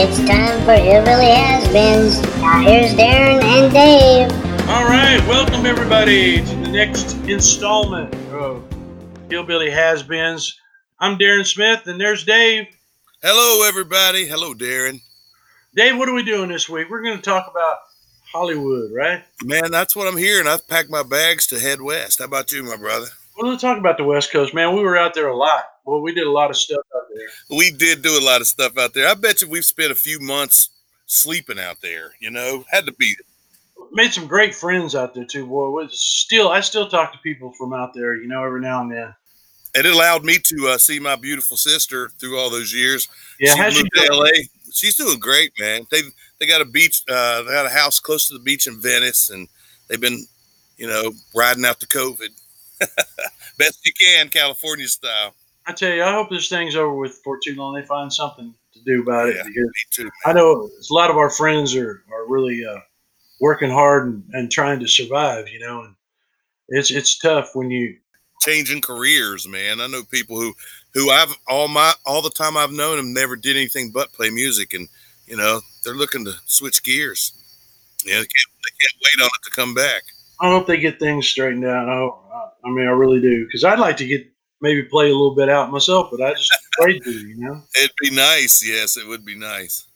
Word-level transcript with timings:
It's 0.00 0.18
time 0.28 0.64
for 0.64 0.74
Hillbilly 0.74 1.24
Has-Beens. 1.24 2.22
Now 2.40 2.60
here's 2.60 2.92
Darren 2.92 3.42
and 3.42 3.72
Dave. 3.72 4.30
All 4.68 4.84
right, 4.84 5.20
welcome 5.26 5.66
everybody 5.66 6.36
to 6.36 6.54
the 6.54 6.68
next 6.68 7.14
installment 7.26 8.14
of 8.30 8.62
Hillbilly 9.28 9.70
Has-Beens. 9.70 10.56
I'm 11.00 11.18
Darren 11.18 11.44
Smith, 11.44 11.88
and 11.88 12.00
there's 12.00 12.24
Dave. 12.24 12.68
Hello, 13.24 13.66
everybody. 13.66 14.24
Hello, 14.24 14.54
Darren. 14.54 15.00
Dave, 15.74 15.98
what 15.98 16.08
are 16.08 16.14
we 16.14 16.22
doing 16.22 16.48
this 16.48 16.68
week? 16.68 16.88
We're 16.88 17.02
going 17.02 17.16
to 17.16 17.22
talk 17.22 17.48
about 17.50 17.78
Hollywood, 18.32 18.92
right? 18.92 19.24
Man, 19.42 19.72
that's 19.72 19.96
what 19.96 20.06
I'm 20.06 20.16
hearing. 20.16 20.46
I've 20.46 20.68
packed 20.68 20.90
my 20.90 21.02
bags 21.02 21.48
to 21.48 21.58
head 21.58 21.80
west. 21.80 22.20
How 22.20 22.26
about 22.26 22.52
you, 22.52 22.62
my 22.62 22.76
brother? 22.76 23.08
Well, 23.36 23.50
let's 23.50 23.62
talk 23.62 23.78
about 23.78 23.96
the 23.96 24.04
West 24.04 24.30
Coast, 24.30 24.54
man. 24.54 24.76
We 24.76 24.82
were 24.82 24.96
out 24.96 25.14
there 25.14 25.26
a 25.26 25.36
lot. 25.36 25.64
Well, 25.88 26.02
we 26.02 26.12
did 26.12 26.26
a 26.26 26.30
lot 26.30 26.50
of 26.50 26.56
stuff 26.58 26.84
out 26.94 27.06
there. 27.14 27.56
We 27.56 27.70
did 27.70 28.02
do 28.02 28.10
a 28.10 28.20
lot 28.22 28.42
of 28.42 28.46
stuff 28.46 28.76
out 28.76 28.92
there. 28.92 29.08
I 29.08 29.14
bet 29.14 29.40
you 29.40 29.48
we've 29.48 29.64
spent 29.64 29.90
a 29.90 29.94
few 29.94 30.20
months 30.20 30.68
sleeping 31.06 31.58
out 31.58 31.80
there. 31.80 32.12
You 32.20 32.30
know, 32.30 32.66
had 32.70 32.84
to 32.84 32.92
be. 32.92 33.16
Made 33.92 34.12
some 34.12 34.26
great 34.26 34.54
friends 34.54 34.94
out 34.94 35.14
there 35.14 35.24
too, 35.24 35.46
boy. 35.46 35.70
Was 35.70 35.98
still, 35.98 36.50
I 36.50 36.60
still 36.60 36.90
talk 36.90 37.12
to 37.12 37.18
people 37.20 37.54
from 37.54 37.72
out 37.72 37.94
there, 37.94 38.14
you 38.14 38.28
know, 38.28 38.44
every 38.44 38.60
now 38.60 38.82
and 38.82 38.92
then. 38.92 39.14
And 39.74 39.86
It 39.86 39.94
allowed 39.94 40.26
me 40.26 40.38
to 40.38 40.68
uh, 40.68 40.76
see 40.76 41.00
my 41.00 41.16
beautiful 41.16 41.56
sister 41.56 42.10
through 42.20 42.38
all 42.38 42.50
those 42.50 42.74
years. 42.74 43.08
Yeah, 43.40 43.54
she 43.54 43.58
how's 43.58 43.72
she 43.72 43.78
moved 43.78 43.90
to? 43.94 44.14
LA. 44.14 44.30
She's 44.70 44.96
doing 44.96 45.18
great, 45.18 45.52
man. 45.58 45.86
They 45.90 46.02
they 46.38 46.46
got 46.46 46.60
a 46.60 46.66
beach. 46.66 47.02
Uh, 47.08 47.44
they 47.44 47.52
got 47.52 47.64
a 47.64 47.70
house 47.70 47.98
close 47.98 48.28
to 48.28 48.34
the 48.34 48.40
beach 48.40 48.66
in 48.66 48.78
Venice, 48.78 49.30
and 49.30 49.48
they've 49.88 49.98
been, 49.98 50.26
you 50.76 50.86
know, 50.86 51.12
riding 51.34 51.64
out 51.64 51.80
the 51.80 51.86
COVID 51.86 52.28
best 53.56 53.80
you 53.86 53.92
can, 53.98 54.28
California 54.28 54.86
style. 54.86 55.32
I 55.68 55.72
tell 55.72 55.92
you, 55.92 56.02
I 56.02 56.12
hope 56.12 56.30
this 56.30 56.48
thing's 56.48 56.76
over 56.76 56.94
with 56.94 57.20
for 57.22 57.38
too 57.44 57.54
long. 57.54 57.74
They 57.74 57.82
find 57.82 58.10
something 58.10 58.54
to 58.72 58.80
do 58.84 59.02
about 59.02 59.28
it 59.28 59.36
Yeah, 59.36 59.42
because 59.42 59.64
Me 59.64 59.72
too. 59.90 60.10
I 60.24 60.32
know 60.32 60.62
a 60.62 60.94
lot 60.94 61.10
of 61.10 61.18
our 61.18 61.28
friends 61.28 61.76
are, 61.76 62.02
are 62.10 62.26
really 62.26 62.64
uh, 62.64 62.80
working 63.38 63.70
hard 63.70 64.06
and, 64.06 64.24
and 64.32 64.50
trying 64.50 64.80
to 64.80 64.88
survive, 64.88 65.46
you 65.48 65.60
know, 65.60 65.82
and 65.82 65.94
it's 66.68 66.90
it's 66.90 67.18
tough 67.18 67.50
when 67.54 67.70
you 67.70 67.98
changing 68.40 68.80
careers, 68.80 69.46
man. 69.46 69.82
I 69.82 69.88
know 69.88 70.02
people 70.04 70.40
who 70.40 70.54
who 70.94 71.10
I've 71.10 71.36
all 71.46 71.68
my 71.68 71.92
all 72.06 72.22
the 72.22 72.30
time 72.30 72.56
I've 72.56 72.72
known 72.72 72.96
them 72.96 73.12
never 73.12 73.36
did 73.36 73.54
anything 73.54 73.90
but 73.90 74.12
play 74.14 74.30
music, 74.30 74.72
and 74.72 74.88
you 75.26 75.36
know 75.36 75.60
they're 75.84 75.94
looking 75.94 76.24
to 76.24 76.32
switch 76.46 76.82
gears. 76.82 77.32
Yeah, 78.06 78.14
they 78.14 78.20
can't, 78.20 78.30
they 78.64 78.74
can't 78.80 79.02
wait 79.02 79.22
on 79.22 79.26
it 79.26 79.44
to 79.44 79.50
come 79.50 79.74
back. 79.74 80.02
I 80.40 80.48
hope 80.50 80.66
they 80.66 80.78
get 80.78 80.98
things 80.98 81.26
straightened 81.26 81.64
out. 81.64 81.88
I, 81.88 81.96
hope, 81.96 82.24
I 82.64 82.70
mean, 82.70 82.86
I 82.86 82.92
really 82.92 83.20
do 83.20 83.44
because 83.44 83.64
I'd 83.64 83.80
like 83.80 83.96
to 83.98 84.06
get 84.06 84.26
maybe 84.60 84.82
play 84.82 85.06
a 85.06 85.12
little 85.12 85.34
bit 85.34 85.48
out 85.48 85.70
myself, 85.70 86.08
but 86.10 86.22
I 86.22 86.34
just 86.34 86.50
afraid 86.78 87.02
to, 87.04 87.10
you 87.10 87.36
know. 87.38 87.62
It'd 87.76 87.92
be 88.00 88.10
nice. 88.10 88.66
Yes, 88.66 88.96
it 88.96 89.06
would 89.06 89.24
be 89.24 89.36
nice. 89.36 89.86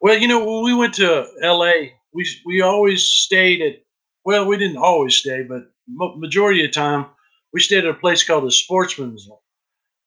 Well, 0.00 0.18
you 0.18 0.28
know, 0.28 0.44
when 0.44 0.64
we 0.64 0.74
went 0.74 0.94
to 0.94 1.26
L.A., 1.42 1.94
we 2.12 2.28
we 2.44 2.60
always 2.60 3.02
stayed 3.02 3.62
at. 3.62 3.82
Well, 4.24 4.46
we 4.46 4.56
didn't 4.56 4.78
always 4.78 5.14
stay, 5.16 5.42
but 5.42 5.70
majority 5.88 6.64
of 6.64 6.68
the 6.68 6.72
time 6.72 7.06
we 7.52 7.60
stayed 7.60 7.84
at 7.84 7.90
a 7.90 7.94
place 7.94 8.24
called 8.24 8.44
the 8.44 8.50
Sportsman's, 8.50 9.28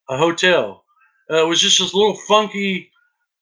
a 0.10 0.18
hotel. 0.18 0.84
Uh, 1.30 1.44
it 1.44 1.48
was 1.48 1.62
just 1.62 1.80
this 1.80 1.94
little 1.94 2.18
funky 2.28 2.92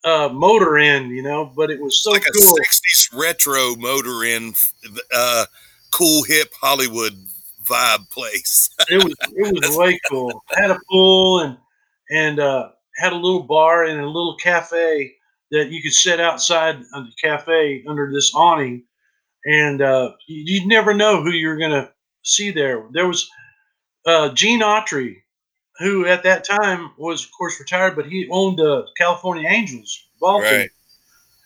uh, 0.03 0.30
motor 0.31 0.78
inn, 0.78 1.09
you 1.09 1.23
know, 1.23 1.52
but 1.56 1.72
it 1.72 1.81
was 1.81 2.03
so 2.03 2.12
like 2.12 2.23
cool. 2.23 2.56
a 2.56 2.62
'60s 2.62 3.09
retro 3.14 3.75
motor 3.75 4.23
in, 4.23 4.53
uh, 5.14 5.46
cool 5.91 6.24
hip 6.24 6.53
Hollywood 6.62 7.13
vibe 7.66 8.09
place. 8.09 8.70
it 8.90 9.03
was 9.03 9.14
it 9.34 9.53
was 9.62 9.78
way 9.78 10.00
cool. 10.09 10.44
Had 10.52 10.72
a 10.72 10.80
pool 10.90 11.40
and 11.42 11.58
and 12.09 12.40
uh, 12.40 12.70
had 12.98 13.14
a 13.14 13.18
little 13.18 13.44
bar 13.44 13.84
and 13.84 14.00
a 14.00 14.06
little 14.08 14.38
cafe 14.38 15.14
that 15.52 15.70
you 15.72 15.81
could 15.81 15.94
sit 15.94 16.20
outside 16.20 16.75
of 16.94 17.06
the 17.06 17.12
cafe 17.24 17.84
under 17.88 18.12
this 18.12 18.34
awning, 18.36 18.84
and 19.46 19.81
uh, 19.81 20.12
you, 20.28 20.44
you'd 20.59 20.68
never 20.68 20.94
know 20.94 21.22
who 21.24 21.31
you 21.31 21.48
were 21.48 21.58
gonna 21.58 21.92
see 22.24 22.52
there. 22.52 22.84
There 22.92 23.08
was 23.08 23.30
uh, 24.06 24.30
Gene 24.34 24.62
Autry, 24.62 25.16
who 25.80 26.06
at 26.06 26.24
that 26.24 26.44
time 26.44 26.92
was 26.98 27.24
of 27.25 27.31
course 27.38 27.59
retired, 27.59 27.96
but 27.96 28.06
he 28.08 28.28
owned 28.31 28.58
the 28.59 28.86
California 28.98 29.48
Angels 29.50 30.08
ball 30.20 30.42
team, 30.42 30.52
Right. 30.52 30.70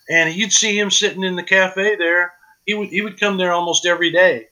and 0.09 0.33
you'd 0.33 0.53
see 0.53 0.77
him 0.77 0.89
sitting 0.91 1.23
in 1.23 1.35
the 1.35 1.43
cafe 1.43 1.95
there. 1.95 2.33
He 2.65 2.73
would 2.73 2.89
he 2.89 3.01
would 3.01 3.19
come 3.19 3.37
there 3.37 3.51
almost 3.51 3.85
every 3.85 4.11
day. 4.11 4.47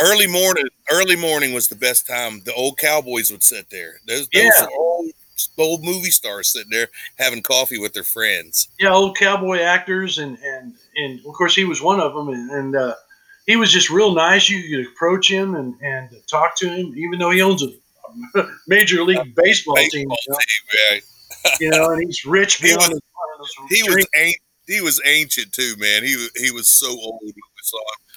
Early 0.00 0.26
morning, 0.26 0.66
early 0.92 1.16
morning 1.16 1.52
was 1.54 1.68
the 1.68 1.74
best 1.76 2.06
time. 2.06 2.40
The 2.44 2.54
old 2.54 2.78
cowboys 2.78 3.30
would 3.30 3.42
sit 3.42 3.70
there. 3.70 4.00
Those, 4.06 4.28
those 4.28 4.42
Yeah. 4.44 4.66
old, 4.78 5.10
old 5.58 5.84
movie 5.84 6.10
stars 6.10 6.48
sitting 6.48 6.70
there 6.70 6.88
having 7.18 7.42
coffee 7.42 7.78
with 7.78 7.92
their 7.94 8.04
friends. 8.04 8.68
yeah, 8.78 8.92
old 8.92 9.16
cowboy 9.16 9.58
actors, 9.60 10.18
and 10.18 10.38
and 10.38 10.74
and 10.96 11.18
of 11.26 11.32
course 11.34 11.54
he 11.54 11.64
was 11.64 11.80
one 11.82 12.00
of 12.00 12.14
them, 12.14 12.28
and, 12.28 12.50
and 12.50 12.76
uh, 12.76 12.94
he 13.46 13.56
was 13.56 13.72
just 13.72 13.90
real 13.90 14.14
nice. 14.14 14.48
You 14.48 14.62
could 14.76 14.92
approach 14.92 15.30
him 15.30 15.54
and 15.54 15.74
and 15.80 16.10
talk 16.28 16.56
to 16.58 16.68
him, 16.68 16.94
even 16.96 17.18
though 17.18 17.30
he 17.30 17.42
owns 17.42 17.62
a 17.62 17.68
major 18.68 19.02
league 19.02 19.34
baseball, 19.34 19.76
team, 19.76 20.08
Baseball 20.08 20.16
you 20.26 20.32
know, 20.32 20.38
team, 20.38 20.90
right? 20.90 21.02
you 21.60 21.70
know, 21.70 21.90
and 21.90 22.02
he's 22.06 22.24
rich 22.24 22.56
He 22.56 22.68
beyond 22.68 22.92
was- 22.92 23.54
his 23.68 23.78
He 23.78 23.82
was 23.82 23.94
drink. 23.94 24.08
an- 24.16 24.32
he 24.68 24.80
was 24.80 25.00
ancient 25.04 25.52
too, 25.52 25.74
man. 25.78 26.04
He 26.04 26.28
he 26.36 26.50
was 26.52 26.68
so 26.68 26.88
old 26.88 27.20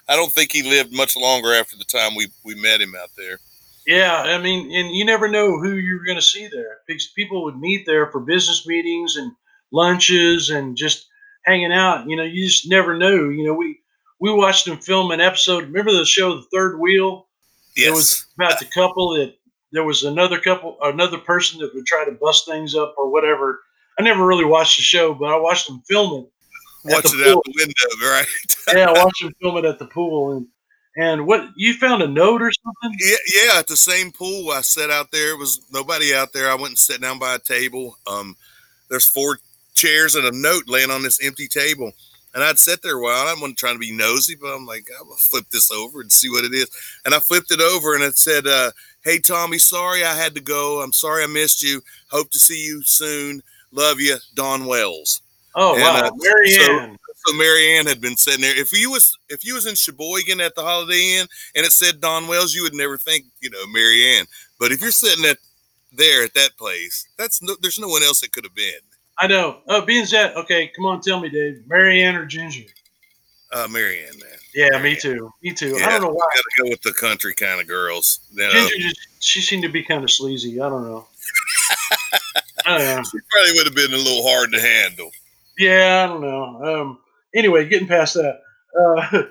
when 0.07 0.13
we 0.13 0.17
saw 0.17 0.21
him. 0.21 0.21
I 0.21 0.21
don't 0.21 0.31
think 0.31 0.51
he 0.51 0.63
lived 0.63 0.93
much 0.93 1.15
longer 1.17 1.53
after 1.53 1.77
the 1.77 1.83
time 1.83 2.15
we 2.15 2.27
we 2.43 2.55
met 2.55 2.81
him 2.81 2.95
out 2.95 3.09
there. 3.17 3.39
Yeah, 3.87 4.15
I 4.15 4.37
mean, 4.41 4.71
and 4.75 4.95
you 4.95 5.05
never 5.05 5.27
know 5.27 5.59
who 5.59 5.75
you're 5.75 6.05
going 6.05 6.17
to 6.17 6.21
see 6.21 6.47
there. 6.47 6.79
Because 6.87 7.07
People 7.15 7.43
would 7.43 7.59
meet 7.59 7.85
there 7.85 8.11
for 8.11 8.19
business 8.19 8.65
meetings 8.65 9.15
and 9.15 9.31
lunches 9.71 10.49
and 10.49 10.75
just 10.75 11.07
hanging 11.45 11.71
out. 11.71 12.09
You 12.09 12.15
know, 12.15 12.23
you 12.23 12.45
just 12.45 12.69
never 12.69 12.97
know. 12.97 13.29
You 13.29 13.45
know, 13.45 13.53
we 13.53 13.79
we 14.19 14.33
watched 14.33 14.65
them 14.65 14.77
film 14.77 15.11
an 15.11 15.21
episode. 15.21 15.65
Remember 15.65 15.91
the 15.91 16.05
show 16.05 16.35
The 16.35 16.47
Third 16.53 16.79
Wheel? 16.79 17.27
Yes, 17.75 17.87
It 17.87 17.91
was 17.91 18.25
about 18.37 18.59
the 18.59 18.65
couple 18.65 19.13
that 19.15 19.35
there 19.71 19.83
was 19.83 20.03
another 20.03 20.39
couple, 20.39 20.77
another 20.81 21.17
person 21.17 21.59
that 21.59 21.73
would 21.75 21.85
try 21.85 22.05
to 22.05 22.11
bust 22.11 22.47
things 22.47 22.75
up 22.75 22.95
or 22.97 23.11
whatever. 23.11 23.61
I 23.99 24.03
never 24.03 24.25
really 24.25 24.45
watched 24.45 24.77
the 24.77 24.83
show, 24.83 25.13
but 25.13 25.33
I 25.33 25.37
watched 25.37 25.67
them 25.67 25.81
film 25.87 26.23
it. 26.23 26.31
at 26.89 26.91
watch 26.91 27.05
it 27.05 27.27
out 27.27 27.43
the 27.43 27.53
window, 27.57 28.07
right? 28.07 28.27
Yeah, 28.73 28.89
I 28.89 29.03
watched 29.03 29.21
them 29.21 29.33
film 29.41 29.57
it 29.57 29.65
at 29.65 29.79
the 29.79 29.85
pool. 29.85 30.37
And 30.37 30.47
and 30.97 31.27
what 31.27 31.49
you 31.55 31.73
found 31.73 32.01
a 32.01 32.07
note 32.07 32.41
or 32.41 32.51
something? 32.51 32.97
yeah, 32.99 33.15
yeah. 33.43 33.59
At 33.59 33.67
the 33.67 33.75
same 33.75 34.11
pool, 34.11 34.51
I 34.51 34.61
sat 34.61 34.89
out 34.89 35.11
there. 35.11 35.31
It 35.31 35.39
was 35.39 35.61
nobody 35.71 36.13
out 36.13 36.31
there. 36.31 36.49
I 36.49 36.55
went 36.55 36.69
and 36.69 36.77
sat 36.77 37.01
down 37.01 37.19
by 37.19 37.35
a 37.35 37.39
table. 37.39 37.97
Um, 38.07 38.35
there's 38.89 39.07
four 39.07 39.39
chairs 39.73 40.15
and 40.15 40.25
a 40.25 40.31
note 40.31 40.63
laying 40.67 40.91
on 40.91 41.03
this 41.03 41.23
empty 41.23 41.47
table. 41.47 41.91
And 42.33 42.43
I'd 42.43 42.59
sit 42.59 42.81
there 42.81 42.97
a 42.97 43.01
while. 43.01 43.27
I 43.27 43.33
wasn't 43.33 43.57
trying 43.57 43.75
to 43.75 43.79
be 43.79 43.95
nosy, 43.95 44.35
but 44.35 44.53
I'm 44.53 44.65
like, 44.65 44.87
I'm 44.99 45.07
gonna 45.07 45.15
flip 45.17 45.45
this 45.51 45.71
over 45.71 46.01
and 46.01 46.11
see 46.11 46.29
what 46.29 46.43
it 46.43 46.53
is. 46.53 46.69
And 47.05 47.13
I 47.13 47.19
flipped 47.19 47.51
it 47.51 47.61
over, 47.61 47.95
and 47.95 48.03
it 48.03 48.17
said, 48.17 48.45
uh, 48.45 48.71
"Hey 49.05 49.19
Tommy, 49.19 49.57
sorry 49.57 50.03
I 50.03 50.15
had 50.15 50.35
to 50.35 50.41
go. 50.41 50.81
I'm 50.81 50.91
sorry 50.91 51.23
I 51.23 51.27
missed 51.27 51.63
you. 51.63 51.81
Hope 52.09 52.31
to 52.31 52.39
see 52.39 52.65
you 52.65 52.83
soon. 52.83 53.41
Love 53.71 54.01
you, 54.01 54.17
Dawn 54.33 54.65
Wells." 54.65 55.21
Oh 55.55 55.73
And, 55.73 55.83
wow, 55.83 56.07
uh, 56.07 56.11
Mary 56.15 56.51
so-. 56.51 56.95
So 57.27 57.35
Mary 57.37 57.75
Ann 57.75 57.87
had 57.87 58.01
been 58.01 58.17
sitting 58.17 58.41
there. 58.41 58.55
If 58.55 58.71
you 58.71 58.91
was 58.91 59.17
if 59.29 59.43
you 59.43 59.55
was 59.55 59.65
in 59.65 59.73
Sheboygan 59.73 60.39
at 60.41 60.53
the 60.53 60.61
Holiday 60.61 61.17
Inn 61.17 61.27
and 61.55 61.65
it 61.65 61.71
said 61.71 61.99
Dawn 61.99 62.27
Wells, 62.27 62.53
you 62.53 62.61
would 62.63 62.75
never 62.75 62.97
think 62.97 63.25
you 63.41 63.49
know 63.49 63.65
Mary 63.67 64.15
Ann. 64.15 64.25
But 64.59 64.71
if 64.71 64.81
you're 64.81 64.91
sitting 64.91 65.25
at 65.25 65.37
there 65.91 66.23
at 66.23 66.33
that 66.35 66.51
place, 66.57 67.07
that's 67.17 67.41
no, 67.41 67.55
there's 67.61 67.79
no 67.79 67.87
one 67.87 68.03
else 68.03 68.21
that 68.21 68.31
could 68.31 68.43
have 68.43 68.53
been. 68.53 68.73
I 69.17 69.27
know. 69.27 69.57
Oh, 69.67 69.81
being 69.81 70.05
that 70.11 70.35
okay, 70.35 70.71
come 70.75 70.85
on, 70.85 71.01
tell 71.01 71.19
me, 71.19 71.29
Dave. 71.29 71.63
Mary 71.67 72.03
Ann 72.03 72.15
or 72.15 72.25
Ginger? 72.25 72.69
Uh, 73.51 73.67
Mary 73.71 73.99
Ann, 74.05 74.19
man. 74.19 74.37
Yeah, 74.53 74.69
Mary 74.71 74.91
me 74.91 74.95
too. 74.95 75.33
Me 75.41 75.53
too. 75.53 75.77
Yeah, 75.77 75.87
I 75.87 75.91
don't 75.91 76.01
know 76.01 76.09
why. 76.09 76.27
Got 76.35 76.43
to 76.43 76.63
go 76.63 76.69
with 76.69 76.81
the 76.81 76.93
country 76.93 77.33
kind 77.33 77.59
of 77.59 77.67
girls. 77.67 78.19
You 78.33 78.43
know? 78.43 78.51
Ginger 78.51 78.89
just 78.89 79.07
she 79.19 79.41
seemed 79.41 79.63
to 79.63 79.69
be 79.69 79.83
kind 79.83 80.03
of 80.03 80.11
sleazy. 80.11 80.61
I 80.61 80.69
don't 80.69 80.83
know. 80.83 81.07
I 82.65 82.77
don't 82.77 82.97
know. 82.97 83.03
She 83.03 83.17
probably 83.31 83.53
would 83.53 83.65
have 83.65 83.75
been 83.75 83.93
a 83.93 84.03
little 84.03 84.27
hard 84.27 84.51
to 84.51 84.61
handle. 84.61 85.09
Yeah, 85.57 86.03
I 86.03 86.07
don't 86.07 86.21
know. 86.21 86.81
Um. 86.81 86.99
Anyway, 87.35 87.67
getting 87.67 87.87
past 87.87 88.15
that. 88.15 88.39
Uh, 88.79 89.07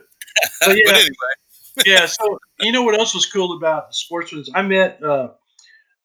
yeah, 0.68 0.74
anyway, 0.88 1.08
yeah. 1.86 2.06
So 2.06 2.38
you 2.60 2.72
know 2.72 2.82
what 2.82 2.98
else 2.98 3.14
was 3.14 3.26
cool 3.26 3.56
about 3.56 3.88
the 3.88 3.94
sportsmen's? 3.94 4.50
I 4.54 4.62
met 4.62 5.02
uh, 5.02 5.28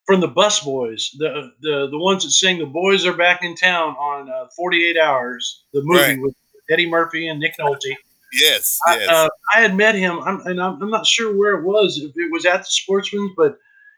from 0.06 0.22
the 0.22 0.30
Busboys, 0.30 1.10
the 1.18 1.52
the 1.62 1.88
the 1.90 1.98
ones 1.98 2.24
that 2.24 2.32
sing 2.32 2.60
"The 2.60 2.66
Boys 2.66 3.06
Are 3.06 3.14
Back 3.14 3.44
in 3.44 3.56
Town" 3.56 3.96
on 3.96 4.30
uh, 4.30 4.48
Forty 4.56 4.86
Eight 4.86 4.98
Hours, 4.98 5.64
the 5.74 5.82
movie 5.84 6.02
Right. 6.02 6.22
with 6.22 6.36
Eddie 6.70 6.90
Murphy 6.90 7.28
and 7.28 7.40
Nick 7.40 7.56
Nolte. 7.60 7.96
yes, 8.34 8.78
I, 8.86 8.98
yes. 9.00 9.10
uh, 9.10 9.30
I 9.56 9.62
had 9.62 9.76
met 9.76 9.96
him, 9.96 10.20
I'm, 10.20 10.42
and 10.46 10.62
I'm, 10.62 10.82
I'm 10.82 10.90
not 10.92 11.08
sure 11.08 11.36
where 11.36 11.56
it 11.60 11.64
was, 11.66 11.98
if 11.98 12.12
it 12.16 12.32
was 12.32 12.46
at 12.46 12.60
the 12.60 12.66
Sportsman's, 12.70 13.32
but 13.36 13.58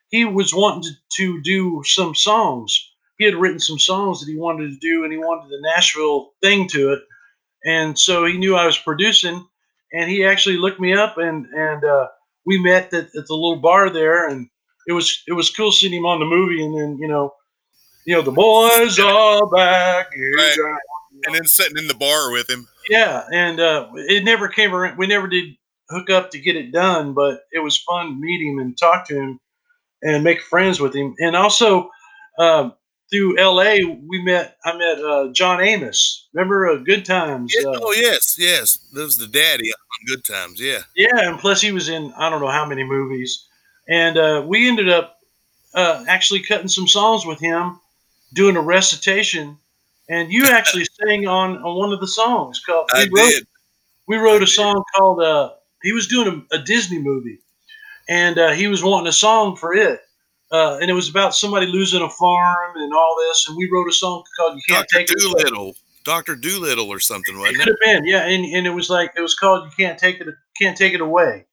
he 0.10 0.24
was 0.26 0.54
wanting 0.54 0.84
to, 0.84 0.92
to 1.18 1.42
do 1.42 1.82
some 1.86 2.16
songs. 2.16 2.91
He 3.22 3.28
had 3.28 3.36
written 3.36 3.60
some 3.60 3.78
songs 3.78 4.20
that 4.20 4.32
he 4.32 4.36
wanted 4.36 4.72
to 4.72 4.78
do, 4.80 5.04
and 5.04 5.14
he 5.14 5.20
wanted 5.20 5.52
the 5.52 5.62
Nashville 5.62 6.32
thing 6.42 6.68
to 6.70 6.94
it. 6.94 7.02
And 7.64 7.98
so 7.98 8.26
he 8.26 8.36
knew 8.36 8.56
I 8.56 8.66
was 8.66 8.80
producing, 8.80 9.48
and 9.94 10.10
he 10.10 10.26
actually 10.26 10.58
looked 10.58 10.80
me 10.80 10.96
up, 10.96 11.20
and 11.20 11.46
and 11.46 11.84
uh, 11.84 12.08
we 12.48 12.60
met 12.60 12.92
at, 12.96 13.06
at 13.06 13.28
the 13.28 13.36
little 13.36 13.62
bar 13.62 13.92
there, 13.92 14.28
and 14.28 14.50
it 14.88 14.94
was 14.94 15.22
it 15.28 15.34
was 15.34 15.52
cool 15.52 15.72
seeing 15.72 15.94
him 15.94 16.08
on 16.08 16.20
the 16.20 16.26
movie, 16.26 16.66
and 16.66 16.76
then 16.76 16.98
you 16.98 17.08
know, 17.08 17.36
you 18.08 18.16
know, 18.16 18.24
the 18.24 18.32
boys 18.32 18.98
are 18.98 19.48
back. 19.52 20.10
Right. 20.16 20.58
And 21.28 21.36
then 21.36 21.46
sitting 21.46 21.78
in 21.78 21.86
the 21.86 21.94
bar 21.94 22.32
with 22.32 22.50
him. 22.50 22.68
Yeah, 22.90 23.28
and 23.32 23.60
uh, 23.60 23.90
it 23.94 24.24
never 24.24 24.48
came 24.48 24.74
around. 24.74 24.98
We 24.98 25.06
never 25.06 25.28
did 25.28 25.54
hook 25.92 26.10
up 26.10 26.32
to 26.32 26.40
get 26.40 26.56
it 26.56 26.72
done, 26.72 27.14
but 27.14 27.42
it 27.52 27.60
was 27.60 27.78
fun 27.78 28.08
to 28.08 28.20
meet 28.20 28.42
him 28.42 28.58
and 28.58 28.76
talk 28.76 29.08
to 29.10 29.16
him 29.16 29.40
and 30.02 30.24
make 30.24 30.42
friends 30.42 30.80
with 30.80 30.96
him. 30.96 31.14
And 31.20 31.36
also 31.36 31.92
um, 32.40 32.74
through 33.12 33.38
L.A., 33.38 33.84
we 33.84 34.22
met. 34.24 34.58
I 34.66 34.78
met 34.78 35.00
uh, 35.04 35.28
John 35.34 35.62
Amos. 35.62 36.28
Remember 36.34 36.70
uh, 36.70 36.76
Good 36.78 37.06
Times? 37.06 37.54
Yeah, 37.56 37.70
Uh, 37.70 37.80
oh 37.82 37.94
yes, 37.94 38.38
yes. 38.40 38.78
That 38.94 39.02
was 39.02 39.18
the 39.18 39.28
daddy 39.28 39.72
on 39.72 40.06
Good 40.08 40.24
Times. 40.24 40.60
Yeah. 40.60 40.80
yeah, 40.96 41.30
and 41.30 41.38
plus 41.38 41.62
he 41.62 41.72
was 41.72 41.90
in 41.90 42.14
I 42.18 42.30
don't 42.30 42.42
know 42.42 42.48
how 42.48 42.66
many 42.66 42.84
movies. 42.84 43.48
And 43.90 44.18
uh, 44.18 44.44
we 44.48 44.68
ended 44.68 44.90
up 44.90 45.18
uh, 45.74 46.06
actually 46.08 46.42
cutting 46.44 46.68
some 46.70 46.88
songs 46.88 47.26
with 47.26 47.40
him, 47.40 47.80
doing 48.34 48.56
a 48.56 48.62
recitation. 48.62 49.58
And 50.10 50.32
you 50.32 50.46
actually 50.50 50.86
sang 50.86 51.28
on, 51.28 51.58
on 51.58 51.78
one 51.78 51.92
of 51.92 52.00
the 52.00 52.08
songs 52.08 52.60
called. 52.60 52.90
I 52.94 53.08
we 53.12 53.20
wrote, 53.20 53.30
did. 53.30 53.48
we 54.08 54.18
wrote 54.18 54.42
I 54.42 54.46
a 54.46 54.48
song 54.48 54.84
called 54.96 55.22
uh 55.22 55.52
he 55.84 55.94
was 55.94 56.08
doing 56.08 56.46
a, 56.52 56.56
a 56.56 56.60
disney 56.60 57.00
movie 57.00 57.40
and 58.08 58.38
uh, 58.38 58.52
he 58.52 58.68
was 58.68 58.84
wanting 58.84 59.08
a 59.08 59.14
song 59.14 59.56
for 59.56 59.74
it 59.74 60.02
uh, 60.52 60.78
and 60.82 60.90
it 60.90 60.94
was 60.94 61.10
about 61.10 61.34
somebody 61.36 61.66
losing 61.66 62.02
a 62.02 62.10
farm 62.10 62.76
and 62.78 62.94
all 62.94 63.16
this 63.28 63.48
and 63.48 63.58
we 63.58 63.70
wrote 63.72 63.88
a 63.90 63.94
song 63.94 64.24
called 64.38 64.56
you 64.56 64.62
can't 64.68 64.88
Doctor 64.90 64.98
take 64.98 65.12
it. 65.12 65.20
Dolittle. 65.20 65.76
Doctor 66.04 66.36
Dolittle 66.36 66.90
or 66.90 67.00
something, 67.00 67.36
it 67.36 67.40
wasn't 67.40 67.60
could 67.60 67.68
it? 67.70 67.72
have 67.72 67.80
been 68.02 68.06
yeah 68.06 68.26
and, 68.26 68.44
and 68.46 68.66
it 68.68 68.72
was 68.72 68.90
like 68.90 69.12
it 69.16 69.22
was 69.22 69.36
called 69.36 69.66
you 69.66 69.72
can't 69.86 69.98
take 70.00 70.20
it 70.20 70.28
can't 70.60 70.76
take 70.78 70.94
it 70.94 71.02
away 71.02 71.46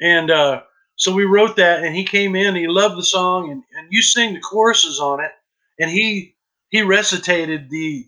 and 0.00 0.30
uh, 0.30 0.62
so 0.96 1.12
we 1.12 1.24
wrote 1.24 1.56
that 1.56 1.82
and 1.84 1.94
he 1.94 2.04
came 2.04 2.34
in 2.34 2.54
he 2.54 2.66
loved 2.66 2.96
the 2.96 3.02
song 3.04 3.50
and, 3.50 3.62
and 3.76 3.86
you 3.90 4.00
sing 4.02 4.34
the 4.34 4.40
choruses 4.40 4.98
on 5.00 5.20
it 5.22 5.30
and 5.78 5.90
he 5.90 6.34
he 6.70 6.82
recitated 6.82 7.68
the 7.70 8.06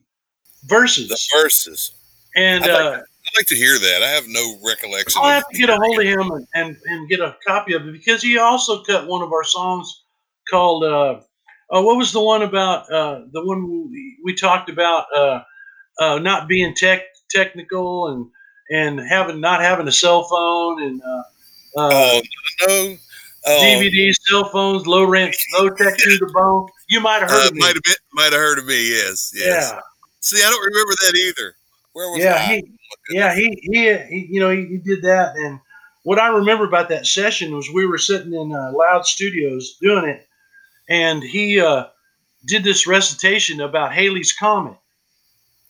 verses 0.64 1.08
The 1.08 1.40
verses. 1.40 1.92
and 2.34 2.64
I'd 2.64 2.72
like 2.72 2.80
uh, 2.84 3.02
I'd 3.02 3.38
like 3.40 3.46
to 3.48 3.56
hear 3.56 3.76
that. 3.78 4.02
I 4.04 4.08
have 4.10 4.24
no 4.28 4.56
recollection. 4.64 5.20
I'll 5.22 5.30
have 5.30 5.48
to 5.48 5.58
get 5.58 5.68
a 5.68 5.76
hold 5.76 5.98
of 5.98 6.04
him 6.06 6.30
and, 6.30 6.46
and, 6.54 6.76
and 6.86 7.08
get 7.08 7.18
a 7.18 7.36
copy 7.44 7.74
of 7.74 7.86
it 7.86 7.92
because 7.92 8.22
he 8.22 8.38
also 8.38 8.84
cut 8.84 9.08
one 9.08 9.20
of 9.20 9.32
our 9.32 9.42
songs 9.42 10.04
called 10.50 10.84
uh, 10.84 11.20
uh 11.72 11.82
what 11.82 11.96
was 11.96 12.12
the 12.12 12.22
one 12.22 12.42
about 12.42 12.90
uh 12.92 13.20
the 13.32 13.44
one 13.44 13.90
we, 14.24 14.34
talked 14.34 14.68
about 14.68 15.06
uh, 15.14 15.40
uh 16.00 16.18
not 16.18 16.48
being 16.48 16.74
tech 16.74 17.02
technical 17.30 18.08
and 18.08 18.26
and 18.70 19.08
having 19.08 19.40
not 19.40 19.60
having 19.60 19.88
a 19.88 19.92
cell 19.92 20.24
phone 20.24 20.82
and 20.82 21.02
uh, 21.02 21.22
uh 21.78 21.90
Oh 21.92 22.22
no. 22.66 22.96
Oh, 23.48 23.60
DVD 23.62 24.12
cell 24.28 24.48
phones 24.50 24.86
low 24.86 25.04
rent 25.04 25.36
low 25.54 25.68
tech 25.68 25.96
to 25.96 26.18
the 26.18 26.30
bone 26.34 26.66
you 26.88 27.00
might 27.00 27.20
have 27.20 27.30
heard 27.30 27.44
uh, 27.44 27.48
of 27.48 27.54
me 27.54 27.60
might 27.60 27.74
have 27.74 27.82
been 27.82 27.94
might 28.12 28.32
have 28.32 28.40
heard 28.40 28.58
of 28.58 28.66
me. 28.66 28.90
Yes. 28.90 29.32
Yes. 29.34 29.70
yeah 29.72 29.80
See, 30.20 30.42
I 30.44 30.50
don't 30.50 30.66
remember 30.66 30.92
that 31.02 31.14
either. 31.14 31.54
Where 31.92 32.10
was 32.10 32.20
yeah 32.20 32.34
I? 32.34 32.56
he 32.56 32.76
yeah 33.10 33.34
he, 33.34 33.58
he 33.62 33.94
he 33.94 34.28
you 34.30 34.40
know 34.40 34.50
he, 34.50 34.66
he 34.66 34.78
did 34.78 35.02
that 35.02 35.36
and 35.36 35.60
what 36.02 36.18
i 36.18 36.28
remember 36.28 36.64
about 36.64 36.88
that 36.88 37.06
session 37.06 37.54
was 37.54 37.70
we 37.72 37.86
were 37.86 37.98
sitting 37.98 38.34
in 38.34 38.52
uh, 38.52 38.72
loud 38.74 39.06
studios 39.06 39.76
doing 39.80 40.04
it 40.04 40.25
and 40.88 41.22
he 41.22 41.60
uh, 41.60 41.86
did 42.46 42.64
this 42.64 42.86
recitation 42.86 43.60
about 43.60 43.92
halley's 43.92 44.32
comet 44.32 44.76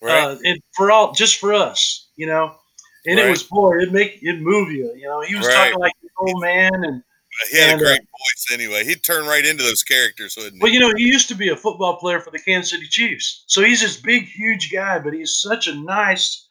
right. 0.01 0.23
uh, 0.23 0.37
and 0.43 0.59
for 0.75 0.91
all 0.91 1.11
just 1.13 1.39
for 1.39 1.53
us 1.53 2.09
you 2.15 2.27
know 2.27 2.53
and 3.05 3.19
it 3.19 3.29
was 3.29 3.43
boy 3.43 3.77
it 3.79 3.91
make 3.91 4.19
it 4.21 4.39
move 4.41 4.71
you 4.71 4.93
you 4.95 5.07
know 5.07 5.21
he 5.21 5.35
was 5.35 5.47
Right. 5.47 5.55
talking 5.69 5.79
like 5.79 5.93
an 6.03 6.09
old 6.19 6.41
man 6.41 6.73
and 6.83 7.03
he 7.51 7.57
had 7.57 7.73
and, 7.73 7.81
a 7.81 7.83
uh, 7.83 7.87
great 7.89 8.01
voice 8.01 8.45
anyway. 8.51 8.83
He'd 8.83 9.03
turn 9.03 9.27
right 9.27 9.45
into 9.45 9.61
those 9.61 9.83
characters, 9.83 10.35
wouldn't 10.35 10.55
he? 10.55 10.59
well 10.61 10.71
you 10.71 10.79
know 10.79 10.91
he 10.97 11.05
used 11.05 11.27
to 11.27 11.35
be 11.35 11.49
a 11.49 11.55
football 11.55 11.97
player 11.97 12.19
for 12.19 12.31
the 12.31 12.39
kansas 12.39 12.71
city 12.71 12.87
chiefs 12.87 13.43
so 13.47 13.63
he's 13.63 13.81
this 13.81 13.97
big 13.97 14.25
huge 14.25 14.71
guy 14.71 14.97
but 14.99 15.13
he's 15.13 15.39
such 15.39 15.67
a 15.67 15.75
nice 15.75 16.47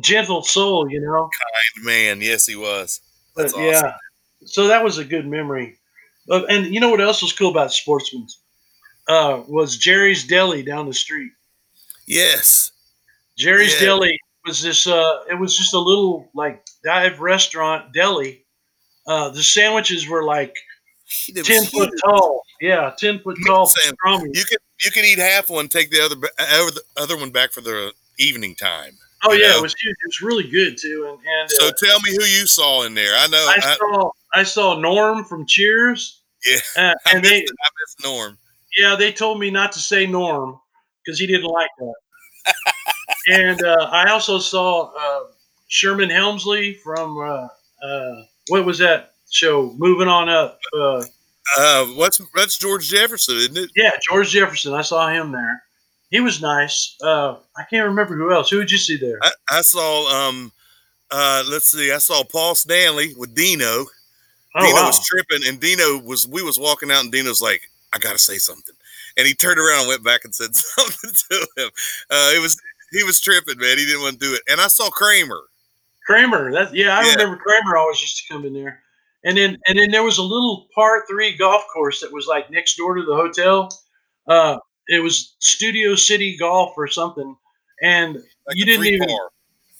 gentle 0.00 0.42
soul 0.42 0.90
you 0.90 1.00
know 1.00 1.30
Kind 1.30 1.86
Man, 1.86 2.20
yes, 2.20 2.46
he 2.46 2.56
was. 2.56 3.00
But 3.36 3.42
That's 3.42 3.54
awesome. 3.54 3.64
yeah, 3.64 3.92
so 4.44 4.66
that 4.66 4.82
was 4.82 4.98
a 4.98 5.04
good 5.04 5.26
memory. 5.26 5.78
Uh, 6.30 6.44
and 6.46 6.72
you 6.72 6.80
know 6.80 6.90
what 6.90 7.00
else 7.00 7.22
was 7.22 7.32
cool 7.32 7.50
about 7.50 7.72
Sportsman? 7.72 8.26
Uh, 9.08 9.42
was 9.48 9.76
Jerry's 9.76 10.26
Deli 10.26 10.62
down 10.62 10.86
the 10.86 10.94
street. 10.94 11.32
Yes. 12.06 12.72
Jerry's 13.36 13.74
Yeah. 13.74 13.86
Deli 13.86 14.20
was 14.46 14.60
this. 14.60 14.86
Uh, 14.86 15.24
it 15.30 15.34
was 15.34 15.56
just 15.56 15.74
a 15.74 15.78
little 15.78 16.28
like 16.34 16.64
dive 16.84 17.20
restaurant 17.20 17.92
deli. 17.92 18.44
Uh, 19.06 19.30
the 19.30 19.42
sandwiches 19.42 20.06
were 20.06 20.24
like 20.24 20.54
ten 21.44 21.64
foot 21.64 21.90
tall. 22.04 22.42
Yeah, 22.60 22.92
ten 22.98 23.20
foot 23.20 23.38
tall 23.46 23.70
pastrami. 23.70 24.34
You 24.34 24.44
could 24.44 24.58
you 24.84 24.90
could 24.90 25.04
eat 25.04 25.18
half 25.18 25.48
one, 25.48 25.68
take 25.68 25.90
the 25.90 26.04
other 26.04 26.16
uh, 26.38 26.70
the 26.70 26.82
other 26.96 27.16
one 27.16 27.30
back 27.30 27.52
for 27.52 27.60
the 27.60 27.92
evening 28.18 28.54
time. 28.54 28.98
Oh 29.24 29.32
yeah, 29.32 29.48
know? 29.48 29.58
it 29.58 29.62
was 29.62 29.74
huge. 29.74 29.92
It 29.92 30.06
was 30.06 30.20
really 30.22 30.50
good 30.50 30.76
too. 30.76 31.06
And 31.08 31.18
and 31.26 31.50
So 31.50 31.68
uh, 31.68 31.72
tell 31.82 31.98
me 32.00 32.14
who 32.16 32.24
you 32.24 32.46
saw 32.46 32.82
in 32.82 32.94
there. 32.94 33.14
I 33.16 33.26
know. 33.28 33.46
I 33.48 33.56
I, 33.56 33.76
saw 33.76 34.10
I 34.34 34.42
saw 34.42 34.78
Norm 34.78 35.24
from 35.24 35.46
Cheers. 35.46 36.17
Yeah, 36.46 36.56
Uh, 36.76 36.94
I, 37.06 37.12
and 37.12 37.22
missed, 37.22 37.30
they 37.32 37.38
it. 37.40 37.50
I 37.50 37.68
missed 37.82 38.04
Norm. 38.04 38.38
Yeah, 38.76 38.94
they 38.96 39.12
told 39.12 39.40
me 39.40 39.50
not 39.50 39.72
to 39.72 39.78
say 39.80 40.06
Norm 40.06 40.58
because 41.04 41.18
he 41.18 41.26
didn't 41.26 41.50
like 41.50 41.70
that. 41.78 41.94
and 43.28 43.62
uh, 43.64 43.88
I 43.90 44.10
also 44.10 44.38
saw 44.38 44.90
uh, 44.98 45.26
Sherman 45.68 46.10
Hemsley 46.10 46.78
from 46.80 47.18
uh, 47.18 47.48
uh, 47.86 48.22
what 48.48 48.64
was 48.64 48.78
that 48.78 49.12
show? 49.30 49.74
Moving 49.78 50.08
on 50.08 50.28
up. 50.28 50.58
Uh, 50.76 51.04
Uh, 51.58 51.86
what's 51.96 52.20
that's 52.34 52.58
George 52.58 52.88
Jefferson, 52.88 53.36
isn't 53.36 53.56
it? 53.56 53.70
yeah, 53.74 53.90
George 54.08 54.30
Jefferson. 54.30 54.74
I 54.74 54.82
saw 54.82 55.08
him 55.08 55.32
there. 55.32 55.62
He 56.10 56.20
was 56.20 56.40
nice. 56.40 56.96
Uh, 57.02 57.36
I 57.56 57.64
can't 57.68 57.86
remember 57.86 58.16
who 58.16 58.32
else. 58.32 58.48
Who 58.50 58.58
did 58.60 58.70
you 58.70 58.78
see 58.78 58.96
there? 58.96 59.18
I, 59.22 59.30
I 59.50 59.60
saw. 59.62 60.28
Um, 60.28 60.52
uh, 61.10 61.42
let's 61.48 61.68
see. 61.68 61.90
I 61.92 61.98
saw 61.98 62.22
Paul 62.22 62.54
Stanley 62.54 63.14
with 63.16 63.34
Dino. 63.34 63.86
Oh 64.58 64.62
Dino 64.66 64.74
wow! 64.74 64.86
was 64.88 65.06
tripping, 65.06 65.46
and 65.48 65.60
Dino 65.60 65.98
was. 65.98 66.26
We 66.28 66.42
was 66.42 66.58
walking 66.58 66.90
out, 66.90 67.02
and 67.02 67.12
Dino's 67.12 67.40
like, 67.42 67.62
"I 67.92 67.98
gotta 67.98 68.18
say 68.18 68.38
something," 68.38 68.74
and 69.16 69.26
he 69.26 69.34
turned 69.34 69.58
around 69.58 69.80
and 69.80 69.88
went 69.88 70.04
back 70.04 70.24
and 70.24 70.34
said 70.34 70.54
something 70.56 71.10
to 71.12 71.46
him. 71.56 71.70
Uh, 72.10 72.32
it 72.34 72.40
was 72.42 72.60
he 72.92 73.02
was 73.04 73.20
tripping, 73.20 73.58
man. 73.58 73.78
He 73.78 73.86
didn't 73.86 74.02
want 74.02 74.18
to 74.20 74.26
do 74.26 74.34
it. 74.34 74.42
And 74.48 74.60
I 74.60 74.68
saw 74.68 74.88
Kramer. 74.90 75.42
Kramer. 76.06 76.52
That 76.52 76.74
yeah, 76.74 76.98
I 76.98 77.04
Yeah. 77.04 77.12
remember 77.12 77.36
Kramer 77.36 77.76
always 77.76 78.00
used 78.00 78.16
to 78.26 78.32
come 78.32 78.44
in 78.46 78.54
there. 78.54 78.80
And 79.24 79.36
then 79.36 79.58
and 79.66 79.78
then 79.78 79.90
there 79.90 80.02
was 80.04 80.18
a 80.18 80.22
little 80.22 80.68
par 80.74 81.04
three 81.08 81.36
golf 81.36 81.62
course 81.74 82.00
that 82.00 82.12
was 82.12 82.26
like 82.26 82.50
next 82.50 82.76
door 82.76 82.94
to 82.94 83.02
the 83.02 83.14
hotel. 83.14 83.68
Uh, 84.26 84.58
it 84.86 85.00
was 85.02 85.34
Studio 85.40 85.94
City 85.96 86.36
Golf 86.38 86.72
or 86.78 86.86
something. 86.88 87.36
And 87.82 88.14
Like 88.14 88.56
You 88.56 88.64
didn't 88.64 88.86
even- 88.86 89.08
par. 89.08 89.30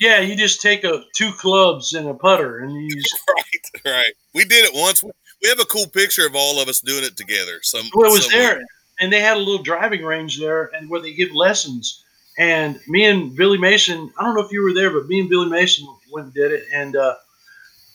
yeah, 0.00 0.20
you 0.20 0.36
just 0.36 0.60
take 0.60 0.84
a 0.84 1.02
two 1.16 1.32
clubs 1.32 1.94
and 1.94 2.08
a 2.08 2.14
putter 2.14 2.58
and 2.58 2.72
you 2.74 2.80
use 2.96 3.12
right, 3.28 3.82
right. 3.86 4.12
We 4.38 4.44
did 4.44 4.64
it 4.64 4.70
once. 4.74 5.02
We 5.42 5.48
have 5.48 5.60
a 5.60 5.64
cool 5.66 5.86
picture 5.86 6.26
of 6.26 6.34
all 6.34 6.60
of 6.60 6.68
us 6.68 6.80
doing 6.80 7.04
it 7.04 7.16
together. 7.16 7.58
Some 7.62 7.86
well, 7.94 8.08
it 8.10 8.12
was 8.12 8.30
somewhere. 8.30 8.54
there. 8.54 8.62
And 9.00 9.12
they 9.12 9.20
had 9.20 9.36
a 9.36 9.40
little 9.40 9.62
driving 9.62 10.02
range 10.04 10.38
there 10.40 10.70
and 10.74 10.88
where 10.88 11.00
they 11.02 11.12
give 11.12 11.32
lessons. 11.34 12.04
And 12.38 12.80
me 12.88 13.04
and 13.04 13.34
Billy 13.36 13.58
Mason, 13.58 14.10
I 14.18 14.24
don't 14.24 14.34
know 14.34 14.40
if 14.44 14.50
you 14.52 14.62
were 14.62 14.72
there, 14.72 14.90
but 14.90 15.06
me 15.08 15.20
and 15.20 15.28
Billy 15.28 15.48
Mason 15.50 15.86
went 16.12 16.26
and 16.26 16.34
did 16.34 16.52
it. 16.52 16.64
And 16.72 16.96
uh, 16.96 17.14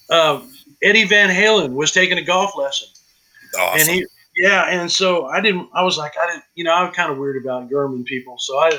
uh, 0.09 0.41
Eddie 0.83 1.05
Van 1.05 1.29
Halen 1.29 1.73
was 1.73 1.91
taking 1.91 2.17
a 2.17 2.21
golf 2.23 2.55
lesson. 2.57 2.87
Awesome. 3.57 3.81
and 3.81 3.89
he 3.89 4.05
yeah 4.35 4.63
and 4.69 4.91
so 4.91 5.27
i 5.27 5.39
didn't 5.39 5.69
i 5.75 5.83
was 5.83 5.95
like 5.95 6.13
i 6.19 6.25
didn't 6.25 6.43
you 6.55 6.63
know 6.63 6.73
i'm 6.73 6.91
kind 6.91 7.11
of 7.11 7.19
weird 7.19 7.37
about 7.39 7.69
german 7.69 8.03
people 8.03 8.35
so 8.39 8.57
i 8.57 8.71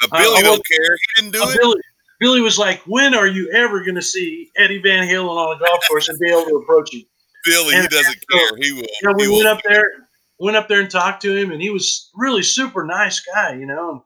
but 0.00 0.08
I- 0.12 0.22
Billy 0.24 0.38
I 0.38 0.42
don't 0.42 0.58
was- 0.58 0.66
care. 0.66 0.96
He 1.14 1.22
didn't 1.22 1.32
do 1.34 1.42
it. 1.48 1.56
billy 1.60 1.80
billy 2.20 2.40
was 2.40 2.58
like 2.58 2.80
when 2.86 3.14
are 3.14 3.26
you 3.26 3.50
ever 3.52 3.82
going 3.82 3.94
to 3.94 4.02
see 4.02 4.50
eddie 4.56 4.80
van 4.80 5.06
halen 5.08 5.28
on 5.28 5.56
a 5.56 5.58
golf 5.58 5.80
course 5.88 6.08
and 6.08 6.18
be 6.18 6.28
able 6.28 6.44
to 6.44 6.56
approach 6.56 6.92
him 6.92 7.02
Billy, 7.44 7.76
he 7.76 7.86
doesn't 7.86 8.24
care. 8.30 8.56
He 8.60 8.72
will. 8.72 8.82
you 8.82 9.04
know 9.04 9.14
we 9.16 9.28
went 9.28 9.46
up 9.46 9.60
there 9.64 9.90
went 10.38 10.56
up 10.56 10.68
there 10.68 10.80
and 10.80 10.90
talked 10.90 11.22
to 11.22 11.34
him 11.34 11.50
and 11.50 11.62
he 11.62 11.70
was 11.70 12.10
really 12.14 12.42
super 12.42 12.84
nice 12.84 13.20
guy 13.20 13.54
you 13.54 13.66
know 13.66 14.04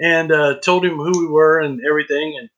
and 0.00 0.32
uh, 0.32 0.58
told 0.60 0.84
him 0.84 0.96
who 0.96 1.20
we 1.20 1.26
were 1.26 1.60
and 1.60 1.80
everything 1.88 2.36
and 2.40 2.50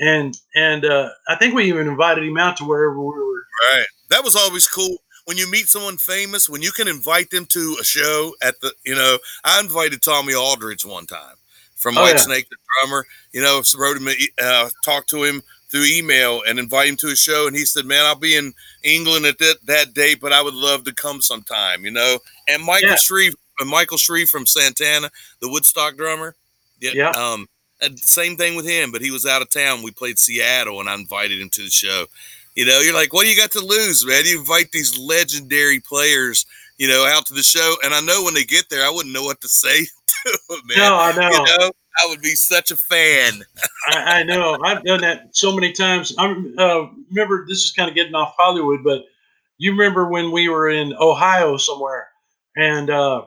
and 0.00 0.34
and 0.54 0.84
uh, 0.84 1.10
i 1.28 1.36
think 1.36 1.54
we 1.54 1.64
even 1.64 1.86
invited 1.86 2.24
him 2.24 2.38
out 2.38 2.56
to 2.56 2.64
wherever 2.64 2.98
we 2.98 3.06
were 3.06 3.38
Right. 3.72 3.86
That 4.10 4.24
was 4.24 4.36
always 4.36 4.66
cool. 4.66 4.98
When 5.24 5.36
you 5.36 5.50
meet 5.50 5.68
someone 5.68 5.98
famous, 5.98 6.48
when 6.48 6.62
you 6.62 6.72
can 6.72 6.88
invite 6.88 7.30
them 7.30 7.44
to 7.46 7.76
a 7.80 7.84
show 7.84 8.34
at 8.42 8.60
the, 8.60 8.72
you 8.84 8.94
know, 8.94 9.18
I 9.44 9.60
invited 9.60 10.00
Tommy 10.00 10.34
Aldridge 10.34 10.84
one 10.86 11.06
time 11.06 11.36
from 11.78 11.96
Oh, 11.98 12.02
White 12.02 12.16
yeah. 12.16 12.20
Snake, 12.22 12.48
the 12.50 12.56
drummer. 12.82 13.06
You 13.32 13.42
know, 13.42 13.62
wrote 13.76 13.96
him, 13.98 14.08
uh, 14.42 14.68
talked 14.84 15.10
to 15.10 15.22
him 15.24 15.42
through 15.70 15.84
email 15.84 16.42
and 16.48 16.58
invite 16.58 16.88
him 16.88 16.96
to 16.96 17.08
a 17.08 17.16
show. 17.16 17.46
And 17.46 17.56
he 17.56 17.64
said, 17.64 17.84
"Man, 17.86 18.04
I'll 18.04 18.14
be 18.14 18.36
in 18.36 18.52
England 18.84 19.26
at 19.26 19.38
that 19.38 19.56
that 19.66 19.94
date, 19.94 20.20
but 20.20 20.32
I 20.32 20.42
would 20.42 20.54
love 20.54 20.84
to 20.84 20.92
come 20.94 21.20
sometime." 21.22 21.84
You 21.84 21.90
know. 21.90 22.18
And 22.48 22.62
Michael 22.62 22.90
Yeah. 22.90 22.96
Shrieve, 22.96 23.34
uh, 23.60 23.64
Michael 23.64 23.98
Shrieve 23.98 24.28
from 24.28 24.46
Santana, 24.46 25.10
the 25.40 25.48
Woodstock 25.48 25.96
drummer. 25.96 26.34
Yeah. 26.80 27.10
Um, 27.10 27.48
and 27.80 27.98
same 27.98 28.36
thing 28.36 28.56
with 28.56 28.66
him, 28.66 28.90
but 28.90 29.02
he 29.02 29.10
was 29.10 29.24
out 29.26 29.42
of 29.42 29.50
town. 29.50 29.82
We 29.82 29.90
played 29.92 30.18
Seattle, 30.18 30.80
and 30.80 30.88
I 30.88 30.94
invited 30.94 31.40
him 31.40 31.50
to 31.50 31.62
the 31.62 31.70
show. 31.70 32.06
You 32.56 32.64
know, 32.64 32.80
you're 32.80 32.94
like, 32.94 33.12
what 33.12 33.22
do 33.22 33.28
you 33.30 33.36
got 33.36 33.52
to 33.52 33.60
lose, 33.60 34.04
man? 34.04 34.24
You 34.24 34.40
invite 34.40 34.72
these 34.72 34.98
legendary 34.98 35.78
players, 35.78 36.44
you 36.76 36.88
know, 36.88 37.06
out 37.06 37.24
to 37.26 37.34
the 37.34 37.42
show, 37.44 37.76
and 37.84 37.94
I 37.94 38.00
know 38.00 38.24
when 38.24 38.34
they 38.34 38.42
get 38.42 38.68
there, 38.68 38.84
I 38.84 38.90
wouldn't 38.90 39.14
know 39.14 39.22
what 39.22 39.40
to 39.42 39.48
say 39.48 39.86
man. 40.50 40.78
No, 40.78 40.96
I 40.96 41.12
know. 41.16 41.30
You 41.30 41.58
know, 41.58 41.70
I 42.02 42.08
would 42.08 42.20
be 42.22 42.34
such 42.34 42.70
a 42.70 42.76
fan. 42.76 43.42
I, 43.88 44.20
I 44.20 44.22
know. 44.22 44.58
I've 44.62 44.84
done 44.84 45.00
that 45.00 45.36
so 45.36 45.54
many 45.54 45.72
times. 45.72 46.14
I 46.18 46.26
uh, 46.58 46.86
remember 47.10 47.44
this 47.46 47.64
is 47.64 47.72
kind 47.72 47.88
of 47.88 47.94
getting 47.94 48.14
off 48.14 48.34
Hollywood, 48.38 48.80
but 48.84 49.04
you 49.58 49.72
remember 49.72 50.08
when 50.08 50.30
we 50.30 50.48
were 50.48 50.68
in 50.68 50.94
Ohio 50.98 51.56
somewhere 51.56 52.08
and 52.56 52.90
uh, 52.90 53.24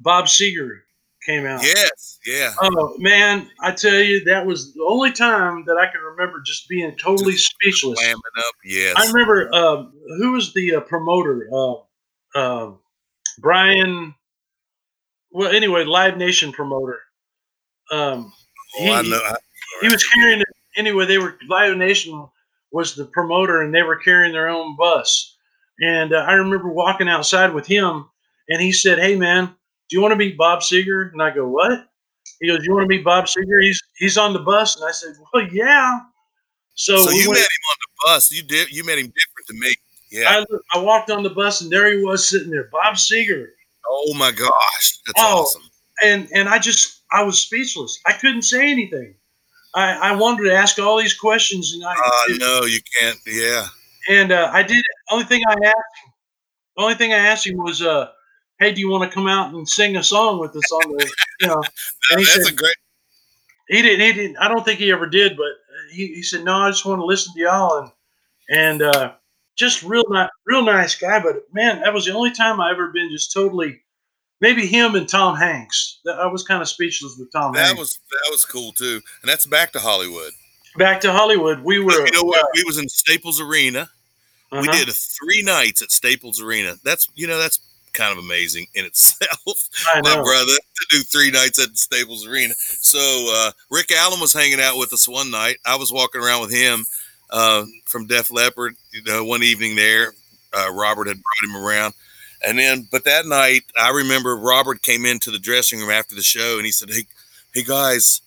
Bob 0.00 0.26
Seger 0.26 0.80
came 1.24 1.46
out. 1.46 1.62
Yes, 1.62 2.18
yeah. 2.26 2.52
Oh 2.60 2.94
man, 2.98 3.48
I 3.60 3.72
tell 3.72 3.98
you, 3.98 4.24
that 4.24 4.46
was 4.46 4.74
the 4.74 4.84
only 4.86 5.12
time 5.12 5.64
that 5.66 5.76
I 5.76 5.90
can 5.90 6.00
remember 6.00 6.40
just 6.44 6.68
being 6.68 6.96
totally 6.96 7.36
speechless. 7.36 7.98
Slamming 7.98 8.20
up, 8.38 8.54
yes. 8.64 8.94
I 8.96 9.06
remember 9.06 9.50
uh, 9.52 9.84
who 10.18 10.32
was 10.32 10.52
the 10.54 10.76
uh, 10.76 10.80
promoter? 10.80 11.48
Uh, 11.52 11.74
uh, 12.34 12.72
Brian. 13.38 14.14
Well, 15.32 15.50
anyway, 15.50 15.84
Live 15.84 16.16
Nation 16.16 16.52
promoter. 16.52 16.98
Um, 17.90 18.32
oh, 18.80 18.92
I 18.92 19.02
know. 19.02 19.16
I, 19.16 19.36
he 19.80 19.88
was 19.88 20.04
carrying 20.04 20.40
it 20.40 20.46
anyway. 20.76 21.06
They 21.06 21.18
were 21.18 21.38
Live 21.48 21.76
Nation 21.76 22.26
was 22.72 22.94
the 22.94 23.06
promoter, 23.06 23.62
and 23.62 23.74
they 23.74 23.82
were 23.82 23.96
carrying 23.96 24.32
their 24.32 24.48
own 24.48 24.76
bus. 24.76 25.36
And 25.80 26.12
uh, 26.12 26.18
I 26.18 26.32
remember 26.32 26.68
walking 26.68 27.08
outside 27.08 27.52
with 27.54 27.66
him, 27.66 28.08
and 28.48 28.60
he 28.60 28.72
said, 28.72 28.98
"Hey, 28.98 29.16
man, 29.16 29.46
do 29.46 29.96
you 29.96 30.02
want 30.02 30.12
to 30.12 30.16
meet 30.16 30.36
Bob 30.36 30.60
Seger?" 30.60 31.12
And 31.12 31.22
I 31.22 31.30
go, 31.30 31.48
"What?" 31.48 31.86
He 32.40 32.48
goes, 32.48 32.64
"You 32.64 32.74
want 32.74 32.84
to 32.84 32.88
meet 32.88 33.04
Bob 33.04 33.26
Seger? 33.26 33.62
He's 33.62 33.80
he's 33.98 34.18
on 34.18 34.32
the 34.32 34.40
bus." 34.40 34.76
And 34.76 34.88
I 34.88 34.92
said, 34.92 35.14
"Well, 35.32 35.46
yeah." 35.52 36.00
So, 36.74 36.96
so 36.96 37.10
we 37.10 37.22
you 37.22 37.28
went- 37.28 37.38
met 37.38 37.42
him 37.42 37.70
on 37.70 37.76
the 37.80 38.06
bus. 38.06 38.32
You 38.32 38.42
did. 38.42 38.72
You 38.72 38.84
met 38.84 38.98
him 38.98 39.06
different 39.06 39.46
than 39.48 39.60
me. 39.60 39.74
Yeah. 40.10 40.44
I, 40.72 40.78
I 40.78 40.82
walked 40.82 41.10
on 41.10 41.22
the 41.22 41.30
bus, 41.30 41.60
and 41.60 41.70
there 41.70 41.88
he 41.96 42.02
was 42.02 42.28
sitting 42.28 42.50
there, 42.50 42.68
Bob 42.72 42.96
Seger, 42.96 43.46
oh 43.88 44.14
my 44.14 44.30
gosh, 44.32 44.98
that's 45.06 45.14
Oh, 45.18 45.42
awesome. 45.42 45.62
and 46.02 46.28
and 46.34 46.48
I 46.48 46.58
just 46.58 47.02
I 47.12 47.22
was 47.22 47.40
speechless. 47.40 47.98
I 48.06 48.12
couldn't 48.12 48.42
say 48.42 48.70
anything. 48.70 49.14
I, 49.74 50.10
I 50.10 50.16
wanted 50.16 50.44
to 50.44 50.52
ask 50.54 50.78
all 50.80 50.98
these 50.98 51.14
questions, 51.14 51.72
and 51.74 51.84
I 51.84 51.92
Uh, 51.94 52.36
no, 52.38 52.64
you 52.64 52.80
can't. 52.98 53.18
Yeah. 53.26 53.66
and 54.08 54.32
uh, 54.32 54.50
I 54.52 54.62
did. 54.64 54.82
Only 55.10 55.24
thing 55.26 55.42
I 55.48 55.52
asked, 55.64 55.76
the 56.76 56.82
only 56.82 56.94
thing 56.96 57.12
I 57.12 57.18
asked 57.18 57.46
him 57.46 57.56
was, 57.58 57.80
uh, 57.82 58.08
"Hey, 58.58 58.72
do 58.72 58.80
you 58.80 58.88
want 58.90 59.08
to 59.08 59.14
come 59.14 59.28
out 59.28 59.52
and 59.54 59.68
sing 59.68 59.96
a 59.96 60.02
song 60.02 60.40
with 60.40 60.56
us 60.56 60.72
on 60.72 60.90
the, 60.96 61.10
you 61.40 61.46
know?" 61.48 61.62
He 62.10 62.24
that's 62.24 62.44
said 62.46 62.52
a 62.52 62.56
great. 62.56 62.74
he 63.68 63.80
didn't. 63.82 64.00
He 64.04 64.12
didn't. 64.12 64.38
I 64.38 64.48
don't 64.48 64.64
think 64.64 64.80
he 64.80 64.90
ever 64.90 65.06
did, 65.06 65.36
but 65.36 65.52
he, 65.92 66.08
he 66.14 66.22
said, 66.22 66.42
"No, 66.44 66.54
I 66.56 66.70
just 66.70 66.84
want 66.84 67.00
to 67.00 67.04
listen 67.04 67.32
to 67.34 67.40
y'all." 67.40 67.78
And 67.78 67.90
and 68.58 68.82
uh, 68.82 69.12
just 69.60 69.82
real 69.82 70.04
nice, 70.08 70.30
real 70.46 70.64
nice 70.64 70.96
guy. 70.96 71.20
But 71.20 71.44
man, 71.52 71.80
that 71.82 71.92
was 71.92 72.06
the 72.06 72.14
only 72.14 72.32
time 72.32 72.60
I 72.60 72.70
ever 72.72 72.88
been 72.88 73.10
just 73.12 73.32
totally. 73.32 73.80
Maybe 74.40 74.66
him 74.66 74.94
and 74.94 75.06
Tom 75.06 75.36
Hanks. 75.36 76.00
That- 76.06 76.18
I 76.18 76.26
was 76.26 76.42
kind 76.42 76.62
of 76.62 76.68
speechless 76.68 77.16
with 77.18 77.30
Tom 77.30 77.52
That 77.52 77.66
Hanks. 77.66 77.78
was 77.78 78.00
that 78.10 78.28
was 78.30 78.44
cool 78.44 78.72
too, 78.72 79.02
and 79.22 79.30
that's 79.30 79.44
back 79.46 79.70
to 79.72 79.78
Hollywood. 79.78 80.32
Back 80.76 81.00
to 81.02 81.12
Hollywood, 81.12 81.62
we 81.62 81.78
were. 81.78 82.06
you 82.06 82.12
know 82.12 82.22
what? 82.22 82.46
We 82.54 82.64
was 82.64 82.78
in 82.78 82.88
Staples 82.88 83.40
Arena. 83.40 83.90
We 84.50 84.58
uh-huh. 84.60 84.84
did 84.84 84.94
three 84.94 85.42
nights 85.42 85.82
at 85.82 85.90
Staples 85.90 86.40
Arena. 86.40 86.76
That's 86.82 87.08
you 87.14 87.26
know 87.26 87.38
that's 87.38 87.60
kind 87.92 88.12
of 88.12 88.24
amazing 88.24 88.66
in 88.74 88.84
itself. 88.86 89.68
I 89.92 90.00
my 90.00 90.14
brother 90.14 90.52
to 90.52 90.86
do 90.90 90.98
three 91.00 91.30
nights 91.30 91.58
at 91.62 91.76
Staples 91.76 92.26
Arena. 92.26 92.54
So 92.56 92.98
uh, 92.98 93.50
Rick 93.70 93.92
Allen 93.92 94.20
was 94.20 94.32
hanging 94.32 94.60
out 94.60 94.78
with 94.78 94.92
us 94.94 95.06
one 95.06 95.30
night. 95.30 95.58
I 95.66 95.76
was 95.76 95.92
walking 95.92 96.22
around 96.22 96.40
with 96.40 96.52
him 96.52 96.86
uh, 97.30 97.64
from 97.84 98.06
Def 98.06 98.30
Leppard. 98.30 98.74
You 98.92 99.02
know, 99.04 99.24
one 99.24 99.42
evening 99.42 99.76
there, 99.76 100.12
uh, 100.52 100.72
Robert 100.72 101.08
had 101.08 101.16
brought 101.16 101.50
him 101.50 101.64
around, 101.64 101.94
and 102.46 102.58
then 102.58 102.88
but 102.90 103.04
that 103.04 103.26
night 103.26 103.62
I 103.78 103.90
remember 103.90 104.36
Robert 104.36 104.82
came 104.82 105.06
into 105.06 105.30
the 105.30 105.38
dressing 105.38 105.80
room 105.80 105.90
after 105.90 106.14
the 106.14 106.22
show 106.22 106.56
and 106.56 106.66
he 106.66 106.72
said, 106.72 106.90
"Hey, 106.90 107.02
hey 107.54 107.62
guys, 107.62 108.22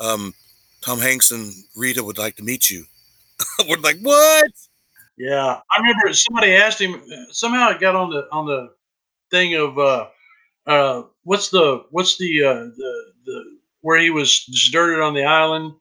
um, 0.00 0.34
Tom 0.80 0.98
Hanks 0.98 1.30
and 1.30 1.52
Rita 1.76 2.02
would 2.02 2.18
like 2.18 2.36
to 2.36 2.44
meet 2.44 2.70
you." 2.70 2.84
We're 3.68 3.78
like, 3.78 3.98
"What?" 4.00 4.50
Yeah, 5.16 5.60
I 5.70 5.78
remember 5.78 6.12
somebody 6.12 6.54
asked 6.54 6.80
him. 6.80 7.02
Somehow 7.30 7.70
it 7.70 7.80
got 7.80 7.94
on 7.94 8.10
the 8.10 8.26
on 8.30 8.46
the 8.46 8.70
thing 9.30 9.54
of 9.54 9.78
uh, 9.78 10.06
uh, 10.66 11.02
what's 11.24 11.48
the 11.50 11.84
what's 11.90 12.18
the 12.18 12.44
uh, 12.44 12.54
the 12.54 13.12
the 13.24 13.56
where 13.80 13.98
he 13.98 14.10
was 14.10 14.44
deserted 14.44 15.00
on 15.00 15.14
the 15.14 15.24
island. 15.24 15.74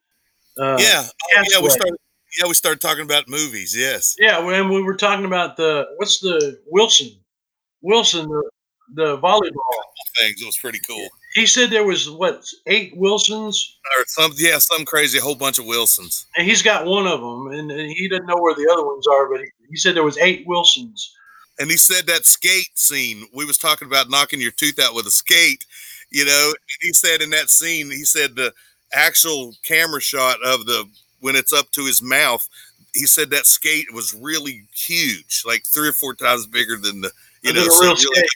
Uh, 0.57 0.77
yeah, 0.79 1.03
oh, 1.05 1.43
yeah. 1.51 1.61
We 1.61 1.69
started. 1.69 1.97
Yeah, 2.37 2.47
we 2.47 2.53
started 2.53 2.81
talking 2.81 3.03
about 3.03 3.29
movies. 3.29 3.75
Yes. 3.75 4.15
yeah. 4.19 4.39
When 4.39 4.69
we 4.69 4.81
were 4.81 4.95
talking 4.95 5.25
about 5.25 5.57
the 5.57 5.85
what's 5.97 6.19
the 6.19 6.59
Wilson, 6.67 7.11
Wilson 7.81 8.27
the 8.27 8.49
the 8.93 9.17
volleyball. 9.17 9.51
Things. 10.19 10.41
It 10.41 10.45
was 10.45 10.57
pretty 10.57 10.79
cool. 10.87 11.07
He 11.33 11.45
said 11.45 11.69
there 11.69 11.83
was 11.83 12.09
what 12.09 12.45
eight 12.67 12.95
Wilsons, 12.95 13.77
Or 13.97 14.05
some, 14.07 14.31
yeah, 14.37 14.57
some 14.59 14.85
crazy, 14.85 15.17
a 15.17 15.21
whole 15.21 15.35
bunch 15.35 15.59
of 15.59 15.65
Wilsons. 15.65 16.25
and 16.37 16.47
he's 16.47 16.61
got 16.61 16.85
one 16.85 17.05
of 17.05 17.19
them, 17.19 17.47
and, 17.47 17.69
and 17.71 17.91
he 17.91 18.07
doesn't 18.07 18.25
know 18.25 18.37
where 18.37 18.53
the 18.55 18.69
other 18.71 18.85
ones 18.85 19.05
are. 19.07 19.29
But 19.29 19.41
he, 19.41 19.47
he 19.71 19.75
said 19.75 19.95
there 19.95 20.03
was 20.03 20.17
eight 20.19 20.45
Wilsons. 20.47 21.13
And 21.59 21.69
he 21.69 21.77
said 21.77 22.05
that 22.07 22.25
skate 22.25 22.77
scene. 22.77 23.27
We 23.33 23.45
was 23.45 23.57
talking 23.57 23.87
about 23.87 24.09
knocking 24.09 24.39
your 24.41 24.51
tooth 24.51 24.79
out 24.79 24.95
with 24.95 25.05
a 25.07 25.11
skate. 25.11 25.65
You 26.11 26.25
know, 26.25 26.47
and 26.49 26.77
he 26.81 26.93
said 26.93 27.21
in 27.21 27.31
that 27.31 27.49
scene, 27.49 27.89
he 27.91 28.05
said 28.05 28.35
the 28.35 28.53
actual 28.93 29.53
camera 29.63 29.99
shot 29.99 30.37
of 30.45 30.65
the 30.65 30.85
when 31.25 31.35
it's 31.35 31.51
up 31.51 31.71
to 31.71 31.83
his 31.85 32.03
mouth. 32.03 32.47
He 32.93 33.07
said 33.07 33.31
that 33.31 33.47
skate 33.47 33.91
was 33.93 34.13
really 34.13 34.67
huge, 34.73 35.41
like 35.45 35.65
three 35.65 35.89
or 35.89 35.93
four 35.93 36.13
times 36.13 36.45
bigger 36.45 36.77
than 36.77 37.01
the 37.01 37.11
you 37.41 37.51
Than 37.51 37.55
know 37.55 37.65
the 37.65 37.71
so 37.71 37.81
real 37.81 37.93
really- 37.95 38.15
skate. 38.15 38.29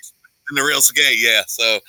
than 0.47 0.55
the 0.55 0.63
real 0.63 0.81
skate. 0.81 1.19
Yeah. 1.19 1.43
So, 1.47 1.79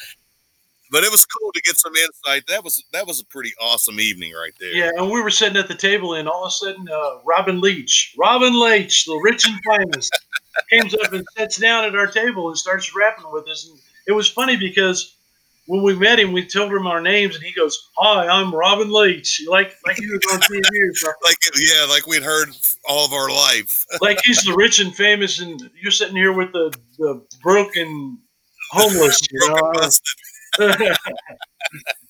but 0.91 1.03
it 1.03 1.11
was 1.11 1.25
cool 1.25 1.51
to 1.53 1.61
get 1.63 1.77
some 1.79 1.93
insight. 1.97 2.45
That 2.49 2.63
was 2.63 2.85
that 2.93 3.07
was 3.07 3.19
a 3.19 3.25
pretty 3.25 3.53
awesome 3.61 3.99
evening 3.99 4.35
right 4.35 4.53
there. 4.61 4.73
Yeah, 4.73 4.91
and 4.97 5.11
we 5.11 5.23
were 5.23 5.31
sitting 5.31 5.57
at 5.57 5.69
the 5.69 5.75
table, 5.75 6.15
and 6.15 6.29
all 6.29 6.45
of 6.45 6.49
a 6.49 6.51
sudden, 6.53 6.87
uh, 6.89 7.19
Robin 7.25 7.61
Leach, 7.61 8.15
Robin 8.19 8.59
Leach, 8.61 9.07
the 9.07 9.17
rich 9.17 9.47
and 9.49 9.59
famous, 9.67 10.11
comes 10.73 10.95
up 10.95 11.13
and 11.13 11.25
sits 11.37 11.57
down 11.57 11.85
at 11.87 11.95
our 11.97 12.07
table 12.09 12.49
and 12.49 12.59
starts 12.59 12.95
rapping 12.95 13.25
with 13.33 13.49
us. 13.49 13.69
And 13.69 13.79
it 14.07 14.13
was 14.13 14.29
funny 14.29 14.57
because 14.57 15.17
when 15.71 15.83
we 15.85 15.95
met 15.95 16.19
him, 16.19 16.33
we 16.33 16.45
told 16.45 16.73
him 16.73 16.89
our 16.89 17.01
names, 17.01 17.37
and 17.37 17.45
he 17.45 17.53
goes, 17.53 17.91
"Hi, 17.97 18.27
I'm 18.27 18.53
Robin 18.53 18.93
Leach," 18.93 19.41
like 19.49 19.77
like 19.87 19.97
he 19.97 20.07
was 20.11 20.21
on 20.33 20.41
TV. 20.41 20.61
Like 21.23 21.37
yeah, 21.57 21.85
like 21.89 22.09
we'd 22.09 22.25
heard 22.25 22.49
all 22.89 23.05
of 23.07 23.13
our 23.13 23.31
life. 23.31 23.87
Like 24.01 24.19
he's 24.25 24.43
the 24.43 24.53
rich 24.55 24.81
and 24.81 24.93
famous, 24.95 25.39
and 25.39 25.71
you're 25.81 25.93
sitting 25.93 26.17
here 26.17 26.33
with 26.33 26.53
the 26.53 26.77
the 26.99 27.25
broken 27.41 28.19
homeless. 28.73 29.21
You 29.31 29.49
know, 29.49 29.73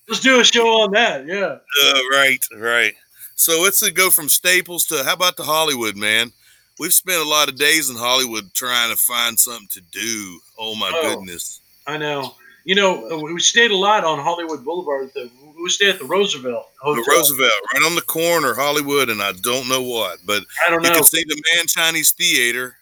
let's 0.09 0.19
do 0.21 0.39
a 0.39 0.43
show 0.43 0.81
on 0.81 0.91
that. 0.93 1.27
Yeah. 1.27 1.57
Uh, 1.83 1.99
right, 2.11 2.43
right. 2.57 2.95
So 3.35 3.61
let's 3.61 3.87
go 3.91 4.09
from 4.09 4.27
Staples 4.27 4.85
to 4.85 5.03
how 5.03 5.13
about 5.13 5.37
to 5.37 5.43
Hollywood, 5.43 5.95
man? 5.95 6.31
We've 6.79 6.93
spent 6.93 7.21
a 7.21 7.29
lot 7.29 7.47
of 7.47 7.57
days 7.57 7.91
in 7.91 7.95
Hollywood 7.95 8.55
trying 8.55 8.89
to 8.89 8.97
find 8.97 9.39
something 9.39 9.67
to 9.69 9.81
do. 9.81 10.39
Oh 10.57 10.73
my 10.75 10.91
Oh. 10.95 11.15
goodness. 11.15 11.59
I 11.85 11.97
know. 11.97 12.35
You 12.63 12.75
know, 12.75 13.19
we 13.23 13.39
stayed 13.39 13.71
a 13.71 13.75
lot 13.75 14.03
on 14.03 14.19
Hollywood 14.19 14.63
Boulevard. 14.63 15.11
The, 15.15 15.29
we 15.61 15.69
stayed 15.69 15.89
at 15.89 15.99
the 15.99 16.05
Roosevelt 16.05 16.69
Hotel. 16.79 17.03
The 17.03 17.11
Roosevelt, 17.11 17.51
right 17.73 17.83
on 17.83 17.95
the 17.95 18.01
corner, 18.01 18.53
Hollywood, 18.53 19.09
and 19.09 19.21
I 19.21 19.31
don't 19.33 19.67
know 19.67 19.81
what, 19.81 20.19
but 20.25 20.43
I 20.65 20.69
don't 20.69 20.81
know. 20.83 20.89
you 20.89 20.95
can 20.95 21.03
see 21.03 21.23
the 21.27 21.41
Mann 21.55 21.65
Chinese 21.67 22.11
Theater 22.11 22.75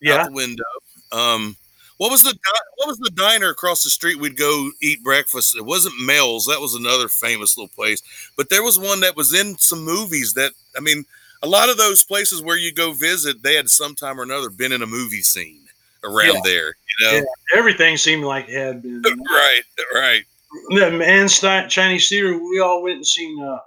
Yeah. 0.00 0.14
out 0.22 0.26
the 0.26 0.32
window. 0.32 0.64
Um, 1.12 1.56
what 1.98 2.10
was 2.10 2.22
the 2.22 2.36
what 2.76 2.88
was 2.88 2.98
the 2.98 3.10
diner 3.10 3.48
across 3.48 3.82
the 3.82 3.90
street? 3.90 4.18
We'd 4.18 4.36
go 4.36 4.70
eat 4.82 5.02
breakfast. 5.02 5.56
It 5.56 5.64
wasn't 5.64 5.98
Mel's. 6.00 6.46
That 6.46 6.60
was 6.60 6.74
another 6.74 7.08
famous 7.08 7.56
little 7.56 7.68
place. 7.74 8.02
But 8.36 8.50
there 8.50 8.62
was 8.62 8.78
one 8.78 9.00
that 9.00 9.16
was 9.16 9.32
in 9.34 9.56
some 9.58 9.82
movies. 9.84 10.34
That 10.34 10.52
I 10.76 10.80
mean, 10.80 11.04
a 11.42 11.48
lot 11.48 11.68
of 11.70 11.78
those 11.78 12.04
places 12.04 12.42
where 12.42 12.56
you 12.58 12.72
go 12.72 12.92
visit, 12.92 13.42
they 13.42 13.54
had 13.54 13.70
sometime 13.70 14.20
or 14.20 14.24
another 14.24 14.50
been 14.50 14.72
in 14.72 14.82
a 14.82 14.86
movie 14.86 15.22
scene 15.22 15.65
around 16.04 16.34
Yeah. 16.34 16.40
there. 16.44 16.66
You 16.68 17.06
know, 17.06 17.12
Yeah. 17.12 17.58
Everything 17.58 17.96
seemed 17.96 18.24
like 18.24 18.48
it 18.48 18.54
had 18.56 18.82
been. 18.82 19.02
right, 19.30 19.60
right. 19.94 20.24
the 20.70 20.90
Mann's 20.90 21.38
Chinese 21.40 22.08
theater. 22.08 22.38
We 22.38 22.60
all 22.60 22.82
went 22.82 22.96
and 22.96 23.06
seen 23.06 23.42
uh, 23.42 23.58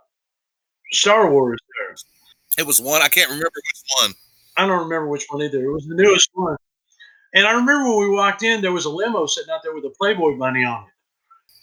Star 0.91 1.29
Wars 1.31 1.59
there. 1.79 1.95
It 2.57 2.67
was 2.67 2.81
one 2.81 3.01
I 3.01 3.07
can't 3.07 3.29
remember 3.29 3.51
which 3.53 3.83
one. 4.01 4.13
I 4.57 4.67
don't 4.67 4.79
remember 4.83 5.07
which 5.07 5.25
one 5.29 5.41
either. 5.41 5.63
It 5.63 5.71
was 5.71 5.85
the 5.87 5.95
newest 5.95 6.29
one. 6.33 6.57
And 7.33 7.45
I 7.45 7.51
remember 7.51 7.87
when 7.89 7.99
we 7.99 8.09
walked 8.09 8.43
in, 8.43 8.61
there 8.61 8.71
was 8.71 8.85
a 8.85 8.89
limo 8.89 9.25
sitting 9.27 9.51
out 9.51 9.61
there 9.63 9.73
with 9.75 9.85
a 9.85 9.93
Playboy 9.99 10.35
bunny 10.37 10.63
on 10.65 10.83
it. 10.83 10.89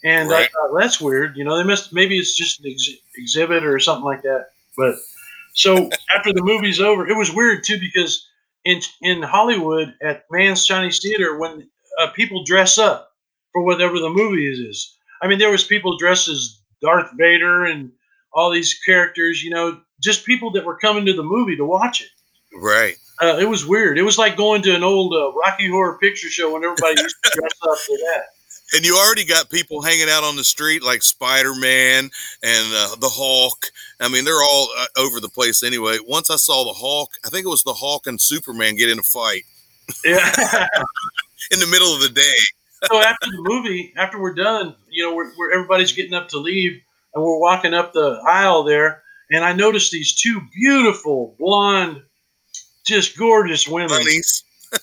And 0.07 0.31
I 0.31 0.43
thought, 0.43 0.71
well, 0.71 0.79
that's 0.79 1.01
weird. 1.01 1.35
You 1.35 1.43
know, 1.43 1.57
they 1.57 1.63
must, 1.63 1.91
maybe 1.91 2.17
it's 2.17 2.35
just 2.37 2.59
an 2.63 2.71
ex- 2.71 2.89
exhibit 3.17 3.65
or 3.65 3.77
something 3.79 4.05
like 4.05 4.21
that. 4.21 4.45
But 4.77 4.95
so 5.53 5.89
after 6.15 6.31
the 6.31 6.41
movie's 6.41 6.79
over, 6.79 7.07
it 7.07 7.17
was 7.17 7.31
weird 7.33 7.63
too 7.65 7.79
because 7.79 8.25
in 8.67 8.81
in 9.01 9.21
Hollywood 9.21 9.95
at 10.01 10.25
Mann's 10.29 10.65
Chinese 10.65 10.99
Theater, 11.01 11.37
when 11.37 11.69
uh, 11.99 12.07
people 12.11 12.43
dress 12.43 12.77
up 12.77 13.13
for 13.53 13.63
whatever 13.63 13.97
the 13.99 14.09
movie 14.09 14.51
is, 14.51 14.59
is, 14.59 14.97
I 15.21 15.27
mean, 15.27 15.39
there 15.39 15.49
was 15.49 15.63
people 15.63 15.97
dressed 15.97 16.27
as 16.27 16.59
Darth 16.81 17.09
Vader 17.17 17.65
and 17.65 17.91
all 18.33 18.51
these 18.51 18.77
characters, 18.85 19.41
you 19.41 19.49
know, 19.49 19.79
just 20.01 20.25
people 20.25 20.51
that 20.51 20.65
were 20.65 20.77
coming 20.77 21.05
to 21.05 21.13
the 21.13 21.23
movie 21.23 21.55
to 21.55 21.65
watch 21.65 22.01
it. 22.01 22.09
Right. 22.53 22.97
Uh, 23.21 23.37
it 23.39 23.49
was 23.49 23.65
weird. 23.65 23.97
It 23.97 24.03
was 24.03 24.17
like 24.17 24.35
going 24.35 24.61
to 24.63 24.75
an 24.75 24.83
old 24.83 25.13
uh, 25.13 25.31
Rocky 25.33 25.69
Horror 25.69 25.97
Picture 25.97 26.29
Show 26.29 26.53
when 26.53 26.63
everybody 26.63 27.01
used 27.01 27.15
to 27.23 27.31
dress 27.33 27.51
up 27.63 27.77
for 27.79 27.97
that. 27.97 28.25
And 28.75 28.85
you 28.85 28.95
already 28.97 29.23
got 29.25 29.49
people 29.49 29.81
hanging 29.81 30.09
out 30.09 30.23
on 30.23 30.35
the 30.35 30.43
street 30.43 30.83
like 30.83 31.01
Spider 31.03 31.55
Man 31.55 32.09
and 32.43 32.73
uh, 32.73 32.95
the 32.99 33.09
Hulk. 33.09 33.65
I 33.99 34.09
mean, 34.09 34.25
they're 34.25 34.41
all 34.41 34.69
uh, 34.77 34.85
over 34.97 35.19
the 35.19 35.29
place 35.29 35.63
anyway. 35.63 35.97
Once 36.07 36.29
I 36.29 36.35
saw 36.35 36.63
the 36.65 36.73
Hulk, 36.73 37.11
I 37.25 37.29
think 37.29 37.45
it 37.45 37.49
was 37.49 37.63
the 37.63 37.73
Hulk 37.73 38.07
and 38.07 38.19
Superman 38.19 38.75
get 38.75 38.89
in 38.89 38.99
a 38.99 39.03
fight 39.03 39.43
Yeah. 40.05 40.17
in 41.51 41.59
the 41.59 41.67
middle 41.67 41.93
of 41.93 42.01
the 42.01 42.09
day. 42.09 42.35
so 42.91 42.99
after 43.01 43.25
the 43.27 43.41
movie, 43.41 43.93
after 43.95 44.19
we're 44.19 44.33
done, 44.33 44.75
you 44.89 45.03
know, 45.03 45.15
we're, 45.15 45.31
we're 45.37 45.51
everybody's 45.53 45.93
getting 45.93 46.13
up 46.13 46.27
to 46.29 46.37
leave, 46.37 46.79
and 47.15 47.23
we're 47.23 47.39
walking 47.39 47.73
up 47.73 47.93
the 47.93 48.21
aisle 48.27 48.63
there, 48.63 49.01
and 49.31 49.43
I 49.43 49.53
noticed 49.53 49.91
these 49.91 50.13
two 50.13 50.41
beautiful 50.53 51.35
blonde, 51.39 52.01
just 52.85 53.17
gorgeous 53.17 53.67
women. 53.67 53.89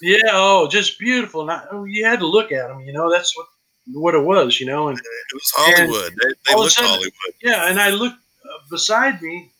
Yeah, 0.00 0.16
oh, 0.32 0.66
just 0.66 0.98
beautiful. 0.98 1.42
And 1.42 1.50
I, 1.50 1.64
oh, 1.70 1.84
you 1.84 2.04
had 2.06 2.20
to 2.20 2.26
look 2.26 2.50
at 2.50 2.68
them. 2.68 2.80
You 2.80 2.92
know, 2.94 3.10
that's 3.12 3.36
what 3.36 3.46
what 3.92 4.14
it 4.14 4.22
was. 4.24 4.60
You 4.60 4.66
know, 4.66 4.88
and 4.88 4.98
It 4.98 5.04
was 5.34 5.52
Hollywood. 5.54 6.12
they 6.12 6.28
they 6.46 6.52
all 6.54 6.54
of 6.54 6.58
a 6.58 6.62
looked 6.62 6.72
sudden- 6.74 6.90
Hollywood. 6.90 7.12
yeah, 7.42 7.68
and 7.70 7.80
I 7.80 7.90
look 7.90 8.12
uh, 8.12 8.58
beside 8.70 9.20
me, 9.22 9.50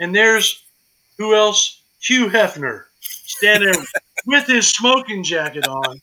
and 0.00 0.14
there's 0.14 0.62
who 1.18 1.34
else? 1.34 1.80
Hugh 2.00 2.28
Hefner 2.28 2.84
standing 3.00 3.74
with 4.26 4.46
his 4.46 4.68
smoking 4.70 5.22
jacket 5.22 5.66
on, 5.66 5.98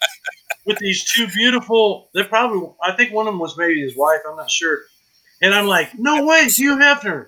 with 0.65 0.77
these 0.79 1.03
two 1.03 1.27
beautiful. 1.27 2.09
They're 2.13 2.25
probably. 2.25 2.69
I 2.83 2.93
think 2.95 3.13
one 3.13 3.27
of 3.27 3.33
them 3.33 3.39
was 3.39 3.55
maybe 3.57 3.81
his 3.81 3.95
wife. 3.95 4.19
I'm 4.27 4.35
not 4.37 4.49
sure. 4.49 4.79
And 5.43 5.53
I'm 5.53 5.67
like, 5.67 5.97
no 5.99 6.25
way, 6.25 6.45
Hugh 6.47 6.77
Hefner. 6.77 7.27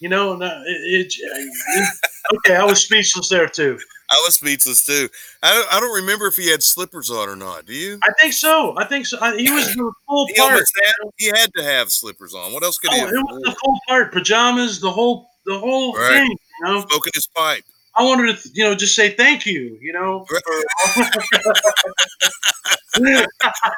You 0.00 0.08
know, 0.08 0.32
and, 0.32 0.42
uh, 0.42 0.60
it, 0.66 1.12
it, 1.12 1.14
it- 1.18 1.88
okay. 2.36 2.56
I 2.56 2.64
was 2.64 2.84
speechless 2.84 3.28
there 3.28 3.46
too. 3.48 3.78
I 4.10 4.22
was 4.24 4.34
speechless 4.34 4.84
too. 4.84 5.08
I 5.42 5.54
don't, 5.54 5.72
I 5.74 5.80
don't 5.80 5.94
remember 5.94 6.26
if 6.26 6.36
he 6.36 6.50
had 6.50 6.62
slippers 6.62 7.10
on 7.10 7.28
or 7.28 7.36
not. 7.36 7.66
Do 7.66 7.72
you? 7.74 7.98
I 8.02 8.12
think 8.20 8.32
so. 8.32 8.74
I 8.76 8.84
think 8.84 9.06
so. 9.06 9.18
I, 9.20 9.36
he 9.36 9.50
was 9.50 9.72
the 9.74 9.92
full 10.08 10.26
He, 10.26 10.34
part. 10.34 10.58
had, 10.82 10.94
he 11.16 11.26
had 11.26 11.50
to 11.56 11.62
have 11.62 11.90
slippers 11.90 12.34
on. 12.34 12.52
What 12.52 12.64
else 12.64 12.78
could 12.78 12.90
Oh, 12.90 12.94
he 12.94 13.00
Have 13.00 13.10
it 13.10 13.14
was 13.14 13.42
the 13.44 13.56
full 13.64 13.78
part. 13.88 14.12
Pajamas, 14.12 14.80
the 14.80 14.90
whole, 14.90 15.30
the 15.46 15.58
whole 15.58 15.94
Right. 15.94 16.08
thing. 16.08 16.30
You 16.30 16.64
know. 16.64 16.80
Smoking 16.88 17.12
his 17.14 17.28
pipe. 17.28 17.64
I 17.96 18.04
wanted 18.04 18.36
to, 18.36 18.48
you 18.52 18.64
know, 18.64 18.74
just 18.74 18.94
say 18.94 19.10
thank 19.10 19.46
you, 19.46 19.76
you 19.80 19.92
know. 19.92 20.24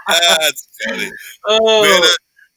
That's 0.08 0.68
funny. 0.86 1.10
oh, 1.46 1.82
man, 1.82 2.02
uh, 2.02 2.08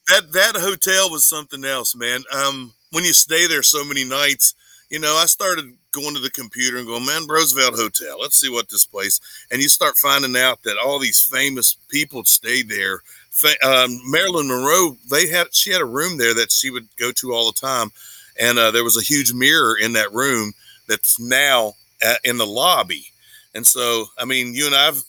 that 0.08 0.32
that 0.32 0.56
hotel 0.56 1.10
was 1.10 1.24
something 1.24 1.64
else, 1.64 1.94
man. 1.96 2.22
Um, 2.32 2.72
when 2.92 3.04
you 3.04 3.12
stay 3.12 3.46
there 3.46 3.62
so 3.62 3.84
many 3.84 4.04
nights, 4.04 4.54
you 4.90 4.98
know, 5.00 5.16
I 5.16 5.26
started 5.26 5.76
going 5.96 6.14
to 6.14 6.20
the 6.20 6.30
computer 6.30 6.76
and 6.76 6.86
going, 6.86 7.06
man, 7.06 7.26
Roosevelt 7.26 7.74
Hotel. 7.74 8.20
Let's 8.20 8.38
see 8.38 8.50
what 8.50 8.68
this 8.68 8.84
place. 8.84 9.20
And 9.50 9.62
you 9.62 9.68
start 9.68 9.96
finding 9.96 10.36
out 10.36 10.62
that 10.62 10.76
all 10.84 10.98
these 10.98 11.20
famous 11.20 11.76
people 11.88 12.24
stayed 12.24 12.68
there. 12.68 13.00
Um, 13.64 14.00
Marilyn 14.10 14.48
Monroe, 14.48 14.96
they 15.10 15.26
had 15.26 15.54
she 15.54 15.70
had 15.70 15.82
a 15.82 15.86
room 15.86 16.16
there 16.16 16.34
that 16.34 16.52
she 16.52 16.70
would 16.70 16.88
go 16.98 17.12
to 17.12 17.32
all 17.32 17.52
the 17.52 17.60
time, 17.60 17.90
and 18.40 18.58
uh, 18.58 18.70
there 18.70 18.84
was 18.84 18.96
a 18.96 19.02
huge 19.02 19.32
mirror 19.32 19.76
in 19.78 19.92
that 19.92 20.12
room 20.12 20.52
that's 20.88 21.20
now 21.20 21.74
at, 22.02 22.18
in 22.24 22.38
the 22.38 22.46
lobby. 22.46 23.04
And 23.54 23.66
so, 23.66 24.06
I 24.18 24.24
mean, 24.24 24.54
you 24.54 24.66
and 24.66 24.74
I've 24.74 25.02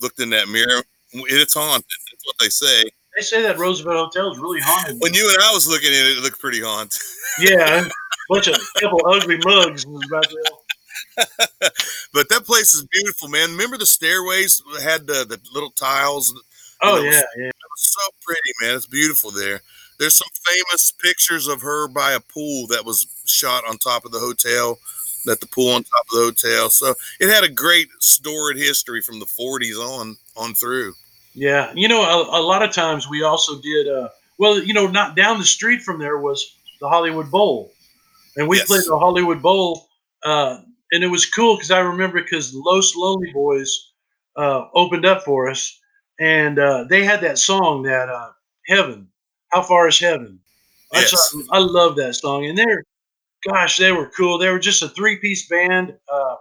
looked 0.00 0.20
in 0.20 0.30
that 0.30 0.48
mirror. 0.48 0.82
It's 1.12 1.54
haunted. 1.54 1.84
That's 1.84 2.26
what 2.26 2.36
they 2.40 2.48
say. 2.48 2.84
they 3.16 3.22
say 3.22 3.42
that 3.42 3.58
Roosevelt 3.58 4.12
Hotel 4.12 4.32
is 4.32 4.38
really 4.38 4.60
haunted. 4.60 5.00
When 5.00 5.14
you 5.14 5.28
and 5.28 5.42
I 5.42 5.52
was 5.52 5.68
looking 5.68 5.90
at 5.90 5.94
it, 5.94 6.18
it 6.18 6.22
looked 6.22 6.40
pretty 6.40 6.60
haunted. 6.60 7.00
yeah, 7.40 7.88
bunch 8.28 8.48
of 8.48 8.56
couple 8.80 9.00
ugly 9.06 9.38
mugs 9.44 9.86
was 9.86 10.04
about 10.06 10.26
there. 10.28 11.68
But 12.12 12.28
that 12.30 12.44
place 12.44 12.74
is 12.74 12.86
beautiful, 12.86 13.28
man. 13.28 13.50
Remember 13.50 13.76
the 13.76 13.86
stairways 13.86 14.62
that 14.72 14.82
had 14.82 15.06
the, 15.06 15.24
the 15.28 15.38
little 15.52 15.70
tiles? 15.70 16.34
Oh 16.82 16.96
You 16.96 17.04
know, 17.04 17.10
yeah, 17.10 17.22
yeah. 17.36 17.46
was 17.46 17.52
so 17.76 18.10
pretty, 18.22 18.50
man. 18.62 18.76
It's 18.76 18.86
beautiful 18.86 19.30
there. 19.30 19.60
There's 19.98 20.16
some 20.16 20.28
famous 20.46 20.92
pictures 20.92 21.48
of 21.48 21.60
her 21.62 21.88
by 21.88 22.12
a 22.12 22.20
pool 22.20 22.66
that 22.68 22.84
was 22.84 23.06
shot 23.26 23.64
on 23.68 23.78
top 23.78 24.04
of 24.04 24.12
the 24.12 24.20
hotel. 24.20 24.78
That 25.26 25.40
the 25.40 25.46
pool 25.46 25.70
on 25.70 25.82
top 25.82 26.06
of 26.12 26.18
the 26.18 26.24
hotel. 26.24 26.70
So 26.70 26.94
it 27.20 27.28
had 27.28 27.44
a 27.44 27.48
great 27.48 27.88
storied 27.98 28.56
history 28.56 29.02
from 29.02 29.18
the 29.18 29.26
40s 29.26 29.76
on 29.76 30.16
on 30.36 30.54
through. 30.54 30.94
Yeah, 31.34 31.72
you 31.74 31.88
know, 31.88 32.02
a, 32.02 32.40
a 32.40 32.42
lot 32.42 32.62
of 32.62 32.72
times 32.72 33.08
we 33.08 33.22
also 33.22 33.60
did. 33.60 33.88
Uh, 33.88 34.08
well, 34.38 34.62
you 34.62 34.72
know, 34.72 34.86
not 34.86 35.16
down 35.16 35.38
the 35.38 35.44
street 35.44 35.82
from 35.82 35.98
there 35.98 36.18
was 36.18 36.56
the 36.80 36.88
Hollywood 36.88 37.30
Bowl, 37.30 37.72
and 38.38 38.48
we 38.48 38.56
Yes. 38.58 38.66
played 38.66 38.84
the 38.86 38.98
Hollywood 38.98 39.42
Bowl, 39.42 39.88
uh, 40.24 40.60
and 40.92 41.04
it 41.04 41.08
was 41.08 41.26
cool 41.26 41.56
because 41.56 41.70
I 41.70 41.80
remember 41.80 42.22
because 42.22 42.54
Los 42.54 42.96
Lonely 42.96 43.30
Boys 43.32 43.92
uh, 44.36 44.68
opened 44.74 45.04
up 45.04 45.24
for 45.24 45.50
us, 45.50 45.78
and 46.20 46.58
uh, 46.58 46.84
they 46.88 47.04
had 47.04 47.20
that 47.20 47.38
song 47.38 47.82
that 47.82 48.08
uh, 48.08 48.30
Heaven, 48.66 49.08
How 49.52 49.62
Far 49.62 49.88
Is 49.88 49.98
Heaven? 49.98 50.40
I, 50.94 51.00
Yes. 51.00 51.10
saw- 51.10 51.42
I 51.52 51.58
love 51.58 51.96
that 51.96 52.14
song, 52.14 52.46
and 52.46 52.56
they're, 52.56 52.82
gosh, 53.46 53.76
they 53.76 53.92
were 53.92 54.08
cool. 54.16 54.38
They 54.38 54.48
were 54.50 54.58
just 54.58 54.82
a 54.82 54.88
three 54.88 55.16
piece 55.16 55.46
band, 55.48 55.94
uh, 56.10 56.36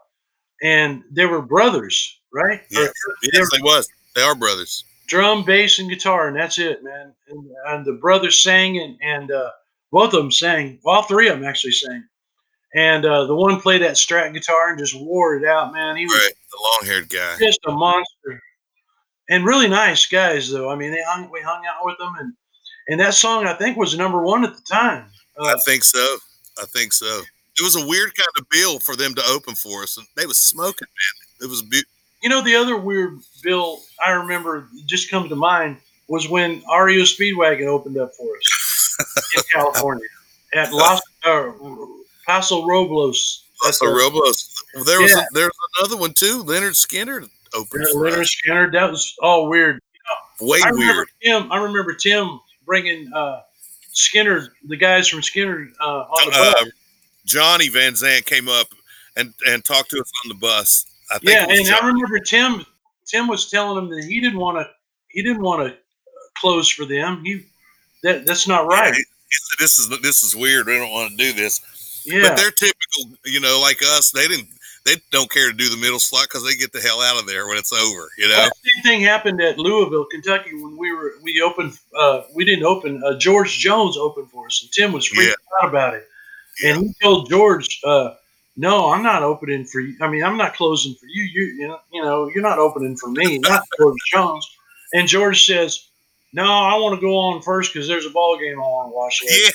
and 0.63 1.03
they 1.11 1.25
were 1.25 1.41
brothers, 1.41 2.19
right? 2.33 2.61
Or- 2.61 2.81
Yes, 2.83 2.91
yes 3.33 3.47
they 3.51 3.61
was. 3.61 3.89
They 4.15 4.21
are 4.21 4.35
brothers. 4.35 4.83
drum, 5.07 5.43
bass, 5.45 5.79
and 5.79 5.89
guitar, 5.89 6.27
and 6.27 6.35
that's 6.37 6.57
it, 6.59 6.83
man. 6.83 7.13
And, 7.29 7.47
and 7.67 7.85
the 7.85 7.93
brothers 7.93 8.41
sang, 8.43 8.77
and, 8.79 8.97
and 9.01 9.31
uh, 9.31 9.51
both 9.91 10.13
of 10.13 10.19
them 10.19 10.31
sang. 10.31 10.79
All 10.85 11.03
three 11.03 11.27
of 11.29 11.39
them 11.39 11.47
actually 11.47 11.71
sang. 11.73 12.03
And 12.75 13.05
uh, 13.05 13.25
the 13.25 13.35
one 13.35 13.59
played 13.61 13.81
that 13.81 13.95
Strat 13.95 14.33
guitar 14.33 14.69
and 14.69 14.77
just 14.77 14.93
wore 14.99 15.35
it 15.37 15.45
out, 15.45 15.73
man. 15.73 15.95
He 15.95 16.05
was 16.05 16.13
Right. 16.13 16.31
The 16.51 16.57
long 16.61 16.93
haired 16.93 17.09
guy. 17.09 17.37
just 17.39 17.59
a 17.65 17.71
monster. 17.71 18.41
And 19.29 19.45
really 19.45 19.67
nice 19.67 20.05
guys, 20.05 20.49
though. 20.49 20.69
I 20.69 20.75
mean, 20.75 20.91
they 20.91 21.03
hung, 21.07 21.29
we 21.31 21.41
hung 21.41 21.65
out 21.65 21.83
with 21.85 21.97
them, 21.97 22.13
and 22.19 22.33
and 22.89 22.99
that 23.01 23.13
song 23.13 23.45
I 23.45 23.53
think 23.53 23.75
was 23.77 23.97
number 23.97 24.21
one 24.21 24.45
at 24.45 24.55
the 24.55 24.61
time. 24.61 25.05
I 25.41 25.51
Uh, 25.53 25.57
think 25.65 25.83
so. 25.83 26.17
I 26.61 26.65
think 26.65 26.93
so. 26.93 27.21
It 27.59 27.63
was 27.63 27.75
a 27.75 27.85
weird 27.85 28.15
kind 28.15 28.29
of 28.39 28.47
bill 28.49 28.79
for 28.79 28.95
them 28.95 29.13
to 29.15 29.23
open 29.27 29.55
for 29.55 29.83
us, 29.83 29.97
and 29.97 30.07
they 30.15 30.25
was 30.25 30.37
smoking, 30.39 30.87
man. 30.87 31.45
It 31.47 31.49
was 31.49 31.61
be- 31.63 31.83
you 32.23 32.29
know, 32.29 32.41
the 32.41 32.55
other 32.55 32.77
weird 32.77 33.19
bill 33.43 33.81
I 34.03 34.11
remember 34.11 34.69
just 34.85 35.09
comes 35.11 35.27
to 35.29 35.35
mind 35.35 35.77
was 36.07 36.29
when 36.29 36.61
REO 36.71 37.03
Speedwagon 37.03 37.67
opened 37.67 37.97
up 37.97 38.13
for 38.15 38.37
us 38.37 38.43
in 39.35 39.43
California 39.51 40.05
at 40.53 40.71
Los 40.73 41.01
uh, 41.25 41.51
Paso 42.25 42.65
Robles. 42.65 43.43
A 43.67 43.71
the- 43.71 43.87
Robles. 43.87 44.53
Well, 44.75 44.83
there 44.83 45.01
was 45.01 45.11
Yeah. 45.11 45.21
a, 45.21 45.25
there 45.33 45.45
was 45.45 45.69
another 45.79 45.97
one 45.97 46.13
too. 46.13 46.43
Lynyrd 46.43 46.75
Skynyrd 46.75 47.29
opened 47.55 47.85
Yeah, 47.89 47.95
Lynyrd 47.99 48.19
us. 48.21 48.35
Skynyrd. 48.45 48.71
That 48.73 48.91
was 48.91 49.15
all 49.21 49.47
weird. 49.47 49.79
Way 50.39 50.59
I 50.63 50.71
weird. 50.71 51.07
Tim. 51.23 51.51
I 51.51 51.57
remember 51.57 51.93
Tim 51.95 52.39
bringing 52.65 53.11
uh, 53.13 53.41
Skynyrd, 53.95 54.49
the 54.67 54.77
guys 54.77 55.07
from 55.07 55.21
Skynyrd, 55.21 55.71
uh, 55.81 55.83
on 55.83 56.29
the 56.29 56.37
Uh, 56.37 56.53
bus. 56.53 56.71
Johnny 57.25 57.67
Van 57.69 57.93
Zant 57.93 58.25
came 58.25 58.47
up 58.47 58.67
and 59.15 59.33
and 59.47 59.65
talked 59.65 59.89
to 59.89 59.99
us 59.99 60.11
on 60.23 60.29
the 60.29 60.35
bus. 60.35 60.85
I 61.11 61.17
think 61.17 61.31
yeah, 61.31 61.47
and 61.49 61.67
I 61.69 61.87
remember 61.87 62.19
Tim. 62.19 62.63
Tim 63.07 63.27
was 63.27 63.49
telling 63.49 63.77
him 63.83 63.89
that 63.89 64.03
he 64.03 64.19
didn't 64.21 64.39
want 64.39 64.57
to. 64.59 64.69
He 65.07 65.23
didn't 65.23 65.41
want 65.41 65.67
to 65.67 65.75
close 66.37 66.69
for 66.69 66.85
them. 66.85 67.23
He 67.25 67.45
that 68.07 68.25
that's 68.25 68.47
not 68.47 68.65
right. 68.67 68.95
"This 69.59 69.77
is 69.77 69.89
this 70.01 70.23
is 70.23 70.35
weird. 70.35 70.67
We 70.67 70.77
don't 70.77 70.91
want 70.91 71.11
to 71.11 71.17
do 71.17 71.33
this." 71.33 71.61
Yeah, 72.05 72.29
But 72.29 72.37
they're 72.37 72.51
typical, 72.51 73.17
you 73.25 73.41
know, 73.41 73.59
like 73.59 73.81
us. 73.83 74.11
They 74.11 74.27
didn't. 74.27 74.47
They 74.85 74.95
don't 75.11 75.29
care 75.29 75.51
to 75.51 75.53
do 75.53 75.67
the 75.67 75.75
middle 75.75 75.99
slot 75.99 76.23
because 76.29 76.45
they 76.45 76.55
get 76.55 76.71
the 76.71 76.79
hell 76.79 77.01
out 77.01 77.19
of 77.19 77.27
there 77.27 77.45
when 77.47 77.57
it's 77.57 77.73
over. 77.73 78.09
You 78.17 78.29
know. 78.29 78.35
That 78.35 78.53
same 78.55 78.83
thing 78.83 79.01
happened 79.01 79.41
at 79.41 79.59
Louisville, 79.59 80.05
Kentucky, 80.05 80.53
when 80.53 80.77
we 80.77 80.93
were 80.93 81.15
we 81.21 81.41
opened. 81.41 81.77
Uh, 81.93 82.21
we 82.33 82.45
didn't 82.45 82.63
open. 82.63 83.03
Uh, 83.03 83.17
George 83.17 83.57
Jones 83.57 83.97
opened 83.97 84.31
for 84.31 84.45
us, 84.45 84.61
and 84.61 84.71
Tim 84.71 84.93
was 84.93 85.09
freaking 85.09 85.33
out 85.61 85.67
about 85.67 85.93
it. 85.93 86.07
And 86.65 86.81
he 86.81 86.93
told 87.03 87.29
George, 87.29 87.81
uh, 87.83 88.13
"No, 88.55 88.89
I'm 88.91 89.03
not 89.03 89.23
opening 89.23 89.65
for 89.65 89.81
you. 89.81 89.97
I 89.99 90.07
mean, 90.07 90.23
I'm 90.23 90.37
not 90.37 90.55
closing 90.55 90.95
for 90.95 91.07
you. 91.07 91.23
You, 91.23 91.43
you 91.43 91.67
know, 91.67 91.79
you 91.91 92.01
know, 92.01 92.31
you're 92.33 92.43
not 92.43 92.57
opening 92.57 92.95
for 92.95 93.11
me, 93.11 93.39
not 93.39 93.63
George 93.77 93.97
Jones." 94.13 94.49
And 94.93 95.07
George 95.07 95.45
says, 95.45 95.87
"No, 96.33 96.43
I 96.43 96.75
want 96.77 96.95
to 96.95 97.01
go 97.01 97.15
on 97.17 97.41
first 97.41 97.73
because 97.73 97.87
there's 97.87 98.05
a 98.05 98.09
ball 98.11 98.37
game 98.37 98.57
I 98.59 98.61
want 98.61 98.91
to 98.91 98.95
watch." 98.95 99.21
later." 99.23 99.51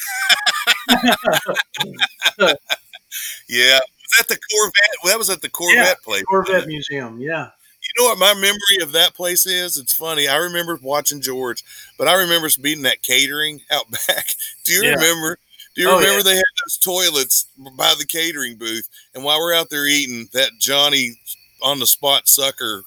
Yeah. 2.48 2.54
yeah. 3.48 3.78
Was 3.80 4.18
that 4.18 4.28
the 4.28 4.38
Corvette? 4.50 4.90
Well, 5.02 5.12
that 5.12 5.18
was 5.18 5.30
at 5.30 5.40
the 5.42 5.48
Corvette 5.50 6.02
place. 6.02 6.22
Corvette 6.24 6.66
Museum. 6.66 7.20
Yeah. 7.20 7.48
You 7.82 8.02
know 8.04 8.08
what 8.10 8.18
my 8.18 8.34
memory 8.34 8.78
of 8.82 8.92
that 8.92 9.14
place 9.14 9.44
is? 9.46 9.76
It's 9.76 9.92
funny. 9.92 10.28
I 10.28 10.36
remember 10.36 10.78
watching 10.82 11.20
George, 11.20 11.64
but 11.98 12.08
I 12.08 12.14
remember 12.14 12.48
beating 12.60 12.84
that 12.84 13.02
catering 13.02 13.60
out 13.70 13.90
back. 14.08 14.34
Do 14.64 14.72
you 14.72 14.82
Yeah. 14.84 14.94
remember? 14.94 15.38
Do 15.74 15.82
you 15.82 15.88
Oh, 15.88 15.96
remember 15.98 16.18
yeah. 16.18 16.22
they 16.22 16.36
had 16.36 16.44
those 16.66 16.76
toilets 16.78 17.46
by 17.76 17.94
the 17.98 18.04
catering 18.06 18.56
booth? 18.56 18.88
And 19.14 19.24
while 19.24 19.38
we're 19.40 19.54
out 19.54 19.70
there 19.70 19.86
eating, 19.86 20.28
that 20.32 20.52
Johnny 20.58 21.18
on 21.62 21.78
the 21.78 21.86
spot 21.86 22.28
sucker 22.28 22.82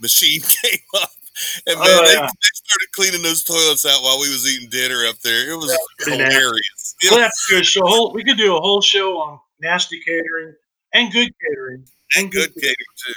machine 0.00 0.40
came 0.62 0.78
up. 1.00 1.10
And 1.66 1.78
man, 1.78 1.88
Oh, 1.88 2.04
they, 2.06 2.12
yeah. 2.14 2.20
they 2.26 2.50
started 2.52 2.88
cleaning 2.92 3.22
those 3.22 3.42
toilets 3.42 3.84
out 3.84 4.02
while 4.02 4.20
we 4.20 4.28
was 4.30 4.46
eating 4.46 4.68
dinner 4.70 5.04
up 5.06 5.18
there. 5.18 5.50
It 5.50 5.56
was 5.56 5.76
hilarious. 6.04 6.94
We'll 7.02 7.20
have 7.20 7.30
to 7.30 7.54
do 7.54 7.60
a 7.60 7.64
show. 7.64 7.86
Whole, 7.86 8.12
we 8.12 8.22
could 8.24 8.36
do 8.36 8.56
a 8.56 8.60
whole 8.60 8.80
show 8.80 9.18
on 9.18 9.40
nasty 9.60 10.00
catering 10.00 10.54
and 10.92 11.12
good 11.12 11.30
catering. 11.42 11.84
and 12.16 12.30
good 12.30 12.54
catering 12.54 12.74
too. 13.04 13.12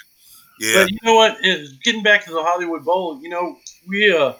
Yeah. 0.60 0.74
But 0.84 0.92
you 0.92 0.98
know 1.04 1.14
what? 1.16 1.38
Getting 1.84 2.02
back 2.04 2.26
to 2.26 2.32
the 2.32 2.42
Hollywood 2.42 2.84
Bowl, 2.84 3.20
you 3.22 3.30
know, 3.30 3.58
we 3.88 4.12
uh, 4.12 4.34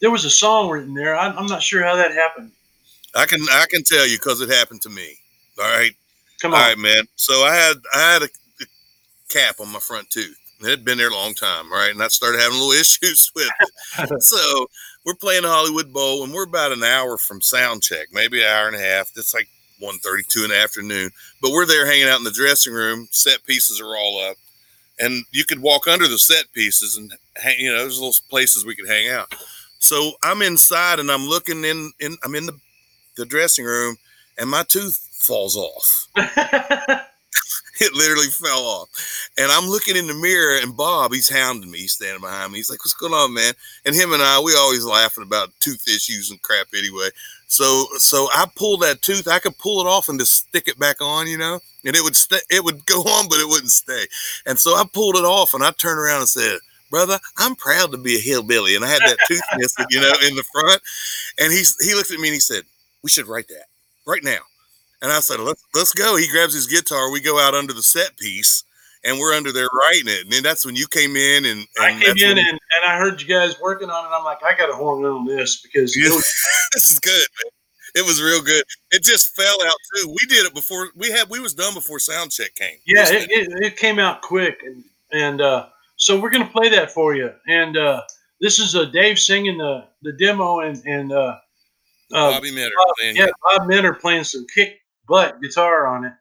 there 0.00 0.10
was 0.12 0.24
a 0.24 0.30
song 0.30 0.68
written 0.70 0.94
there. 0.94 1.16
I, 1.16 1.28
I'm 1.30 1.46
not 1.46 1.62
sure 1.62 1.82
how 1.82 1.96
that 1.96 2.12
happened. 2.12 2.52
I 3.16 3.26
can 3.26 3.40
I 3.50 3.66
can 3.68 3.82
tell 3.82 4.06
you 4.06 4.16
because 4.16 4.40
it 4.40 4.50
happened 4.50 4.82
to 4.82 4.90
me. 4.90 5.16
All 5.58 5.64
right. 5.64 5.92
Come 6.40 6.54
on. 6.54 6.60
right, 6.60 6.78
man. 6.78 7.02
So 7.16 7.42
I 7.42 7.54
had 7.54 7.76
I 7.94 8.12
had 8.12 8.22
a, 8.22 8.26
a 8.26 8.66
cap 9.28 9.56
on 9.60 9.72
my 9.72 9.80
front 9.80 10.08
tooth. 10.10 10.38
It 10.64 10.70
had 10.70 10.84
been 10.84 10.98
there 10.98 11.10
a 11.10 11.14
long 11.14 11.34
time, 11.34 11.70
right? 11.70 11.90
And 11.90 12.02
I 12.02 12.08
started 12.08 12.40
having 12.40 12.58
little 12.58 12.72
issues 12.80 13.30
with 13.34 13.48
it. 13.60 14.22
so 14.22 14.66
we're 15.04 15.14
playing 15.14 15.44
Hollywood 15.44 15.92
Bowl, 15.92 16.24
and 16.24 16.32
we're 16.32 16.44
about 16.44 16.72
an 16.72 16.82
hour 16.82 17.16
from 17.16 17.40
sound 17.40 17.82
check, 17.82 18.08
maybe 18.12 18.42
an 18.42 18.48
hour 18.48 18.66
and 18.66 18.76
a 18.76 18.80
half. 18.80 19.10
It's 19.16 19.34
like 19.34 19.48
1.32 19.80 20.44
in 20.44 20.50
the 20.50 20.56
afternoon. 20.56 21.10
But 21.42 21.52
we're 21.52 21.66
there 21.66 21.86
hanging 21.86 22.08
out 22.08 22.18
in 22.18 22.24
the 22.24 22.30
dressing 22.30 22.72
room. 22.72 23.08
Set 23.10 23.44
pieces 23.44 23.80
are 23.80 23.96
all 23.96 24.20
up. 24.30 24.36
And 25.00 25.24
you 25.32 25.44
could 25.44 25.60
walk 25.60 25.88
under 25.88 26.06
the 26.06 26.18
set 26.18 26.52
pieces 26.52 26.96
and 26.96 27.12
hang, 27.36 27.58
you 27.58 27.72
know, 27.72 27.78
there's 27.78 27.98
little 27.98 28.14
places 28.30 28.64
we 28.64 28.76
could 28.76 28.88
hang 28.88 29.10
out. 29.10 29.34
So 29.80 30.12
I'm 30.22 30.40
inside 30.40 31.00
and 31.00 31.10
I'm 31.10 31.26
looking 31.26 31.64
in, 31.64 31.92
in 31.98 32.16
I'm 32.22 32.36
in 32.36 32.46
the, 32.46 32.58
the 33.16 33.26
dressing 33.26 33.64
room 33.64 33.96
and 34.38 34.48
my 34.48 34.62
tooth 34.62 34.96
falls 35.12 35.56
off. 35.56 36.08
It 37.80 37.92
literally 37.92 38.28
fell 38.28 38.64
off. 38.64 39.30
And 39.36 39.50
I'm 39.50 39.68
looking 39.68 39.96
in 39.96 40.06
the 40.06 40.14
mirror, 40.14 40.58
and 40.62 40.76
Bob, 40.76 41.12
he's 41.12 41.28
hounding 41.28 41.70
me. 41.70 41.78
He's 41.78 41.92
standing 41.92 42.20
behind 42.20 42.52
me. 42.52 42.58
He's 42.58 42.70
like, 42.70 42.80
What's 42.80 42.94
going 42.94 43.12
on, 43.12 43.34
man? 43.34 43.52
And 43.84 43.94
him 43.94 44.12
and 44.12 44.22
I, 44.22 44.40
we 44.40 44.54
always 44.54 44.84
laughing 44.84 45.24
about 45.24 45.50
tooth 45.60 45.86
issues 45.88 46.30
and 46.30 46.40
crap 46.42 46.68
anyway. 46.76 47.08
So 47.46 47.86
so 47.98 48.28
I 48.32 48.46
pulled 48.56 48.82
that 48.82 49.02
tooth, 49.02 49.28
I 49.28 49.38
could 49.38 49.56
pull 49.58 49.80
it 49.80 49.88
off 49.88 50.08
and 50.08 50.18
just 50.18 50.34
stick 50.34 50.68
it 50.68 50.78
back 50.78 51.00
on, 51.00 51.26
you 51.26 51.38
know, 51.38 51.60
and 51.84 51.94
it 51.94 52.02
would 52.02 52.16
stay, 52.16 52.40
it 52.50 52.64
would 52.64 52.84
go 52.86 53.00
on, 53.02 53.28
but 53.28 53.38
it 53.38 53.48
wouldn't 53.48 53.70
stay. 53.70 54.06
And 54.46 54.58
so 54.58 54.74
I 54.74 54.84
pulled 54.92 55.16
it 55.16 55.24
off 55.24 55.54
and 55.54 55.62
I 55.62 55.70
turned 55.72 55.98
around 55.98 56.20
and 56.20 56.28
said, 56.28 56.58
Brother, 56.90 57.18
I'm 57.38 57.56
proud 57.56 57.90
to 57.92 57.98
be 57.98 58.16
a 58.16 58.20
hillbilly. 58.20 58.76
And 58.76 58.84
I 58.84 58.88
had 58.88 59.02
that 59.02 59.18
tooth 59.26 59.42
missing, 59.56 59.86
you 59.90 60.00
know, 60.00 60.12
in 60.26 60.36
the 60.36 60.44
front. 60.52 60.80
And 61.40 61.52
he's 61.52 61.76
he 61.84 61.94
looked 61.94 62.10
at 62.12 62.20
me 62.20 62.28
and 62.28 62.34
he 62.34 62.40
said, 62.40 62.62
We 63.02 63.10
should 63.10 63.26
write 63.26 63.48
that 63.48 63.66
right 64.06 64.22
now. 64.22 64.40
And 65.02 65.12
I 65.12 65.20
said, 65.20 65.40
let's, 65.40 65.62
let's 65.74 65.92
go. 65.92 66.16
He 66.16 66.28
grabs 66.28 66.54
his 66.54 66.66
guitar. 66.66 67.10
We 67.10 67.20
go 67.20 67.38
out 67.38 67.54
under 67.54 67.72
the 67.72 67.82
set 67.82 68.16
piece 68.16 68.64
and 69.04 69.18
we're 69.18 69.34
under 69.34 69.52
there 69.52 69.68
writing 69.72 70.08
it. 70.08 70.22
And 70.22 70.32
then 70.32 70.42
that's 70.42 70.64
when 70.64 70.74
you 70.74 70.86
came 70.86 71.14
in 71.16 71.44
and, 71.44 71.66
I 71.78 71.90
came 71.92 72.16
in 72.16 72.38
and, 72.38 72.48
and 72.48 72.84
I 72.86 72.96
heard 72.96 73.20
you 73.20 73.28
guys 73.28 73.60
working 73.60 73.90
on 73.90 74.04
it. 74.04 74.08
I'm 74.08 74.24
like, 74.24 74.42
I 74.42 74.56
got 74.56 74.66
to 74.66 74.74
horn 74.74 75.04
on 75.04 75.26
this 75.26 75.60
because 75.60 75.94
this 76.74 76.90
is 76.90 76.98
good. 76.98 77.26
Man. 77.44 77.52
It 77.94 78.04
was 78.04 78.20
real 78.20 78.42
good. 78.42 78.64
It 78.90 79.04
just 79.04 79.36
fell 79.36 79.56
out 79.64 79.76
too. 79.94 80.08
We 80.08 80.26
did 80.28 80.46
it 80.46 80.54
before 80.54 80.88
we 80.96 81.10
had 81.12 81.30
we 81.30 81.38
was 81.38 81.54
done 81.54 81.74
before 81.74 82.00
sound 82.00 82.32
check 82.32 82.52
came. 82.56 82.78
yeah, 82.86 83.08
it, 83.08 83.30
it, 83.30 83.64
it 83.64 83.76
came 83.76 84.00
out 84.00 84.20
quick, 84.20 84.62
and 84.64 84.82
and 85.12 85.40
uh, 85.40 85.66
so 85.94 86.18
we're 86.18 86.30
gonna 86.30 86.44
play 86.44 86.68
that 86.70 86.90
for 86.90 87.14
you. 87.14 87.30
And 87.46 87.76
uh, 87.76 88.02
this 88.40 88.58
is 88.58 88.74
uh, 88.74 88.86
Dave 88.86 89.20
singing 89.20 89.58
the 89.58 89.84
the 90.02 90.12
demo, 90.14 90.58
and 90.58 90.84
and 90.84 91.12
uh, 91.12 91.36
uh, 92.12 92.32
Bobby 92.32 92.50
Minter 92.50 92.74
Bob- 92.76 93.14
yeah, 93.14 93.26
Bob 93.44 93.68
Minter 93.68 93.94
playing 93.94 94.24
some 94.24 94.44
kick 94.52 94.80
butt 95.08 95.40
guitar 95.42 95.86
on 95.86 96.04
it. 96.04 96.12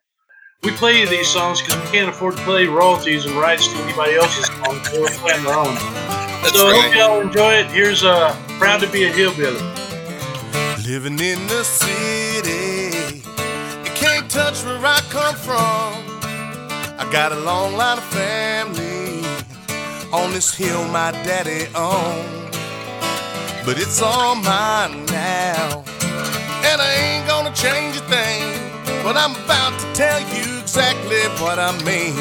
We 0.64 0.72
play 0.72 1.06
these 1.06 1.28
songs 1.28 1.62
because 1.62 1.76
we 1.84 1.92
can't 1.92 2.10
afford 2.10 2.38
to 2.38 2.44
play 2.44 2.68
royalties 2.68 3.26
and 3.26 3.36
rights 3.36 3.68
to 3.68 3.76
anybody 3.80 4.16
else's 4.16 4.46
songs. 4.46 4.90
So 4.90 5.02
we're 5.02 5.08
playing 5.10 5.46
our 5.46 5.60
own. 5.60 5.76
That's 5.76 6.58
so 6.58 6.68
I 6.68 6.72
right. 6.72 6.84
hope 6.84 6.96
y'all 6.96 7.22
enjoy 7.22 7.54
it. 7.56 7.68
Here's 7.68 8.04
uh, 8.04 8.36
"Proud 8.60 8.82
to 8.82 8.88
Be 8.88 9.04
a 9.04 9.12
Hillbilly." 9.12 9.60
Living 10.86 11.20
in 11.20 11.46
the 11.48 11.64
city, 11.64 12.96
you 13.84 13.92
can't 13.96 14.30
touch 14.30 14.64
where 14.64 14.80
I 14.86 15.00
come 15.10 15.36
from. 15.36 16.04
I 17.00 17.10
got 17.12 17.32
a 17.32 17.40
long 17.40 17.76
line 17.76 17.98
of 17.98 18.04
family 18.06 19.26
on 20.14 20.32
this 20.32 20.54
hill 20.54 20.84
my 20.90 21.12
daddy 21.24 21.68
owned. 21.76 22.54
But 23.66 23.80
it's 23.80 24.02
all 24.02 24.36
mine 24.36 25.06
now, 25.08 25.84
and 26.68 26.82
I 26.82 26.94
ain't 26.94 27.28
gonna 27.28 27.54
change 27.56 27.98
a 27.98 28.02
thing. 28.02 28.53
But 29.04 29.18
I'm 29.18 29.36
about 29.44 29.78
to 29.82 29.94
tell 29.94 30.22
you 30.22 30.60
exactly 30.62 31.20
what 31.44 31.60
I 31.60 31.72
mean. 31.84 32.16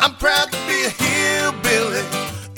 I'm 0.00 0.14
proud 0.14 0.46
to 0.52 0.58
be 0.70 0.86
a 0.86 0.92
hillbilly 0.94 2.06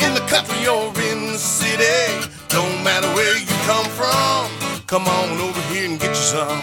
in 0.04 0.12
the 0.12 0.20
country 0.28 0.68
or 0.68 0.92
in 1.10 1.32
the 1.32 1.38
city. 1.38 2.28
Don't 2.48 2.84
matter 2.84 3.08
where 3.16 3.38
you 3.38 3.56
come 3.64 3.86
from, 3.96 4.46
come 4.86 5.08
on 5.08 5.40
over 5.40 5.60
here 5.72 5.88
and 5.88 5.98
get 5.98 6.10
you 6.10 6.26
some. 6.36 6.60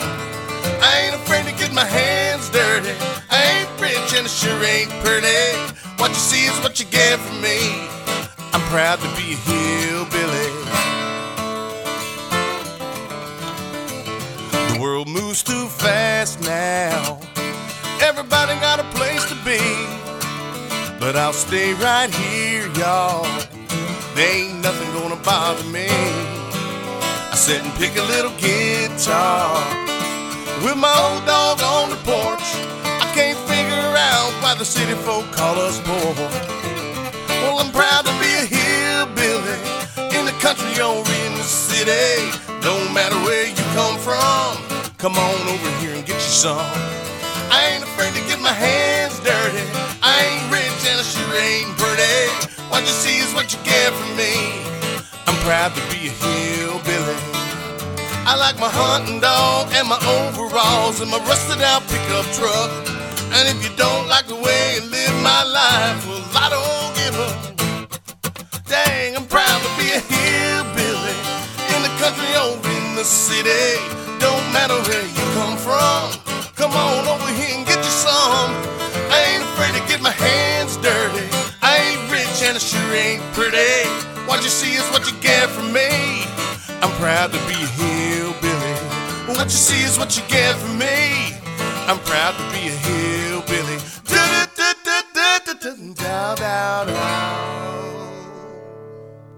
I 0.85 1.01
ain't 1.05 1.15
afraid 1.15 1.45
to 1.45 1.55
get 1.57 1.73
my 1.73 1.85
hands 1.85 2.47
dirty. 2.49 2.93
I 3.31 3.65
ain't 3.65 3.81
rich 3.81 4.13
and 4.13 4.25
I 4.25 4.29
sure 4.29 4.63
ain't 4.63 4.91
pretty. 5.03 5.57
What 5.97 6.09
you 6.09 6.21
see 6.21 6.45
is 6.45 6.57
what 6.61 6.79
you 6.79 6.85
get 6.85 7.17
from 7.17 7.41
me. 7.41 7.89
I'm 8.53 8.61
proud 8.69 8.99
to 8.99 9.09
be 9.17 9.33
a 9.33 9.39
hillbilly. 9.49 10.49
The 14.73 14.79
world 14.79 15.07
moves 15.07 15.41
too 15.41 15.68
now. 16.41 17.19
Everybody 18.01 18.53
got 18.59 18.79
a 18.79 18.87
place 18.97 19.25
to 19.25 19.35
be. 19.45 19.59
But 20.99 21.15
I'll 21.15 21.33
stay 21.33 21.73
right 21.75 22.13
here, 22.13 22.67
y'all. 22.77 23.23
There 24.15 24.29
ain't 24.35 24.61
nothing 24.61 24.91
gonna 24.91 25.21
bother 25.23 25.63
me. 25.69 25.87
I 25.89 27.35
sit 27.35 27.63
and 27.63 27.73
pick 27.75 27.95
a 27.95 28.03
little 28.03 28.35
guitar 28.37 29.55
with 30.63 30.77
my 30.77 30.93
old 31.07 31.25
dog 31.25 31.61
on 31.63 31.89
the 31.89 31.99
porch. 32.03 32.47
I 32.83 33.09
can't 33.15 33.39
figure 33.47 33.93
out 34.11 34.29
why 34.43 34.55
the 34.55 34.65
city 34.65 34.93
folk 35.07 35.25
call 35.31 35.55
us 35.57 35.79
poor. 35.81 36.13
Well, 37.41 37.59
I'm 37.59 37.71
proud 37.71 38.05
to 38.05 38.13
be 38.19 38.31
a 38.43 38.45
hillbilly 38.45 39.57
in 40.17 40.25
the 40.25 40.35
country 40.43 40.75
or 40.83 40.99
in 40.99 41.31
the 41.39 41.47
city. 41.47 42.27
Don't 42.61 42.93
matter 42.93 43.15
where 43.23 43.47
you 43.47 43.63
come 43.73 43.97
from, 43.97 44.68
come 44.99 45.15
on 45.15 45.47
over 45.47 45.71
here 45.79 45.95
and 45.95 46.05
get 46.05 46.19
you 46.19 46.33
some. 46.43 46.59
I 47.47 47.71
ain't 47.71 47.83
afraid 47.83 48.11
to 48.19 48.23
get 48.27 48.39
my 48.43 48.51
hands 48.51 49.15
dirty. 49.23 49.63
I 50.03 50.27
ain't 50.27 50.51
rich 50.51 50.83
and 50.91 50.99
I 50.99 51.05
sure 51.07 51.35
ain't 51.39 51.71
pretty. 51.79 52.19
What 52.67 52.83
you 52.83 52.91
see 52.91 53.23
is 53.23 53.33
what 53.33 53.47
you 53.55 53.59
get 53.63 53.95
from 53.95 54.11
me. 54.19 54.35
I'm 55.23 55.39
proud 55.47 55.71
to 55.71 55.81
be 55.87 56.11
a 56.11 56.13
hillbilly. 56.19 57.15
I 58.27 58.35
like 58.35 58.59
my 58.59 58.67
hunting 58.67 59.23
dog 59.23 59.71
and 59.71 59.87
my 59.87 59.99
overalls 60.19 60.99
and 60.99 61.09
my 61.09 61.19
rusted 61.23 61.63
out 61.63 61.81
pickup 61.87 62.27
truck. 62.35 62.69
And 63.39 63.47
if 63.47 63.63
you 63.63 63.71
don't 63.79 64.05
like 64.11 64.27
the 64.27 64.35
way 64.35 64.61
I 64.75 64.83
live 64.83 65.15
my 65.23 65.43
life, 65.47 65.99
well, 66.11 66.27
I 66.35 66.47
don't 66.51 66.91
give 66.99 67.15
a 67.15 67.29
dang. 68.67 69.15
I'm 69.15 69.27
proud 69.31 69.63
to 69.63 69.71
be 69.79 69.95
a 69.95 70.01
hillbilly 70.11 71.15
in 71.71 71.79
the 71.87 71.93
country 72.03 72.31
or 72.35 72.59
in 72.67 72.99
the 72.99 73.07
city. 73.07 73.98
Don't 74.19 74.45
matter 74.53 74.75
where 74.87 75.05
you 75.05 75.25
come 75.39 75.57
from. 75.57 76.11
Come 76.55 76.71
on 76.71 77.07
over 77.07 77.27
here 77.39 77.55
and 77.57 77.65
get 77.65 77.77
you 77.77 77.95
some. 78.07 78.51
I 79.11 79.17
ain't 79.31 79.43
afraid 79.43 79.73
to 79.79 79.83
get 79.87 80.01
my 80.01 80.11
hands 80.11 80.77
dirty. 80.77 81.27
I 81.61 81.77
ain't 81.87 82.11
rich 82.11 82.43
and 82.43 82.55
I 82.55 82.59
sure 82.59 82.93
ain't 82.93 83.23
pretty. 83.33 83.87
What 84.27 84.43
you 84.43 84.49
see 84.49 84.73
is 84.75 84.87
what 84.91 85.09
you 85.09 85.17
get 85.21 85.49
from 85.49 85.71
me. 85.73 85.89
I'm 86.83 86.91
proud 86.99 87.31
to 87.31 87.39
be 87.47 87.55
a 87.55 87.69
hillbilly. 87.79 88.75
What 89.27 89.45
you 89.45 89.61
see 89.67 89.83
is 89.83 89.97
what 89.97 90.15
you 90.17 90.23
get 90.27 90.55
from 90.55 90.77
me. 90.77 91.33
I'm 91.87 91.99
proud 91.99 92.35
to 92.37 92.43
be 92.51 92.67
a 92.67 92.75
hillbilly. 92.87 93.79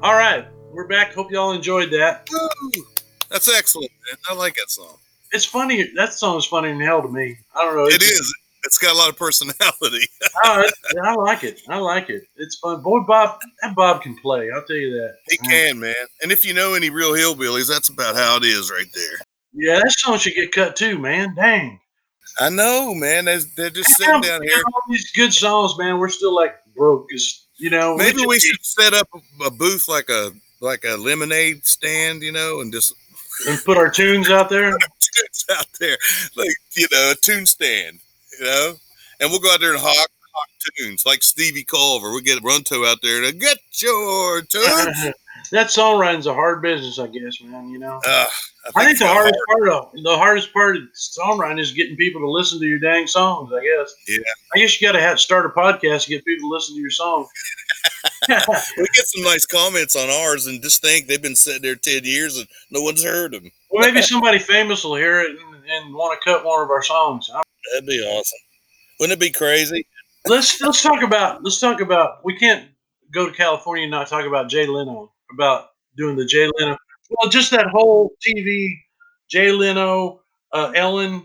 All 0.01 0.15
right, 0.15 0.47
we're 0.71 0.87
back. 0.87 1.13
Hope 1.13 1.31
y'all 1.31 1.51
enjoyed 1.51 1.91
that. 1.91 2.27
Woo! 2.31 2.71
That's 3.31 3.49
excellent, 3.49 3.91
man. 4.09 4.17
I 4.29 4.33
like 4.33 4.55
that 4.55 4.69
song. 4.69 4.97
It's 5.31 5.45
funny. 5.45 5.89
That 5.95 6.13
song 6.13 6.37
is 6.37 6.45
funny 6.45 6.69
in 6.69 6.79
hell 6.79 7.01
to 7.01 7.07
me. 7.07 7.37
I 7.55 7.63
don't 7.63 7.75
know. 7.75 7.87
It's- 7.87 8.01
is. 8.01 8.33
It's 8.63 8.77
got 8.77 8.93
a 8.93 8.97
lot 8.97 9.09
of 9.09 9.17
personality. 9.17 10.07
Oh, 10.43 10.67
I 11.03 11.13
like 11.15 11.43
it. 11.43 11.61
I 11.69 11.77
like 11.77 12.09
it. 12.09 12.23
It's 12.35 12.57
fun. 12.57 12.81
Boy, 12.81 13.01
Bob, 13.01 13.39
that 13.61 13.75
Bob 13.75 14.01
can 14.01 14.15
play. 14.17 14.49
I'll 14.51 14.63
tell 14.63 14.75
you 14.75 14.91
that. 14.93 15.15
He 15.29 15.37
can, 15.37 15.79
man. 15.79 15.93
And 16.23 16.31
if 16.31 16.43
you 16.43 16.53
know 16.53 16.73
any 16.73 16.89
real 16.89 17.11
hillbillies, 17.11 17.69
that's 17.69 17.89
about 17.89 18.15
how 18.15 18.37
it 18.37 18.43
is 18.43 18.71
right 18.71 18.87
there. 18.93 19.19
Yeah, 19.53 19.75
that 19.75 19.91
song 19.91 20.17
should 20.17 20.33
get 20.33 20.51
cut 20.51 20.75
too, 20.75 20.97
man. 20.97 21.35
Dang. 21.35 21.79
I 22.39 22.49
know, 22.49 22.95
man. 22.95 23.25
They're, 23.25 23.39
they're 23.55 23.69
just 23.69 23.95
sitting 23.95 24.21
down 24.21 24.41
here. 24.41 24.61
All 24.73 24.81
these 24.89 25.11
good 25.11 25.33
songs, 25.33 25.77
man. 25.77 25.99
We're 25.99 26.09
still 26.09 26.33
like 26.33 26.55
broke. 26.75 27.07
You 27.57 27.69
know, 27.69 27.95
Maybe 27.97 28.17
just 28.17 28.27
we 28.27 28.39
should 28.39 28.65
set 28.65 28.93
up 28.93 29.07
a, 29.13 29.45
a 29.45 29.51
booth 29.51 29.87
like 29.87 30.09
a 30.09 30.31
like 30.59 30.83
a 30.83 30.95
lemonade 30.97 31.65
stand, 31.65 32.23
you 32.23 32.31
know, 32.31 32.61
and 32.61 32.71
just 32.73 32.93
and 33.47 33.63
put 33.63 33.77
our 33.77 33.89
tunes 33.89 34.29
out 34.29 34.49
there. 34.49 34.71
tunes 34.71 35.45
out 35.51 35.67
there, 35.79 35.97
like 36.35 36.55
you 36.75 36.87
know, 36.91 37.11
a 37.11 37.15
tune 37.15 37.45
stand, 37.45 37.99
you 38.39 38.45
know, 38.45 38.73
and 39.19 39.29
we'll 39.29 39.39
go 39.39 39.53
out 39.53 39.59
there 39.59 39.73
and 39.73 39.81
hawk, 39.81 40.09
hawk 40.33 40.49
tunes 40.77 41.05
like 41.05 41.23
Stevie 41.23 41.63
Culver. 41.63 42.11
We'll 42.11 42.21
get 42.21 42.43
Runto 42.43 42.87
out 42.87 42.99
there 43.01 43.21
to 43.21 43.31
get 43.31 43.57
your 43.81 44.41
tunes. 44.41 45.13
that 45.51 45.67
songwriting's 45.67 46.27
a 46.27 46.33
hard 46.33 46.61
business, 46.61 46.99
I 46.99 47.07
guess, 47.07 47.41
man. 47.41 47.69
You 47.69 47.79
know, 47.79 47.99
Uh, 48.05 48.25
I 48.75 48.85
think 48.85 48.99
the 48.99 49.05
it's 49.05 49.13
hardest 49.13 49.39
part 49.47 49.69
of 49.69 49.91
the 50.03 50.15
hardest 50.17 50.53
part 50.53 50.77
of 50.77 50.83
songwriting 50.95 51.59
is 51.59 51.71
getting 51.71 51.95
people 51.95 52.21
to 52.21 52.29
listen 52.29 52.59
to 52.59 52.65
your 52.65 52.79
dang 52.79 53.07
songs. 53.07 53.51
I 53.53 53.59
guess. 53.61 53.93
Yeah. 54.07 54.19
I 54.55 54.59
guess 54.59 54.79
you 54.79 54.87
got 54.87 54.93
to 54.93 55.01
have 55.01 55.19
start 55.19 55.45
a 55.45 55.49
podcast 55.49 56.03
to 56.03 56.09
get 56.11 56.23
people 56.25 56.49
to 56.49 56.53
listen 56.53 56.75
to 56.75 56.81
your 56.81 56.89
songs. 56.91 57.27
We 58.77 58.85
get 58.95 59.05
some 59.07 59.23
nice 59.23 59.45
comments 59.47 59.95
on 59.95 60.09
ours, 60.09 60.45
and 60.47 60.61
just 60.61 60.81
think 60.81 61.07
they've 61.07 61.21
been 61.21 61.35
sitting 61.35 61.61
there 61.63 61.75
ten 61.75 62.03
years 62.03 62.37
and 62.37 62.47
no 62.69 62.81
one's 62.81 63.03
heard 63.03 63.31
them. 63.33 63.49
well, 63.71 63.85
maybe 63.87 64.01
somebody 64.03 64.37
famous 64.39 64.83
will 64.83 64.95
hear 64.95 65.19
it 65.21 65.31
and, 65.31 65.63
and 65.65 65.93
want 65.93 66.19
to 66.19 66.23
cut 66.29 66.45
one 66.45 66.61
of 66.63 66.69
our 66.69 66.83
songs. 66.83 67.29
I- 67.33 67.41
That'd 67.73 67.87
be 67.87 68.01
awesome. 68.01 68.39
Wouldn't 68.99 69.17
it 69.17 69.23
be 69.23 69.31
crazy? 69.31 69.85
Let's 70.27 70.61
let's 70.61 70.81
talk 70.83 71.01
about 71.03 71.43
let's 71.43 71.59
talk 71.59 71.81
about. 71.81 72.23
We 72.23 72.37
can't 72.37 72.69
go 73.13 73.27
to 73.27 73.31
California 73.35 73.83
and 73.83 73.91
not 73.91 74.07
talk 74.07 74.25
about 74.25 74.49
Jay 74.49 74.65
Leno 74.67 75.11
about 75.33 75.69
doing 75.97 76.15
the 76.15 76.25
Jay 76.25 76.49
Leno. 76.59 76.77
Well, 77.09 77.29
just 77.29 77.51
that 77.51 77.67
whole 77.67 78.11
TV, 78.25 78.69
Jay 79.29 79.51
Leno, 79.51 80.21
uh, 80.53 80.71
Ellen, 80.75 81.23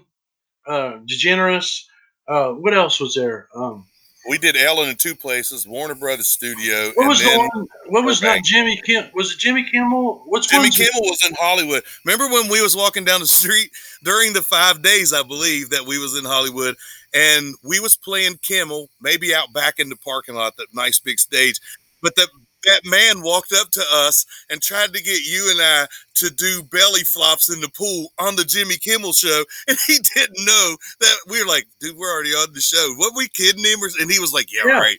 uh, 0.66 0.99
DeGeneres. 1.09 1.85
Uh, 2.27 2.51
what 2.51 2.75
else 2.75 2.99
was 2.99 3.14
there? 3.14 3.49
Um, 3.55 3.87
We 4.29 4.38
did 4.38 4.57
Ellen 4.57 4.88
in 4.88 4.97
two 4.97 5.14
places, 5.14 5.69
Warner 5.69 5.95
Brothers 5.95 6.27
Studio, 6.27 6.90
what 6.95 7.03
and 7.03 7.09
was 7.09 7.21
the 7.21 7.49
one? 7.55 7.66
What 7.87 8.05
was 8.05 8.21
not 8.21 8.42
Jimmy 8.42 8.81
Kim? 8.85 9.09
Was 9.14 9.33
it 9.33 9.38
Jimmy 9.38 9.62
Kimmel? 9.71 10.25
What's 10.27 10.49
Jimmy? 10.49 10.71
Kimmel 10.71 11.03
was 11.03 11.25
in 11.29 11.37
Hollywood. 11.38 11.85
Remember 12.05 12.27
when 12.35 12.51
we 12.51 12.61
was 12.61 12.75
walking 12.75 13.05
down 13.05 13.21
the 13.21 13.27
street 13.29 13.71
during 14.03 14.33
the 14.33 14.42
five 14.42 14.83
days, 14.83 15.12
I 15.12 15.23
believe, 15.23 15.71
that 15.71 15.87
we 15.87 15.99
was 15.99 16.19
in 16.19 16.25
Hollywood, 16.25 16.75
and 17.14 17.55
we 17.62 17.79
was 17.79 17.97
playing 17.97 18.38
Kimmel, 18.42 18.88
maybe 19.01 19.33
out 19.33 19.53
back 19.53 19.79
in 19.79 19.88
the 19.88 19.97
parking 19.97 20.35
lot, 20.35 20.57
that 20.57 20.75
nice 20.75 20.99
big 20.99 21.21
stage. 21.21 21.61
But 22.03 22.16
that 22.16 22.29
that 22.66 22.83
man 22.85 23.22
walked 23.22 23.52
up 23.52 23.70
to 23.70 23.83
us 23.92 24.26
and 24.50 24.61
tried 24.61 24.92
to 24.92 25.02
get 25.02 25.24
you 25.24 25.48
and 25.50 25.61
I 25.62 25.87
to 26.16 26.31
do 26.31 26.62
belly 26.64 27.02
flops 27.02 27.52
in 27.52 27.61
the 27.61 27.70
pool 27.70 28.12
on 28.18 28.37
the 28.37 28.44
Jimmy 28.44 28.76
Kimmel 28.76 29.12
show, 29.12 29.44
and 29.68 29.79
he 29.87 29.98
didn't 30.14 30.44
know 30.44 30.76
that 31.00 31.16
we 31.29 31.40
were 31.42 31.48
like, 31.48 31.66
dude, 31.81 31.96
we're 31.96 32.12
already 32.12 32.31
on 32.31 32.52
the 32.52 32.61
show. 32.61 32.94
What 32.96 33.14
we 33.16 33.29
kidding 33.29 33.64
him? 33.64 33.79
And 34.00 34.11
he 34.11 34.18
was 34.18 34.33
like, 34.33 34.52
yeah, 34.52 34.62
Yeah. 34.66 34.79
right. 34.79 34.98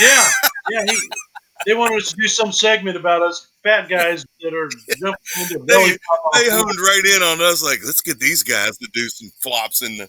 Yeah, 0.00 0.28
yeah. 0.70 0.84
He, 0.84 0.96
they 1.64 1.74
wanted 1.74 1.98
us 1.98 2.10
to 2.10 2.16
do 2.16 2.28
some 2.28 2.52
segment 2.52 2.96
about 2.96 3.22
us 3.22 3.48
fat 3.62 3.88
guys 3.88 4.24
that 4.42 4.54
are 4.54 4.68
jumping 4.98 5.14
into 5.38 5.58
belly 5.60 5.96
they 6.34 6.50
on 6.50 6.66
honed 6.66 6.80
right 6.80 7.02
in 7.16 7.22
on 7.22 7.40
us 7.40 7.62
like 7.62 7.78
let's 7.84 8.00
get 8.00 8.18
these 8.18 8.42
guys 8.42 8.76
to 8.76 8.86
do 8.92 9.08
some 9.08 9.30
flops 9.40 9.82
in 9.82 9.96
the 9.96 10.08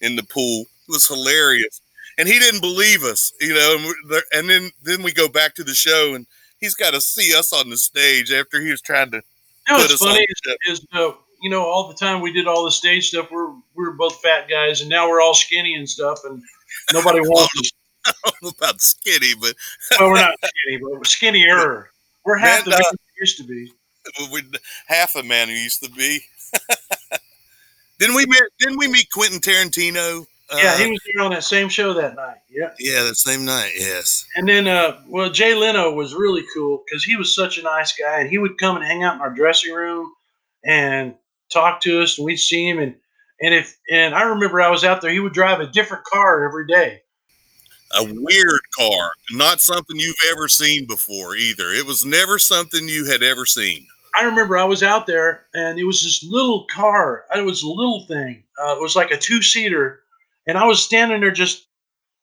in 0.00 0.16
the 0.16 0.22
pool 0.24 0.62
it 0.62 0.92
was 0.92 1.06
hilarious 1.06 1.80
and 2.18 2.26
he 2.26 2.38
didn't 2.38 2.60
believe 2.60 3.02
us 3.02 3.32
you 3.40 3.52
know 3.54 3.76
and, 3.78 4.22
and 4.32 4.48
then 4.48 4.70
then 4.82 5.02
we 5.02 5.12
go 5.12 5.28
back 5.28 5.54
to 5.54 5.62
the 5.62 5.74
show 5.74 6.14
and 6.14 6.26
he's 6.60 6.74
got 6.74 6.92
to 6.94 7.00
see 7.00 7.34
us 7.36 7.52
on 7.52 7.70
the 7.70 7.76
stage 7.76 8.32
after 8.32 8.60
he 8.60 8.70
was 8.70 8.80
trying 8.80 9.10
to 9.12 9.16
You 9.16 9.22
know 9.68 9.76
put 9.76 9.90
what's 9.90 9.94
us 9.94 10.02
on 10.02 10.08
funny 10.08 10.26
the 10.26 10.50
show. 10.50 10.72
is, 10.72 10.80
is 10.80 10.86
uh, 10.92 11.12
you 11.42 11.50
know, 11.50 11.62
all 11.62 11.88
the 11.88 11.94
time 11.94 12.20
we 12.20 12.32
did 12.32 12.46
all 12.46 12.64
the 12.64 12.70
stage 12.70 13.08
stuff. 13.08 13.30
We're 13.30 13.50
we 13.50 13.84
were 13.84 13.92
both 13.92 14.20
fat 14.22 14.48
guys, 14.48 14.80
and 14.80 14.90
now 14.90 15.08
we're 15.08 15.20
all 15.20 15.34
skinny 15.34 15.74
and 15.74 15.88
stuff, 15.88 16.20
and 16.24 16.42
nobody 16.92 17.20
wants 17.24 17.52
us. 17.60 17.70
I 18.06 18.12
don't 18.24 18.42
know 18.42 18.52
about 18.58 18.80
skinny 18.80 19.34
but 19.40 19.54
Well, 19.98 20.10
we're 20.10 20.20
not 20.20 20.34
skinny, 20.44 20.78
but 20.78 20.90
we're 20.92 21.04
skinnier. 21.04 21.90
We're 22.24 22.36
half 22.36 22.64
the 22.64 22.70
Man, 22.70 22.78
man 22.78 22.86
uh, 22.86 22.92
we 22.92 23.20
used 23.20 23.36
to 23.38 23.44
be. 23.44 23.72
We're 24.30 24.42
half 24.86 25.16
a 25.16 25.22
man 25.24 25.48
who 25.48 25.54
used 25.54 25.82
to 25.82 25.90
be 25.90 26.20
didn't 27.98 28.14
we 28.14 28.24
meet 28.26 28.42
didn't 28.60 28.78
we 28.78 28.86
meet 28.86 29.10
quentin 29.10 29.40
tarantino 29.40 30.26
uh, 30.50 30.56
Yeah, 30.56 30.78
he 30.78 30.90
was 30.90 31.00
there 31.12 31.24
on 31.24 31.32
that 31.32 31.44
same 31.44 31.68
show 31.68 31.92
that 31.94 32.16
night. 32.16 32.38
Yeah, 32.48 32.70
yeah 32.78 33.02
that 33.04 33.16
same 33.16 33.44
night 33.44 33.72
yes 33.76 34.26
and 34.36 34.48
then 34.48 34.68
uh, 34.68 35.00
well, 35.08 35.30
Jay 35.30 35.54
Leno 35.54 35.92
was 35.92 36.14
really 36.14 36.44
cool 36.54 36.82
because 36.86 37.04
he 37.04 37.16
was 37.16 37.34
such 37.34 37.58
a 37.58 37.62
nice 37.62 37.92
guy, 37.92 38.20
and 38.20 38.30
he 38.30 38.38
would 38.38 38.58
come 38.58 38.76
and 38.76 38.84
hang 38.84 39.02
out 39.02 39.14
in 39.14 39.20
our 39.20 39.34
dressing 39.34 39.74
room 39.74 40.12
and 40.64 41.14
talk 41.52 41.80
to 41.82 42.02
us, 42.02 42.18
and 42.18 42.24
we'd 42.26 42.36
see 42.36 42.68
him, 42.68 42.78
and 42.78 42.94
and 43.40 43.54
if 43.54 43.76
and 43.90 44.14
I 44.14 44.22
remember 44.22 44.60
I 44.60 44.70
was 44.70 44.84
out 44.84 45.00
there, 45.00 45.10
he 45.10 45.20
would 45.20 45.32
drive 45.32 45.60
a 45.60 45.66
different 45.66 46.04
car 46.04 46.44
every 46.46 46.66
day. 46.66 47.02
a 47.98 48.04
weird 48.04 48.60
car, 48.76 49.10
not 49.30 49.60
something 49.60 49.96
you've 49.98 50.16
ever 50.32 50.48
seen 50.48 50.86
before 50.86 51.36
either. 51.36 51.70
It 51.70 51.86
was 51.86 52.04
never 52.04 52.38
something 52.38 52.88
you 52.88 53.06
had 53.06 53.22
ever 53.22 53.46
seen. 53.46 53.86
I 54.18 54.24
remember 54.24 54.56
I 54.56 54.64
was 54.64 54.82
out 54.82 55.06
there 55.06 55.46
and 55.54 55.78
it 55.78 55.84
was 55.84 56.02
this 56.02 56.24
little 56.24 56.66
car. 56.72 57.24
It 57.34 57.44
was 57.44 57.62
a 57.62 57.68
little 57.68 58.06
thing. 58.06 58.44
Uh, 58.60 58.74
it 58.74 58.80
was 58.80 58.96
like 58.96 59.10
a 59.10 59.16
two 59.18 59.42
seater. 59.42 60.00
And 60.46 60.56
I 60.56 60.66
was 60.66 60.82
standing 60.82 61.20
there 61.20 61.30
just, 61.30 61.66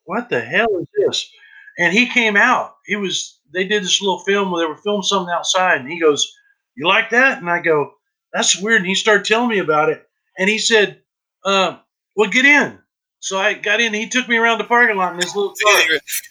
what 0.06 0.30
the 0.30 0.42
hell 0.42 0.68
is 0.80 0.88
this? 0.98 1.30
And 1.78 1.94
he 1.94 2.08
came 2.08 2.38
out. 2.38 2.76
He 2.86 2.96
was, 2.96 3.40
they 3.54 3.66
did 3.66 3.84
this 3.84 4.02
little 4.02 4.20
film 4.20 4.52
where 4.52 4.64
they 4.64 4.70
were 4.70 4.78
filming 4.78 5.04
something 5.04 5.34
outside. 5.34 5.82
And 5.82 5.90
he 5.90 6.00
goes, 6.00 6.34
You 6.76 6.88
like 6.88 7.10
that? 7.12 7.40
And 7.40 7.50
I 7.50 7.60
go, 7.62 7.94
That's 8.34 8.60
weird. 8.60 8.82
And 8.82 8.88
he 8.88 8.96
started 8.96 9.26
telling 9.26 9.50
me 9.50 9.60
about 9.60 9.90
it. 9.90 10.06
And 10.38 10.50
he 10.50 10.58
said, 10.58 11.02
uh, 11.44 11.78
Well, 12.16 12.30
get 12.30 12.46
in. 12.46 12.80
So 13.20 13.40
I 13.40 13.54
got 13.54 13.80
in. 13.80 13.94
He 13.94 14.10
took 14.10 14.28
me 14.28 14.38
around 14.38 14.58
the 14.58 14.66
parking 14.66 14.98
lot 14.98 15.14
in 15.14 15.20
this 15.20 15.34
little 15.36 15.54
car. 15.64 15.82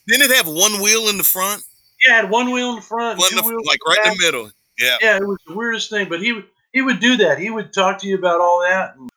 Didn't 0.07 0.31
it 0.31 0.37
have 0.37 0.47
one 0.47 0.81
wheel 0.83 1.09
in 1.09 1.17
the 1.17 1.25
front, 1.25 1.63
Yeah, 2.07 2.19
it 2.19 2.23
had 2.23 2.31
one 2.31 2.53
wheel 2.53 2.71
in 2.71 2.77
the 2.77 2.83
front, 2.83 3.19
one 3.19 3.31
two 3.31 3.39
in 3.39 3.43
the, 3.43 3.49
wheels 3.49 3.67
like 3.67 3.79
right 3.87 4.07
in 4.07 4.13
the 4.13 4.19
middle? 4.21 4.51
Yeah, 4.79 4.99
yeah, 5.01 5.17
it 5.17 5.27
was 5.27 5.39
the 5.47 5.55
weirdest 5.55 5.89
thing. 5.89 6.09
But 6.09 6.21
he 6.21 6.33
would 6.33 6.45
he 6.73 6.83
would 6.83 7.01
do 7.01 7.17
that. 7.19 7.39
He 7.39 7.51
would 7.51 7.73
talk 7.73 7.99
to 8.01 8.07
you 8.07 8.17
about 8.17 8.41
all 8.41 8.61
that. 8.61 8.97
And 8.97 9.09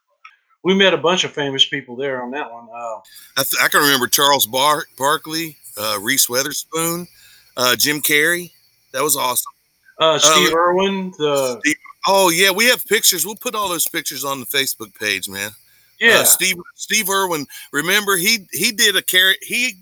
we 0.66 0.74
met 0.74 0.94
a 0.94 0.98
bunch 0.98 1.24
of 1.24 1.32
famous 1.32 1.64
people 1.66 1.96
there 1.96 2.22
on 2.22 2.32
that 2.32 2.52
one. 2.52 2.68
Uh, 2.74 2.98
I, 3.38 3.44
th- 3.44 3.64
I 3.64 3.68
can 3.70 3.82
remember 3.82 4.08
Charles 4.08 4.46
Bar- 4.48 4.88
Barkley, 4.98 5.56
uh, 5.78 6.00
Reese 6.02 6.28
Witherspoon, 6.28 7.08
uh, 7.56 7.76
Jim 7.78 8.02
Carrey. 8.02 8.52
That 8.92 9.04
was 9.04 9.16
awesome. 9.16 9.52
uh, 10.00 10.18
Steve 10.20 10.54
Irwin, 10.54 11.14
the 11.18 11.60
Steve- 11.62 11.76
Oh 12.08 12.30
yeah, 12.30 12.52
we 12.52 12.66
have 12.66 12.86
pictures. 12.86 13.26
We'll 13.26 13.36
put 13.36 13.56
all 13.56 13.70
those 13.70 13.88
pictures 13.88 14.24
on 14.26 14.40
the 14.40 14.46
Facebook 14.46 14.94
page, 15.00 15.28
man. 15.30 15.52
yeah, 16.00 16.20
Uh, 16.20 16.24
Steve 16.24 16.58
Steve 16.76 17.10
Irwin. 17.10 17.46
Remember 17.72 18.16
he 18.18 18.48
he 18.52 18.72
did 18.72 18.96
a 18.96 19.02
character. 19.02 19.44
He 19.46 19.78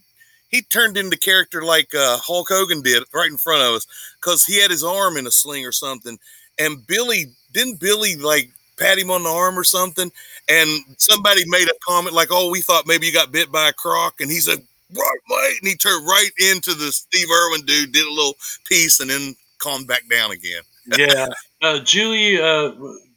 he 0.49 0.61
turned 0.61 0.95
into 0.97 1.17
character 1.17 1.63
like 1.63 1.93
uh, 1.95 2.17
Hulk 2.17 2.47
Hogan 2.49 2.81
did 2.81 3.03
right 3.13 3.29
in 3.29 3.37
front 3.37 3.61
of 3.63 3.75
us 3.75 3.87
because 4.21 4.45
he 4.45 4.61
had 4.61 4.69
his 4.71 4.83
arm 4.83 5.17
in 5.17 5.27
a 5.27 5.31
sling 5.31 5.65
or 5.65 5.71
something. 5.71 6.17
And 6.59 6.85
Billy 6.87 7.25
didn't 7.53 7.79
Billy 7.79 8.15
like 8.15 8.51
pat 8.77 8.97
him 8.97 9.11
on 9.11 9.23
the 9.23 9.29
arm 9.29 9.57
or 9.57 9.63
something. 9.63 10.11
And 10.49 10.79
somebody 10.97 11.41
made 11.47 11.67
a 11.67 11.73
comment 11.87 12.15
like, 12.15 12.29
"Oh, 12.31 12.49
we 12.51 12.61
thought 12.61 12.87
maybe 12.87 13.05
you 13.07 13.13
got 13.13 13.31
bit 13.31 13.51
by 13.51 13.69
a 13.69 13.73
croc," 13.73 14.21
and 14.21 14.29
he 14.31 14.39
said. 14.39 14.59
Right, 14.95 15.19
mate, 15.27 15.57
and 15.59 15.67
he 15.69 15.75
turned 15.75 16.05
right 16.05 16.29
into 16.51 16.75
the 16.75 16.91
Steve 16.91 17.27
Irwin 17.31 17.65
dude, 17.65 17.93
did 17.93 18.05
a 18.05 18.11
little 18.13 18.35
piece, 18.65 18.99
and 18.99 19.09
then 19.09 19.35
calmed 19.57 19.87
back 19.87 20.07
down 20.07 20.29
again. 20.31 20.61
yeah. 20.97 21.27
Uh, 21.63 21.79
Julie, 21.79 22.39
uh, 22.39 22.73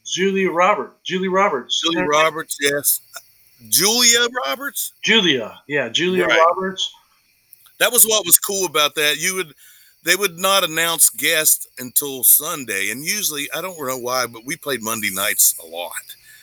Julie 0.07 0.47
Robert, 0.47 0.97
Julie 1.05 1.29
Roberts, 1.29 1.83
Julia 1.83 2.05
Roberts, 2.07 2.57
yes. 2.63 3.01
Julia 3.69 4.27
Roberts, 4.47 4.93
Julia, 5.03 5.61
yeah, 5.67 5.89
Julia 5.91 6.25
Right. 6.27 6.39
Roberts. 6.39 6.91
that 7.79 7.93
was 7.93 8.05
what 8.07 8.25
was 8.25 8.39
cool 8.39 8.65
about 8.67 8.95
that. 8.95 9.17
You 9.19 9.35
would 9.35 9.53
they 10.07 10.17
would 10.17 10.39
not 10.39 10.63
announce 10.65 11.11
guests 11.11 11.67
until 11.79 12.23
Sunday, 12.23 12.91
and 12.91 13.05
usually 13.05 13.49
I 13.55 13.61
don't 13.61 13.79
know 13.85 13.99
why, 13.99 14.27
but 14.27 14.47
we 14.47 14.57
played 14.57 14.81
Monday 14.83 15.11
nights 15.11 15.55
a 15.63 15.67
lot. 15.67 15.93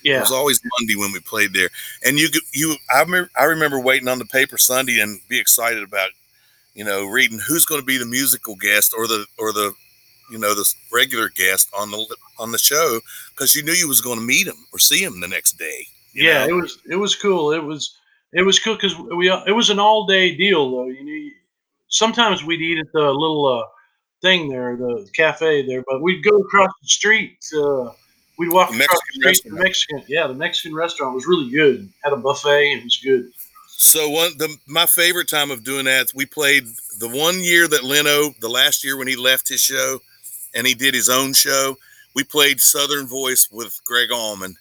Yeah. 0.04 0.18
It 0.18 0.20
was 0.20 0.32
always 0.34 0.60
Monday 0.78 0.96
when 0.96 1.14
we 1.14 1.22
played 1.22 1.54
there, 1.54 1.70
and 2.06 2.20
you 2.20 2.30
could- 2.30 2.44
you 2.52 2.76
I 2.94 3.02
remember 3.02 3.32
I 3.38 3.46
remember 3.46 3.80
waiting 3.80 4.10
on 4.10 4.20
the 4.20 4.26
paper 4.26 4.58
Sunday 4.58 5.00
and 5.00 5.22
be 5.30 5.40
excited 5.40 5.82
about 5.82 6.10
you 6.76 6.84
know 6.84 7.06
reading 7.06 7.40
who's 7.40 7.66
going 7.66 7.80
to 7.82 7.86
be 7.86 7.98
the 7.98 8.06
musical 8.06 8.56
guest 8.56 8.94
or 8.98 9.08
the 9.08 9.26
or 9.38 9.54
the 9.54 9.74
you 10.30 10.38
know 10.38 10.54
the 10.54 10.66
regular 10.92 11.30
guest 11.30 11.70
on 11.78 11.90
the 11.92 12.18
on 12.38 12.52
the 12.52 12.58
show 12.58 13.00
because 13.32 13.56
you 13.56 13.64
knew 13.64 13.72
you 13.72 13.88
was 13.88 14.02
going 14.02 14.20
to 14.20 14.26
meet 14.26 14.46
him 14.46 14.58
or 14.74 14.80
see 14.80 15.02
him 15.02 15.22
the 15.22 15.28
next 15.28 15.54
day. 15.54 15.88
yeah, 16.14 16.46
know? 16.46 16.58
it 16.58 16.62
was 16.62 16.78
it 16.90 16.96
was 16.98 17.16
cool. 17.16 17.54
It 17.54 17.64
was 17.64 17.98
it 18.34 18.42
was 18.42 18.60
cool 18.60 18.76
because 18.76 18.98
we 18.98 19.32
it 19.32 19.56
was 19.56 19.70
an 19.70 19.80
all 19.80 20.06
day 20.06 20.36
deal 20.36 20.70
though. 20.70 20.88
You 20.88 21.06
know, 21.06 21.32
sometimes 21.94 22.44
we'd 22.44 22.62
eat 22.62 22.80
at 22.80 22.92
the 22.92 23.12
little 23.12 23.46
uh, 23.46 23.64
thing 24.22 24.50
there, 24.50 24.76
the 24.76 25.08
cafe 25.16 25.66
there, 25.66 25.84
but 25.88 26.02
we'd 26.02 26.24
go 26.24 26.38
across 26.40 26.72
the 26.82 26.88
street. 26.88 27.38
Uh, 27.56 27.92
we'd 28.38 28.52
walk 28.52 28.72
The 28.72 28.84
across 28.84 29.00
the 29.16 29.34
street. 29.34 29.52
The. 29.52 29.64
Mexican, 29.64 30.04
yeah, 30.08 30.28
the 30.28 30.34
Mexican 30.34 30.76
restaurant 30.76 31.16
was 31.16 31.26
really 31.26 31.50
good. 31.50 31.90
Had 32.04 32.14
a 32.14 32.18
buffet. 32.18 32.74
It 32.74 32.84
was 32.84 32.98
good. 32.98 33.32
So 33.70 34.10
one 34.10 34.32
the 34.38 34.56
my 34.68 34.86
favorite 34.86 35.28
time 35.30 35.52
of 35.52 35.64
doing 35.64 35.86
that, 35.86 36.12
we 36.16 36.26
played 36.26 36.64
the 37.00 37.10
one 37.10 37.42
year 37.42 37.68
that 37.68 37.84
Leno, 37.84 38.34
the 38.40 38.50
last 38.50 38.84
year 38.84 38.98
when 38.98 39.08
he 39.08 39.16
left 39.16 39.48
his 39.48 39.62
show 39.62 40.00
and 40.56 40.66
he 40.66 40.74
did 40.74 40.94
his 40.94 41.10
own 41.10 41.34
show, 41.34 41.78
we 42.16 42.24
played 42.24 42.62
Southern 42.62 43.08
Voice 43.08 43.50
with 43.52 43.80
Gregg 43.86 44.12
Allman. 44.12 44.56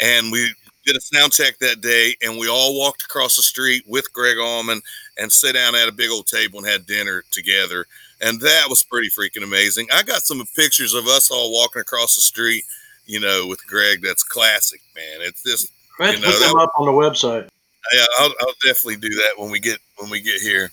And 0.00 0.32
we 0.32 0.52
did 0.86 0.96
a 0.96 1.00
sound 1.00 1.32
check 1.32 1.58
that 1.58 1.80
day 1.80 2.14
and 2.22 2.38
we 2.38 2.48
all 2.48 2.78
walked 2.78 3.02
across 3.02 3.36
the 3.36 3.42
street 3.42 3.82
with 3.86 4.12
Gregg 4.12 4.38
Allman 4.38 4.80
and 5.18 5.30
sat 5.30 5.54
down 5.54 5.74
at 5.74 5.88
a 5.88 5.92
big 5.92 6.10
old 6.10 6.26
table 6.26 6.60
and 6.60 6.68
had 6.68 6.86
dinner 6.86 7.24
together. 7.32 7.86
And 8.20 8.40
that 8.40 8.66
was 8.68 8.84
pretty 8.84 9.10
freaking 9.10 9.42
amazing. 9.42 9.88
I 9.92 10.04
got 10.04 10.22
some 10.22 10.42
pictures 10.54 10.94
of 10.94 11.06
us 11.06 11.30
all 11.30 11.52
walking 11.52 11.82
across 11.82 12.14
the 12.14 12.20
street, 12.20 12.64
you 13.04 13.20
know, 13.20 13.46
with 13.46 13.66
Greg. 13.66 14.00
That's 14.02 14.22
classic, 14.22 14.80
man. 14.94 15.20
It's 15.20 15.42
just 15.42 15.70
You 15.98 16.06
know, 16.20 16.30
put 16.30 16.40
them 16.40 16.58
up 16.58 16.72
on 16.78 16.86
the 16.86 16.92
website. 16.92 17.48
yeah, 17.92 18.04
I'll, 18.20 18.32
I'll 18.40 18.54
definitely 18.64 18.96
do 18.96 19.14
that 19.14 19.32
when 19.36 19.50
we 19.50 19.58
get 19.58 19.80
when 19.98 20.08
we 20.08 20.20
get 20.20 20.40
here. 20.40 20.70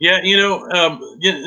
Yeah, 0.00 0.20
you 0.22 0.36
know, 0.36 0.68
um, 0.70 1.00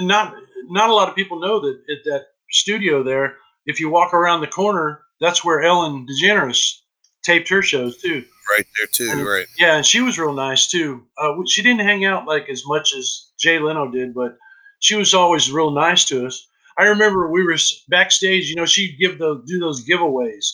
not 0.06 0.36
not 0.70 0.90
a 0.90 0.94
lot 0.94 1.10
of 1.10 1.16
people 1.16 1.40
know 1.40 1.60
that 1.60 1.82
it, 1.88 2.00
that 2.06 2.28
studio 2.52 3.02
there, 3.02 3.38
if 3.66 3.80
you 3.80 3.90
walk 3.90 4.14
around 4.14 4.42
the 4.42 4.48
corner, 4.48 5.02
that's 5.20 5.44
where 5.44 5.62
Ellen 5.62 6.06
DeGeneres 6.08 6.81
taped 7.24 7.50
her 7.50 7.62
shows 7.62 7.98
too. 8.02 8.24
Right 8.50 8.66
there 8.78 8.88
too. 8.88 9.10
And- 9.12 9.26
Right. 9.26 9.46
Yeah, 9.58 9.76
and 9.78 9.86
she 9.86 10.02
was 10.02 10.18
real 10.20 10.34
nice 10.34 10.68
too. 10.68 11.06
Uh, 11.18 11.34
she 11.48 11.62
didn't 11.62 11.82
hang 11.86 12.06
out 12.06 12.26
like 12.28 12.50
as 12.50 12.64
much 12.66 12.94
as 12.96 13.28
Jay 13.40 13.60
Leno 13.60 13.90
did, 13.92 14.14
but 14.14 14.38
she 14.80 14.96
was 14.96 15.14
always 15.14 15.52
real 15.52 15.72
nice 15.72 16.06
to 16.06 16.26
us. 16.28 16.48
I 16.78 16.84
remember 16.86 17.30
we 17.30 17.44
were 17.44 17.58
backstage. 17.90 18.50
You 18.50 18.56
know, 18.56 18.66
she'd 18.66 18.98
give 19.00 19.18
those 19.20 19.44
do 19.46 19.60
those 19.60 19.86
giveaways, 19.86 20.46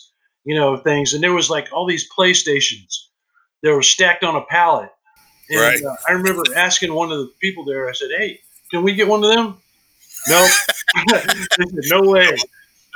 you 0.43 0.55
know, 0.55 0.77
things, 0.77 1.13
and 1.13 1.23
there 1.23 1.33
was 1.33 1.49
like 1.49 1.69
all 1.71 1.85
these 1.87 2.07
PlayStations 2.11 2.95
that 3.63 3.73
were 3.73 3.83
stacked 3.83 4.23
on 4.23 4.35
a 4.35 4.41
pallet. 4.45 4.89
And, 5.49 5.59
Right. 5.61 5.81
uh, 5.83 5.95
I 6.09 6.11
remember 6.11 6.43
asking 6.55 6.93
one 6.93 7.11
of 7.11 7.19
the 7.19 7.31
people 7.39 7.63
there. 7.63 7.87
I 7.89 7.93
said, 7.93 8.09
"Hey, 8.17 8.41
can 8.71 8.83
we 8.83 8.93
get 8.93 9.07
one 9.07 9.23
of 9.23 9.29
them?" 9.29 9.57
No. 10.27 10.47
said, 11.09 11.67
"No 11.85 12.01
way." 12.01 12.35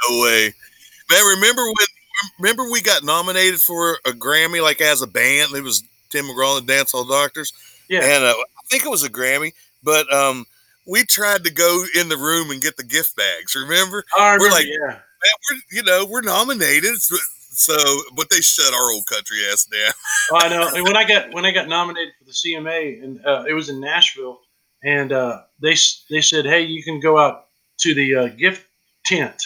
No 0.10 0.20
way. 0.24 0.52
Man, 1.12 1.26
remember 1.36 1.64
when? 1.64 1.76
Remember 2.40 2.70
we 2.70 2.82
got 2.82 3.04
nominated 3.04 3.62
for 3.62 3.98
a 4.06 4.12
Grammy 4.12 4.62
like 4.62 4.82
as 4.82 5.02
a 5.02 5.08
band. 5.08 5.54
It 5.54 5.64
was 5.64 5.84
Tim 6.10 6.26
McGraw 6.26 6.58
and 6.58 6.68
the 6.68 6.74
Dancehall 6.74 7.08
Doctors. 7.10 7.54
Yeah. 7.90 8.04
And 8.04 8.24
uh, 8.24 8.34
I 8.34 8.62
think 8.70 8.86
it 8.86 8.90
was 8.90 9.04
a 9.04 9.10
Grammy, 9.10 9.54
but 9.84 10.12
um, 10.14 10.46
we 10.88 11.04
tried 11.04 11.44
to 11.44 11.52
go 11.52 11.84
in 12.00 12.10
the 12.10 12.18
room 12.18 12.52
and 12.52 12.62
get 12.62 12.78
the 12.78 12.84
gift 12.84 13.16
bags. 13.16 13.56
Remember? 13.56 14.04
I 14.18 14.38
We're 14.40 14.50
like- 14.50 14.66
yeah. 14.66 15.00
We're 15.52 15.60
you 15.72 15.84
know 15.84 16.06
we're 16.10 16.22
nominated. 16.22 16.98
So, 17.00 17.16
so 17.52 17.76
but 18.16 18.30
they 18.30 18.42
shut 18.42 18.74
our 18.74 18.92
old 18.92 19.06
country 19.06 19.38
ass 19.52 19.66
down. 19.66 19.92
Oh, 20.32 20.38
I 20.38 20.48
know. 20.50 20.70
And 20.74 20.84
when 20.84 20.98
I 20.98 21.04
got 21.04 21.32
when 21.34 21.46
I 21.46 21.52
got 21.52 21.68
nominated 21.68 22.14
for 22.18 22.26
the 22.26 22.32
CMA, 22.32 23.04
and 23.04 23.24
uh, 23.26 23.44
it 23.48 23.54
was 23.54 23.70
in 23.70 23.80
Nashville, 23.80 24.40
and 24.84 25.12
uh, 25.12 25.42
they 25.62 25.76
they 26.10 26.22
said, 26.22 26.46
"Hey, 26.46 26.62
you 26.62 26.82
can 26.82 27.00
go 27.00 27.20
out 27.20 27.48
to 27.82 27.94
the 27.94 28.16
uh, 28.16 28.28
gift 28.30 28.66
tent, 29.06 29.44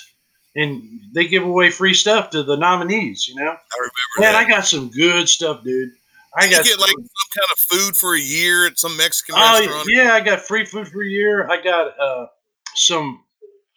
and 0.55 0.81
they 1.13 1.27
give 1.27 1.43
away 1.43 1.69
free 1.69 1.93
stuff 1.93 2.29
to 2.31 2.43
the 2.43 2.55
nominees." 2.57 3.27
You 3.27 3.35
know, 3.35 3.43
I 3.43 3.77
remember 3.77 3.91
man, 4.19 4.33
that. 4.33 4.35
I 4.35 4.49
got 4.49 4.65
some 4.65 4.89
good 4.89 5.29
stuff, 5.29 5.63
dude. 5.63 5.91
I 6.37 6.45
you 6.45 6.51
got 6.51 6.65
get 6.65 6.79
like 6.79 6.89
some- 6.89 7.07
kind 7.37 7.49
of 7.51 7.59
food 7.59 7.97
for 7.97 8.15
a 8.15 8.19
year 8.19 8.65
at 8.67 8.77
some 8.77 8.95
Mexican 8.97 9.35
oh 9.37 9.59
restaurant. 9.59 9.87
yeah, 9.89 10.13
I 10.13 10.21
got 10.21 10.41
free 10.41 10.65
food 10.65 10.87
for 10.87 11.03
a 11.03 11.07
year. 11.07 11.49
I 11.49 11.61
got 11.61 11.99
uh, 11.99 12.27
some 12.75 13.23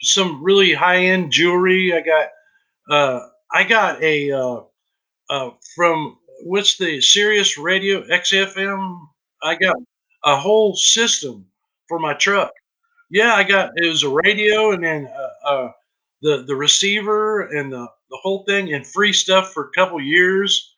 some 0.01 0.43
really 0.43 0.73
high 0.73 1.05
end 1.05 1.33
jewelry. 1.33 1.93
I 1.93 2.01
got 2.01 2.29
uh, 2.91 3.27
I 3.53 3.65
got 3.65 4.03
a 4.03 4.33
uh, 4.33 4.61
uh, 5.31 5.51
from 5.75 6.19
what's 6.43 6.77
the 6.79 7.01
Sirius 7.01 7.59
Radio 7.59 8.03
XFM. 8.03 9.01
I 9.43 9.55
got 9.55 9.77
a 10.25 10.37
whole 10.37 10.75
system 10.75 11.47
for 11.89 11.99
my 11.99 12.15
truck. 12.15 12.53
Yeah, 13.11 13.35
I 13.35 13.45
got 13.45 13.71
it 13.77 13.89
was 13.89 14.03
a 14.03 14.11
radio 14.11 14.73
and 14.73 14.85
then 14.85 15.09
uh, 15.09 15.49
uh, 15.49 15.73
the 16.23 16.45
the 16.47 16.55
receiver 16.55 17.43
and 17.49 17.73
the 17.73 17.87
the 18.11 18.19
whole 18.23 18.45
thing 18.45 18.73
and 18.73 18.87
free 18.87 19.13
stuff 19.13 19.53
for 19.53 19.65
a 19.65 19.71
couple 19.71 20.01
years. 20.01 20.75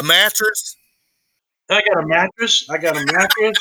A 0.00 0.02
mattress. 0.02 0.76
I 1.70 1.82
got 1.82 2.02
a 2.02 2.06
mattress. 2.06 2.68
I 2.68 2.78
got 2.78 2.96
a 2.96 3.04
mattress. 3.12 3.58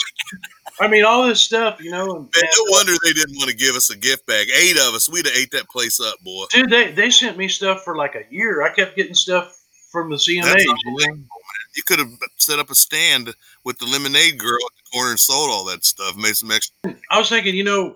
I 0.79 0.87
mean, 0.87 1.03
all 1.03 1.27
this 1.27 1.41
stuff, 1.41 1.81
you 1.81 1.91
know. 1.91 2.15
And, 2.15 2.21
Man, 2.21 2.43
no 2.57 2.71
wonder 2.71 2.93
they 3.03 3.13
didn't 3.13 3.35
want 3.37 3.49
to 3.49 3.55
give 3.55 3.75
us 3.75 3.89
a 3.89 3.97
gift 3.97 4.25
bag. 4.25 4.47
Eight 4.49 4.77
of 4.77 4.93
us, 4.93 5.09
we'd 5.09 5.25
have 5.25 5.35
ate 5.35 5.51
that 5.51 5.69
place 5.69 5.99
up, 5.99 6.15
boy. 6.23 6.45
dude, 6.49 6.69
they 6.69 6.91
they 6.91 7.09
sent 7.09 7.37
me 7.37 7.47
stuff 7.47 7.83
for 7.83 7.95
like 7.95 8.15
a 8.15 8.23
year. 8.33 8.63
I 8.63 8.69
kept 8.73 8.95
getting 8.95 9.13
stuff 9.13 9.61
from 9.91 10.09
the. 10.09 10.15
That's 10.15 10.63
You? 10.65 11.25
You 11.73 11.83
could 11.83 11.99
have 11.99 12.11
set 12.37 12.59
up 12.59 12.69
a 12.69 12.75
stand 12.75 13.33
with 13.63 13.77
the 13.77 13.85
lemonade 13.85 14.37
girl 14.37 14.59
at 14.65 14.75
the 14.75 14.91
corner 14.91 15.11
and 15.11 15.19
sold 15.19 15.49
all 15.49 15.63
that 15.65 15.85
stuff. 15.85 16.17
Made 16.17 16.35
some 16.35 16.51
extra. 16.51 16.75
I 17.09 17.17
was 17.17 17.29
thinking, 17.29 17.55
you 17.55 17.63
know, 17.63 17.95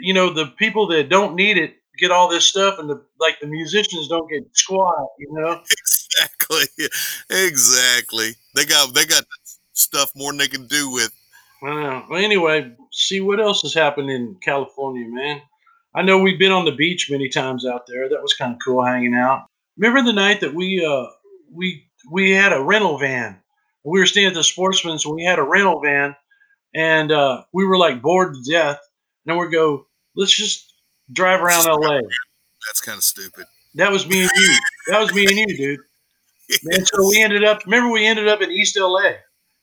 you 0.00 0.14
know, 0.14 0.32
the 0.32 0.46
people 0.58 0.86
that 0.88 1.08
don't 1.08 1.34
need 1.34 1.56
it 1.56 1.74
get 1.98 2.10
all 2.10 2.28
this 2.28 2.46
stuff, 2.46 2.78
and 2.78 2.88
the 2.88 3.02
like 3.18 3.40
the 3.40 3.46
musicians 3.46 4.08
don't 4.08 4.30
get 4.30 4.44
squat. 4.54 5.08
You 5.18 5.28
know. 5.32 5.62
Exactly, 6.20 6.86
exactly. 7.30 8.30
They 8.54 8.64
got 8.64 8.94
they 8.94 9.04
got 9.04 9.24
stuff 9.74 10.10
more 10.16 10.32
than 10.32 10.38
they 10.38 10.48
can 10.48 10.66
do 10.66 10.90
with. 10.90 11.12
I 11.62 11.66
know. 11.66 12.04
Well, 12.08 12.24
anyway, 12.24 12.72
see 12.92 13.20
what 13.20 13.40
else 13.40 13.62
has 13.62 13.74
happened 13.74 14.10
in 14.10 14.36
California, 14.42 15.06
man. 15.06 15.42
I 15.94 16.02
know 16.02 16.18
we've 16.18 16.38
been 16.38 16.52
on 16.52 16.64
the 16.64 16.72
beach 16.72 17.10
many 17.10 17.28
times 17.28 17.66
out 17.66 17.86
there. 17.86 18.08
That 18.08 18.22
was 18.22 18.34
kind 18.34 18.52
of 18.52 18.58
cool 18.64 18.84
hanging 18.84 19.14
out. 19.14 19.46
Remember 19.76 20.02
the 20.02 20.14
night 20.14 20.40
that 20.40 20.54
we 20.54 20.84
uh 20.84 21.06
we 21.52 21.84
we 22.10 22.30
had 22.30 22.52
a 22.52 22.62
rental 22.62 22.98
van. 22.98 23.38
We 23.84 24.00
were 24.00 24.06
staying 24.06 24.28
at 24.28 24.34
the 24.34 24.44
Sportsman's. 24.44 25.04
and 25.04 25.14
We 25.14 25.24
had 25.24 25.38
a 25.38 25.42
rental 25.42 25.80
van, 25.80 26.16
and 26.74 27.12
uh, 27.12 27.42
we 27.52 27.64
were 27.64 27.78
like 27.78 28.02
bored 28.02 28.34
to 28.34 28.50
death. 28.50 28.78
And 29.24 29.34
then 29.34 29.38
we 29.38 29.50
go, 29.50 29.86
let's 30.18 30.32
just 30.36 30.72
drive 31.12 31.40
around 31.40 31.64
LA. 31.66 32.00
That's 32.66 32.80
kind 32.82 32.98
of 32.98 33.04
stupid. 33.04 33.46
That 33.76 33.90
was 33.90 34.06
me 34.06 34.22
and 34.22 34.30
you. 34.34 34.58
That 34.88 35.00
was 35.00 35.14
me 35.14 35.24
and 35.26 35.36
you, 35.38 35.56
dude. 35.56 35.80
Man, 36.64 36.84
so 36.84 37.08
we 37.08 37.22
ended 37.22 37.44
up. 37.44 37.64
Remember, 37.64 37.90
we 37.90 38.06
ended 38.06 38.28
up 38.28 38.40
in 38.42 38.50
East 38.50 38.78
LA. 38.78 39.12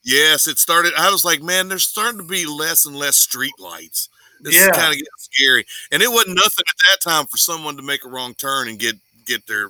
Yes, 0.03 0.47
it 0.47 0.57
started. 0.59 0.93
I 0.95 1.11
was 1.11 1.25
like, 1.25 1.41
man, 1.41 1.67
there's 1.67 1.83
starting 1.85 2.19
to 2.19 2.27
be 2.27 2.45
less 2.45 2.85
and 2.85 2.95
less 2.95 3.17
street 3.17 3.55
lights. 3.59 4.07
This 4.39 4.53
Yeah. 4.53 4.65
is 4.69 4.77
kind 4.77 4.89
of 4.91 4.93
getting 4.93 5.07
scary. 5.17 5.65
And 5.91 6.03
it 6.03 6.11
wasn't 6.11 6.35
nothing 6.35 6.63
at 6.69 6.75
that 6.89 7.01
time 7.09 7.25
for 7.25 7.37
someone 7.37 7.75
to 7.77 7.81
make 7.81 8.05
a 8.05 8.07
wrong 8.09 8.35
turn 8.35 8.67
and 8.67 8.77
get 8.77 8.97
get 9.25 9.47
their, 9.47 9.69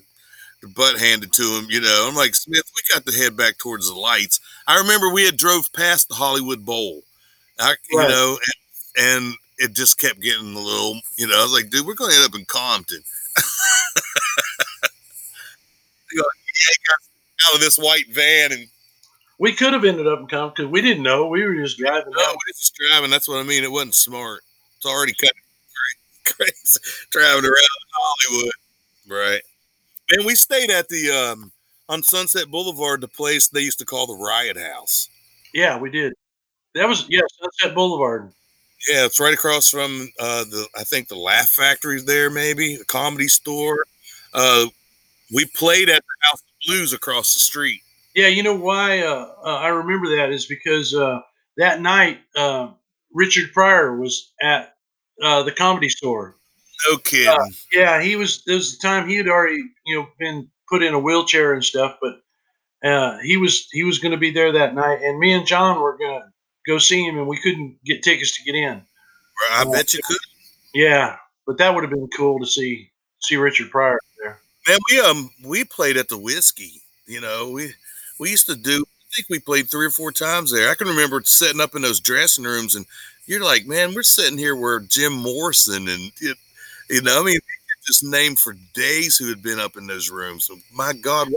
their 0.61 0.69
butt 0.75 0.99
handed 0.99 1.31
to 1.33 1.43
them. 1.43 1.67
You 1.69 1.79
know, 1.79 2.05
I'm 2.09 2.15
like 2.15 2.35
Smith. 2.35 2.69
We 2.75 2.93
got 2.93 3.05
to 3.05 3.17
head 3.17 3.37
back 3.37 3.57
towards 3.57 3.87
the 3.87 3.95
lights. 3.97 4.41
I 4.67 4.77
remember 4.79 5.09
we 5.09 5.23
had 5.25 5.37
drove 5.37 5.71
past 5.71 6.09
the 6.09 6.15
Hollywood 6.15 6.65
Bowl. 6.65 7.03
I, 7.57 7.75
you 7.89 7.97
know, 7.97 8.37
and, 8.97 9.07
and 9.07 9.35
it 9.57 9.73
just 9.73 9.99
kept 9.99 10.19
getting 10.19 10.55
a 10.55 10.59
little. 10.59 10.99
You 11.17 11.27
know, 11.27 11.39
I 11.39 11.43
was 11.43 11.53
like, 11.53 11.69
dude, 11.69 11.85
we're 11.85 11.95
going 11.95 12.11
to 12.11 12.17
end 12.17 12.25
up 12.25 12.37
in 12.39 12.45
Compton. 12.45 13.01
You 16.11 16.21
know, 16.21 16.27
out 17.49 17.55
of 17.55 17.59
this 17.61 17.77
white 17.77 18.07
van 18.13 18.53
and 18.53 18.67
We 19.37 19.51
could 19.51 19.73
have 19.73 19.83
ended 19.83 20.07
up 20.07 20.19
in 20.19 20.27
Compton 20.27 20.65
because 20.65 20.71
we 20.71 20.81
didn't 20.81 21.03
know. 21.03 21.27
We 21.27 21.43
were 21.43 21.55
just 21.55 21.77
driving 21.77 22.13
No, 22.15 22.29
we 22.29 22.53
was 22.53 22.71
driving. 22.79 23.09
That's 23.09 23.27
what 23.27 23.39
I 23.39 23.43
mean. 23.43 23.63
It 23.63 23.71
wasn't 23.71 23.95
smart. 23.95 24.41
It's 24.77 24.85
already 24.85 25.13
cut 25.21 25.33
crazy 26.25 26.79
driving 27.11 27.45
around 27.45 27.55
Hollywood. 27.91 28.53
Right. 29.07 29.41
Man, 30.11 30.25
we 30.25 30.35
stayed 30.35 30.71
at 30.71 30.89
the 30.89 31.11
um 31.11 31.51
on 31.87 32.01
Sunset 32.01 32.49
Boulevard, 32.49 33.01
the 33.01 33.07
place 33.07 33.47
they 33.47 33.61
used 33.61 33.79
to 33.79 33.85
call 33.85 34.07
the 34.07 34.15
Riot 34.15 34.57
House. 34.57 35.09
Yeah, 35.53 35.77
we 35.77 35.89
did. 35.91 36.13
That 36.73 36.87
was 36.87 37.05
yeah, 37.09 37.21
Sunset 37.39 37.75
Boulevard. 37.75 38.31
Yeah, 38.87 39.05
it's 39.05 39.19
right 39.19 39.33
across 39.33 39.69
from 39.69 40.09
uh 40.19 40.43
the 40.45 40.67
I 40.77 40.83
think 40.83 41.07
the 41.07 41.15
Laugh 41.15 41.49
Factory's 41.49 42.05
there, 42.05 42.29
maybe 42.29 42.77
the 42.77 42.85
comedy 42.85 43.27
store. 43.27 43.85
Uh, 44.33 44.65
we 45.33 45.45
played 45.55 45.89
at 45.89 46.03
the 46.03 46.27
House 46.27 46.41
of 46.41 46.67
Blues 46.67 46.93
across 46.93 47.33
the 47.33 47.39
street. 47.39 47.81
Yeah, 48.15 48.27
you 48.27 48.43
know 48.43 48.55
why 48.55 49.01
uh, 49.01 49.27
uh, 49.43 49.57
I 49.57 49.67
remember 49.69 50.15
that 50.15 50.31
is 50.31 50.45
because 50.45 50.93
uh, 50.93 51.19
that 51.57 51.81
night 51.81 52.19
uh, 52.35 52.69
Richard 53.13 53.51
Pryor 53.53 53.97
was 53.97 54.31
at 54.41 54.75
uh, 55.21 55.43
the 55.43 55.51
comedy 55.51 55.89
store. 55.89 56.35
No 56.89 56.97
kidding. 56.97 57.53
Yeah, 57.71 58.01
he 58.01 58.15
was. 58.15 58.43
There 58.45 58.55
was 58.55 58.77
the 58.77 58.87
time 58.87 59.07
he 59.07 59.15
had 59.15 59.27
already 59.27 59.63
you 59.85 59.95
know 59.97 60.07
been 60.19 60.49
put 60.69 60.83
in 60.83 60.93
a 60.93 60.99
wheelchair 60.99 61.53
and 61.53 61.63
stuff, 61.63 61.97
but 62.01 62.21
uh, 62.87 63.17
he 63.19 63.37
was 63.37 63.67
he 63.71 63.83
was 63.83 63.99
going 63.99 64.11
to 64.11 64.17
be 64.17 64.31
there 64.31 64.51
that 64.51 64.75
night, 64.75 65.01
and 65.01 65.19
me 65.19 65.33
and 65.33 65.47
John 65.47 65.81
were 65.81 65.97
going 65.97 66.21
to 66.21 66.27
go 66.67 66.77
see 66.77 67.05
him, 67.05 67.17
and 67.17 67.27
we 67.27 67.37
couldn't 67.37 67.83
get 67.83 68.03
tickets 68.03 68.37
to 68.37 68.43
get 68.43 68.55
in. 68.55 68.81
I 69.51 69.65
bet 69.65 69.93
you 69.93 69.99
could. 70.03 70.17
Yeah, 70.73 71.17
but 71.45 71.57
that 71.57 71.73
would 71.73 71.83
have 71.83 71.91
been 71.91 72.07
cool 72.15 72.39
to 72.39 72.45
see 72.45 72.89
see 73.19 73.35
Richard 73.35 73.71
Pryor 73.71 73.99
there. 74.21 74.39
Man, 74.67 74.77
we 74.91 74.99
um 74.99 75.29
we 75.43 75.63
played 75.63 75.97
at 75.97 76.09
the 76.09 76.17
Whisky. 76.17 76.81
You 77.05 77.21
know, 77.21 77.49
we 77.49 77.73
we 78.19 78.31
used 78.31 78.47
to 78.47 78.55
do. 78.55 78.83
I 78.83 79.07
think 79.15 79.29
we 79.29 79.39
played 79.39 79.69
three 79.69 79.85
or 79.85 79.91
four 79.91 80.11
times 80.11 80.51
there. 80.51 80.69
I 80.69 80.75
can 80.75 80.87
remember 80.87 81.21
setting 81.23 81.61
up 81.61 81.75
in 81.75 81.81
those 81.81 81.99
dressing 81.99 82.43
rooms, 82.43 82.75
and 82.75 82.85
you're 83.25 83.43
like, 83.43 83.65
man, 83.65 83.93
we're 83.93 84.03
sitting 84.03 84.37
here 84.37 84.55
where 84.55 84.79
Jim 84.79 85.13
Morrison 85.13 85.87
and 85.87 86.11
it, 86.19 86.37
you 86.89 87.01
know, 87.01 87.21
I 87.21 87.23
mean, 87.23 87.39
just 87.85 88.03
named 88.03 88.39
for 88.39 88.55
days 88.73 89.17
who 89.17 89.29
had 89.29 89.41
been 89.41 89.59
up 89.59 89.77
in 89.77 89.87
those 89.87 90.09
rooms. 90.09 90.45
So 90.45 90.57
my 90.73 90.93
God, 90.93 91.29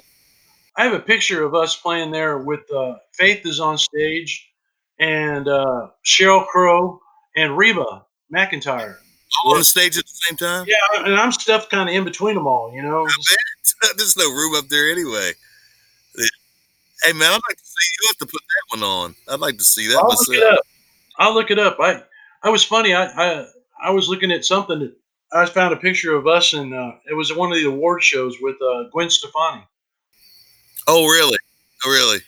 I 0.77 0.85
have 0.85 0.95
a 0.95 1.01
picture 1.01 1.45
of 1.45 1.55
us 1.55 1.77
playing 1.77 2.11
there 2.11 2.39
with 2.39 2.71
uh, 2.73 2.97
Faith 3.13 3.45
is 3.47 3.61
on 3.61 3.79
stage, 3.79 4.48
and 4.99 5.49
uh, 5.49 5.89
Sheryl 6.05 6.47
Crow 6.47 7.01
and 7.37 7.57
Reba 7.57 8.05
McEntire. 8.35 8.97
all 9.45 9.53
on 9.53 9.59
the 9.59 9.65
stage 9.65 9.97
at 9.97 10.05
the 10.05 10.11
same 10.27 10.37
time. 10.37 10.67
Yeah, 10.67 11.05
and 11.05 11.15
I'm 11.15 11.33
stuffed 11.33 11.71
kind 11.71 11.89
of 11.89 11.95
in 11.95 12.05
between 12.05 12.35
them 12.35 12.47
all, 12.47 12.73
you 12.75 12.83
know. 12.83 13.07
There's 13.97 14.17
no 14.17 14.31
room 14.31 14.55
up 14.55 14.69
there 14.69 14.91
anyway. 14.91 15.33
Hey 17.05 17.13
man, 17.13 17.31
I'd 17.31 17.41
like 17.49 17.57
to 17.57 17.65
see 17.65 17.89
you 18.03 18.09
have 18.09 18.17
to 18.17 18.27
put 18.27 18.43
that 18.43 18.79
one 18.79 18.83
on. 18.83 19.15
I'd 19.29 19.41
like 19.41 19.57
to 19.59 19.65
see 19.65 19.87
that 19.87 19.99
I'll 19.99 20.09
look 20.09 20.29
it 20.31 20.43
up. 20.43 20.61
I'll 21.19 21.35
look 21.35 21.51
it 21.53 21.59
up. 21.59 21.77
I 21.79 22.03
I 22.43 22.51
was 22.51 22.65
funny. 22.65 22.93
I 22.93 23.05
I, 23.07 23.47
I 23.81 23.91
was 23.91 24.09
looking 24.09 24.33
at 24.33 24.45
something. 24.45 24.81
That, 24.81 24.97
I 25.33 25.47
found 25.47 25.75
a 25.75 25.77
picture 25.77 26.17
of 26.17 26.27
us, 26.27 26.55
and 26.55 26.75
uh, 26.75 26.93
it 27.09 27.15
was 27.15 27.33
one 27.35 27.53
of 27.53 27.59
the 27.59 27.67
award 27.67 28.03
shows 28.03 28.37
with 28.41 28.57
uh, 28.61 28.85
Gwen 28.93 29.11
Stefani. 29.11 29.63
Oh 30.89 31.07
really? 31.07 31.39
Oh 31.85 31.91
really? 31.91 32.19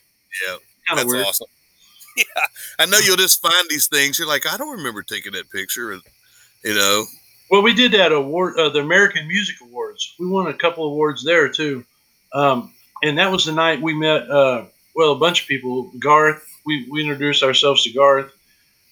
Yeah. 0.46 0.56
Kind 0.86 1.00
of 1.00 1.06
That's 1.06 1.12
weird. 1.14 1.26
awesome. 1.26 1.48
Yeah, 2.16 2.24
I 2.78 2.86
know 2.86 2.98
you'll 2.98 3.16
just 3.16 3.40
find 3.40 3.66
these 3.68 3.86
things. 3.86 4.18
You're 4.18 4.28
like, 4.28 4.46
I 4.52 4.56
don't 4.56 4.76
remember 4.76 5.02
taking 5.02 5.32
that 5.32 5.50
picture, 5.50 5.92
and 5.92 6.02
you 6.64 6.74
know, 6.74 7.04
Well, 7.50 7.62
we 7.62 7.72
did 7.72 7.92
that 7.92 8.12
award, 8.12 8.58
uh, 8.58 8.68
the 8.68 8.80
American 8.80 9.26
Music 9.28 9.56
Awards. 9.62 10.14
We 10.18 10.26
won 10.26 10.48
a 10.48 10.54
couple 10.54 10.84
awards 10.84 11.24
there 11.24 11.48
too, 11.48 11.84
um, 12.32 12.72
and 13.02 13.16
that 13.18 13.30
was 13.30 13.44
the 13.44 13.52
night 13.52 13.80
we 13.80 13.94
met. 13.94 14.28
Uh, 14.28 14.64
well, 14.94 15.12
a 15.12 15.18
bunch 15.18 15.42
of 15.42 15.48
people. 15.48 15.90
Garth. 15.98 16.46
We, 16.66 16.86
we 16.90 17.00
introduced 17.00 17.42
ourselves 17.42 17.84
to 17.84 17.92
Garth, 17.92 18.32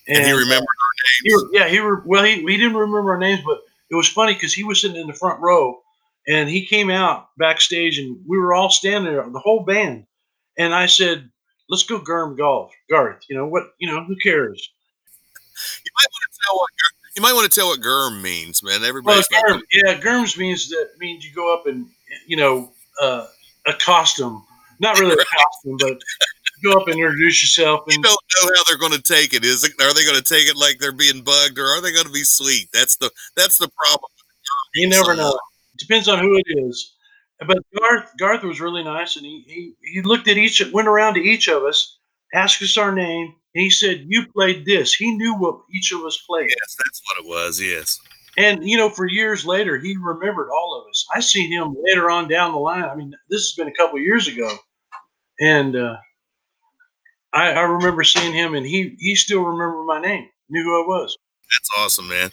And, 0.07 0.25
he 0.25 0.33
remembered 0.33 0.63
our 0.63 0.89
he, 1.23 1.37
yeah, 1.53 1.69
he 1.69 1.79
re- 1.81 2.03
well, 2.05 2.25
he, 2.25 2.37
he 2.37 2.57
didn't 2.57 2.77
remember 2.77 3.13
our 3.13 3.19
names, 3.19 3.43
but 3.45 3.61
it 3.91 3.95
was 3.95 4.09
funny 4.09 4.35
because 4.35 4.55
he 4.55 4.65
was 4.65 4.81
sitting 4.81 4.97
in 4.97 5.07
the 5.07 5.13
front 5.13 5.41
row, 5.41 5.81
and 6.27 6.49
he 6.49 6.67
came 6.67 6.91
out 6.91 7.29
backstage, 7.37 7.99
and 7.99 8.19
we 8.27 8.39
were 8.39 8.55
all 8.55 8.71
standing 8.71 9.13
there, 9.13 9.29
the 9.29 9.39
whole 9.39 9.65
band, 9.65 10.07
and 10.57 10.75
I 10.75 10.87
said, 10.87 11.31
"Let's 11.69 11.85
go 11.85 11.99
Gurm 11.99 12.37
golf, 12.37 12.73
Garth. 12.91 13.25
You 13.29 13.37
know 13.37 13.47
what? 13.47 13.75
You 13.79 13.89
know 13.89 14.05
who 14.05 14.17
cares? 14.17 14.71
You 15.85 15.91
might 15.97 16.09
want 16.13 16.33
to 16.33 16.41
tell 16.47 16.57
what 16.57 16.69
you 17.17 17.23
might 17.23 17.33
want 17.33 17.53
to 17.53 17.61
tell 17.61 17.69
what 17.69 17.83
Germ 17.83 18.23
means, 18.23 18.63
man. 18.63 18.81
Well, 18.81 18.89
Everybody's 18.89 19.29
not 19.31 19.45
Gurm, 19.45 19.63
yeah, 19.73 20.01
Gurms 20.01 20.39
means 20.39 20.69
that 20.69 20.91
means 20.99 21.25
you 21.25 21.35
go 21.35 21.53
up 21.53 21.67
and 21.67 21.87
you 22.27 22.37
know 22.37 22.71
uh, 23.01 23.27
a 23.67 23.73
costume, 23.75 24.45
not 24.79 24.99
really 24.99 25.13
accost 25.21 25.63
them, 25.65 25.77
but 25.79 25.99
go 26.63 26.73
up 26.73 26.89
and 26.89 26.97
introduce 26.97 27.43
yourself, 27.43 27.83
you 27.89 28.01
don't 28.03 28.05
know 28.05 28.51
how 28.55 28.63
they're 28.65 28.79
going 28.79 28.93
to 28.93 29.03
take 29.03 29.33
it. 29.35 29.45
Is 29.45 29.65
it? 29.65 29.73
Are 29.81 29.93
they 29.95 30.05
going 30.05 30.17
to 30.17 30.23
take 30.23 30.49
it 30.49 30.57
like 30.57 30.79
they're 30.79 30.93
being 30.93 31.23
bugged, 31.23 31.59
or 31.59 31.67
are 31.67 31.81
they 31.81 31.93
going 31.93 32.07
to 32.07 32.13
be 32.13 32.25
sweet? 32.25 32.69
That's 32.73 32.97
the 32.97 33.11
that's 33.37 33.59
the 33.59 33.69
problem. 33.69 34.11
you 34.75 34.89
never 34.89 35.15
know. 35.15 35.39
Depends 35.77 36.09
on 36.09 36.19
who 36.19 36.37
it 36.37 36.47
is. 36.47 36.95
But 37.47 37.59
Garth, 37.79 38.11
Garth 38.19 38.43
was 38.43 38.61
really 38.61 38.83
nice, 38.83 39.17
and 39.17 39.25
he, 39.25 39.45
he 39.47 39.75
he 39.93 40.03
looked 40.03 40.27
at 40.29 40.37
each, 40.37 40.61
went 40.73 40.89
around 40.89 41.15
to 41.15 41.21
each 41.21 41.49
of 41.49 41.63
us, 41.63 41.99
asked 42.35 42.61
us 42.63 42.77
our 42.77 42.93
name, 42.93 43.35
and 43.55 43.63
he 43.63 43.71
said, 43.71 44.07
"You 44.09 44.27
played 44.27 44.65
this." 44.67 44.93
He 44.93 45.13
knew 45.17 45.35
what 45.37 45.61
each 45.75 45.93
of 45.93 46.03
us 46.05 46.17
played, 46.29 46.49
Yes, 46.51 46.77
that's 46.85 47.01
what 47.07 47.25
it 47.25 47.29
was. 47.29 47.61
Yes. 47.61 48.01
and 48.37 48.69
you 48.69 48.77
know, 48.77 48.91
for 48.91 49.07
years 49.07 49.47
later, 49.47 49.79
he 49.79 49.97
remembered 49.97 50.51
all 50.51 50.81
of 50.81 50.89
us. 50.91 51.07
I 51.15 51.21
seen 51.21 51.51
him 51.53 51.77
later 51.81 52.11
on 52.11 52.29
down 52.29 52.53
the 52.53 52.59
line. 52.59 52.85
I 52.85 52.95
mean, 52.97 53.13
this 53.31 53.43
has 53.49 53.55
been 53.57 53.69
a 53.69 53.77
couple 53.77 54.01
years 54.01 54.27
ago, 54.27 54.57
and 55.41 55.77
uh, 55.77 55.97
I, 57.33 57.53
I 57.53 57.61
remember 57.63 58.03
seeing 58.03 58.33
him, 58.35 58.55
and 58.55 58.67
he 58.67 58.97
he 58.99 59.15
still 59.15 59.43
remembered 59.43 59.85
my 59.85 60.01
name, 60.01 60.29
knew 60.51 60.65
who 60.65 60.83
I 60.83 60.87
was. 60.87 61.17
That's 61.45 61.71
awesome, 61.79 62.09
man. 62.09 62.31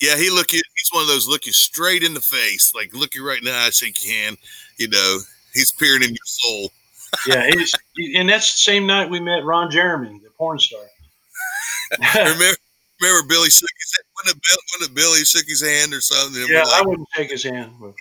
Yeah, 0.00 0.16
he 0.16 0.30
look 0.30 0.52
you. 0.52 0.60
He's 0.76 0.90
one 0.92 1.02
of 1.02 1.08
those 1.08 1.26
look 1.26 1.46
you 1.46 1.52
straight 1.52 2.02
in 2.02 2.14
the 2.14 2.20
face, 2.20 2.72
like 2.74 2.94
look 2.94 3.14
you 3.14 3.26
right 3.26 3.42
now. 3.42 3.64
I 3.64 3.70
shake 3.70 4.04
your 4.04 4.14
hand. 4.14 4.36
You 4.76 4.88
know, 4.88 5.18
he's 5.54 5.72
peering 5.72 6.02
in 6.02 6.10
your 6.10 6.16
soul. 6.24 6.72
Yeah, 7.26 7.46
he's, 7.46 7.72
he, 7.94 8.16
and 8.18 8.28
that's 8.28 8.52
the 8.52 8.58
same 8.58 8.84
night 8.84 9.08
we 9.08 9.20
met 9.20 9.42
Ron 9.44 9.70
Jeremy, 9.70 10.20
the 10.22 10.28
porn 10.36 10.58
star. 10.58 10.80
remember, 12.14 12.56
remember 13.00 13.28
Billy 13.28 13.48
shook 13.48 13.70
his 13.78 13.94
hand. 13.96 14.04
When 14.24 14.34
Bill, 14.34 14.86
when 14.86 14.94
Billy 14.94 15.24
shook 15.24 15.46
his 15.46 15.62
hand 15.62 15.94
or 15.94 16.00
something. 16.02 16.44
Yeah, 16.48 16.64
like, 16.64 16.82
I 16.82 16.86
wouldn't 16.86 17.08
shake 17.14 17.30
his 17.30 17.44
hand. 17.44 17.72
But 17.80 17.94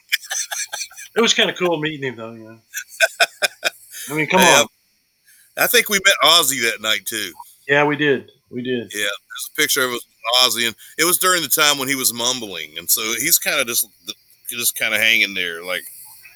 it 1.16 1.22
was 1.22 1.34
kind 1.34 1.50
of 1.50 1.56
cool 1.56 1.80
meeting 1.80 2.10
him, 2.10 2.16
though. 2.18 2.34
You 2.34 2.44
know, 2.44 2.60
I 4.10 4.16
mean, 4.16 4.28
come 4.28 4.42
Yeah. 4.42 4.62
on. 4.62 4.68
I 5.58 5.68
think 5.68 5.88
we 5.88 6.00
met 6.04 6.16
Ozzy 6.24 6.62
that 6.70 6.82
night 6.82 7.06
too. 7.06 7.32
Yeah, 7.70 7.86
we 7.86 7.96
did. 7.96 8.32
We 8.50 8.64
did. 8.64 8.92
Yeah, 8.94 9.04
there's 9.04 9.50
a 9.54 9.56
picture 9.56 9.84
of 9.86 9.94
us 9.94 10.06
Ozzy, 10.44 10.68
and 10.68 10.76
it 10.98 11.06
was 11.06 11.18
during 11.18 11.42
the 11.42 11.48
time 11.48 11.78
when 11.78 11.88
he 11.88 11.96
was 11.96 12.14
mumbling, 12.14 12.78
and 12.78 12.90
so 12.90 13.02
he's 13.20 13.40
kind 13.40 13.60
of 13.60 13.68
just 13.68 13.88
just 14.50 14.78
kind 14.78 14.94
of 14.94 15.00
hanging 15.00 15.34
there, 15.34 15.64
like 15.64 15.84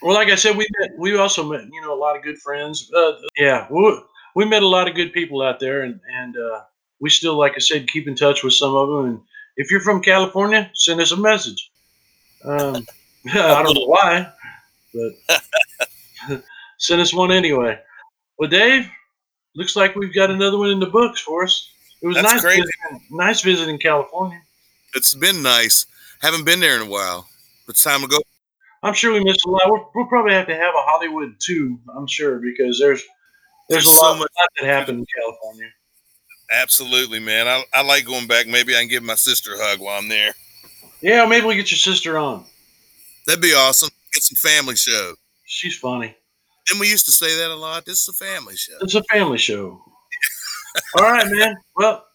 Well, 0.01 0.15
like 0.15 0.29
I 0.29 0.35
said, 0.35 0.57
we 0.57 0.67
met. 0.79 0.91
We 0.97 1.17
also 1.17 1.43
met, 1.43 1.65
you 1.71 1.81
know, 1.81 1.93
a 1.93 1.99
lot 1.99 2.15
of 2.15 2.23
good 2.23 2.37
friends. 2.39 2.91
Uh, 2.95 3.13
yeah, 3.37 3.67
we, 3.69 4.01
we 4.35 4.45
met 4.45 4.63
a 4.63 4.67
lot 4.67 4.87
of 4.87 4.95
good 4.95 5.13
people 5.13 5.41
out 5.41 5.59
there, 5.59 5.83
and 5.83 5.99
and 6.11 6.35
uh, 6.37 6.61
we 6.99 7.09
still, 7.09 7.37
like 7.37 7.53
I 7.55 7.59
said, 7.59 7.87
keep 7.87 8.07
in 8.07 8.15
touch 8.15 8.43
with 8.43 8.53
some 8.53 8.75
of 8.75 8.87
them. 8.89 9.05
And 9.05 9.21
if 9.57 9.71
you're 9.71 9.81
from 9.81 10.01
California, 10.01 10.71
send 10.73 11.01
us 11.01 11.11
a 11.11 11.17
message. 11.17 11.71
Um, 12.43 12.85
I 13.33 13.63
don't 13.63 13.75
know 13.75 13.85
why, 13.85 14.31
but 14.93 16.41
send 16.77 17.01
us 17.01 17.13
one 17.13 17.31
anyway. 17.31 17.79
Well, 18.37 18.49
Dave, 18.49 18.89
looks 19.55 19.75
like 19.75 19.95
we've 19.95 20.15
got 20.15 20.31
another 20.31 20.57
one 20.57 20.69
in 20.69 20.79
the 20.79 20.85
books 20.85 21.19
for 21.21 21.43
us. 21.43 21.69
It 22.01 22.07
was 22.07 22.15
That's 22.15 22.33
nice, 22.33 22.41
crazy. 22.41 22.61
visiting, 22.61 23.07
nice 23.17 23.41
visiting 23.41 23.77
California. 23.77 24.41
it's 24.95 25.13
been 25.13 25.41
nice. 25.43 25.85
Haven't 26.21 26.45
been 26.45 26.59
there 26.59 26.75
in 26.75 26.81
a 26.87 26.89
while. 26.89 27.27
It's 27.67 27.83
time 27.83 28.01
to 28.01 28.07
go. 28.07 28.19
I'm 28.83 28.93
sure 28.93 29.11
we 29.13 29.23
missed 29.23 29.43
a 29.45 29.49
lot. 29.49 29.63
We'll, 29.65 29.89
we'll 29.93 30.05
probably 30.07 30.33
have 30.33 30.47
to 30.47 30.55
have 30.55 30.73
a 30.73 30.81
Hollywood 30.81 31.35
too. 31.39 31.77
I'm 31.95 32.07
sure 32.07 32.39
because 32.39 32.79
there's 32.79 33.03
there's, 33.69 33.83
There's 33.85 33.87
a 33.95 33.97
so 33.97 34.01
lot, 34.03 34.19
much- 34.19 34.29
lot 34.39 34.47
that 34.59 34.65
happened 34.65 34.99
in 34.99 35.05
California. 35.21 35.67
Absolutely, 36.51 37.19
man. 37.19 37.47
I, 37.47 37.63
I 37.73 37.83
like 37.83 38.05
going 38.05 38.25
back. 38.27 38.47
Maybe 38.47 38.75
I 38.75 38.79
can 38.79 38.87
give 38.87 39.03
my 39.03 39.15
sister 39.15 39.53
a 39.53 39.57
hug 39.59 39.79
while 39.79 39.99
I'm 39.99 40.09
there. 40.09 40.33
Yeah, 41.01 41.25
maybe 41.27 41.45
we 41.45 41.55
get 41.55 41.69
your 41.71 41.77
sister 41.77 42.17
on. 42.17 42.45
That'd 43.27 43.41
be 43.41 43.53
awesome. 43.53 43.89
Get 44.13 44.23
some 44.23 44.35
family 44.37 44.75
show. 44.75 45.13
She's 45.45 45.77
funny. 45.77 46.15
And 46.71 46.79
we 46.79 46.89
used 46.89 47.05
to 47.05 47.11
say 47.11 47.37
that 47.37 47.51
a 47.51 47.55
lot. 47.55 47.85
This 47.85 48.01
is 48.01 48.07
a 48.09 48.13
family 48.13 48.55
show. 48.55 48.73
It's 48.81 48.95
a 48.95 49.03
family 49.03 49.37
show. 49.37 49.83
All 50.97 51.03
right, 51.03 51.27
man. 51.29 51.55
Well, 51.75 52.05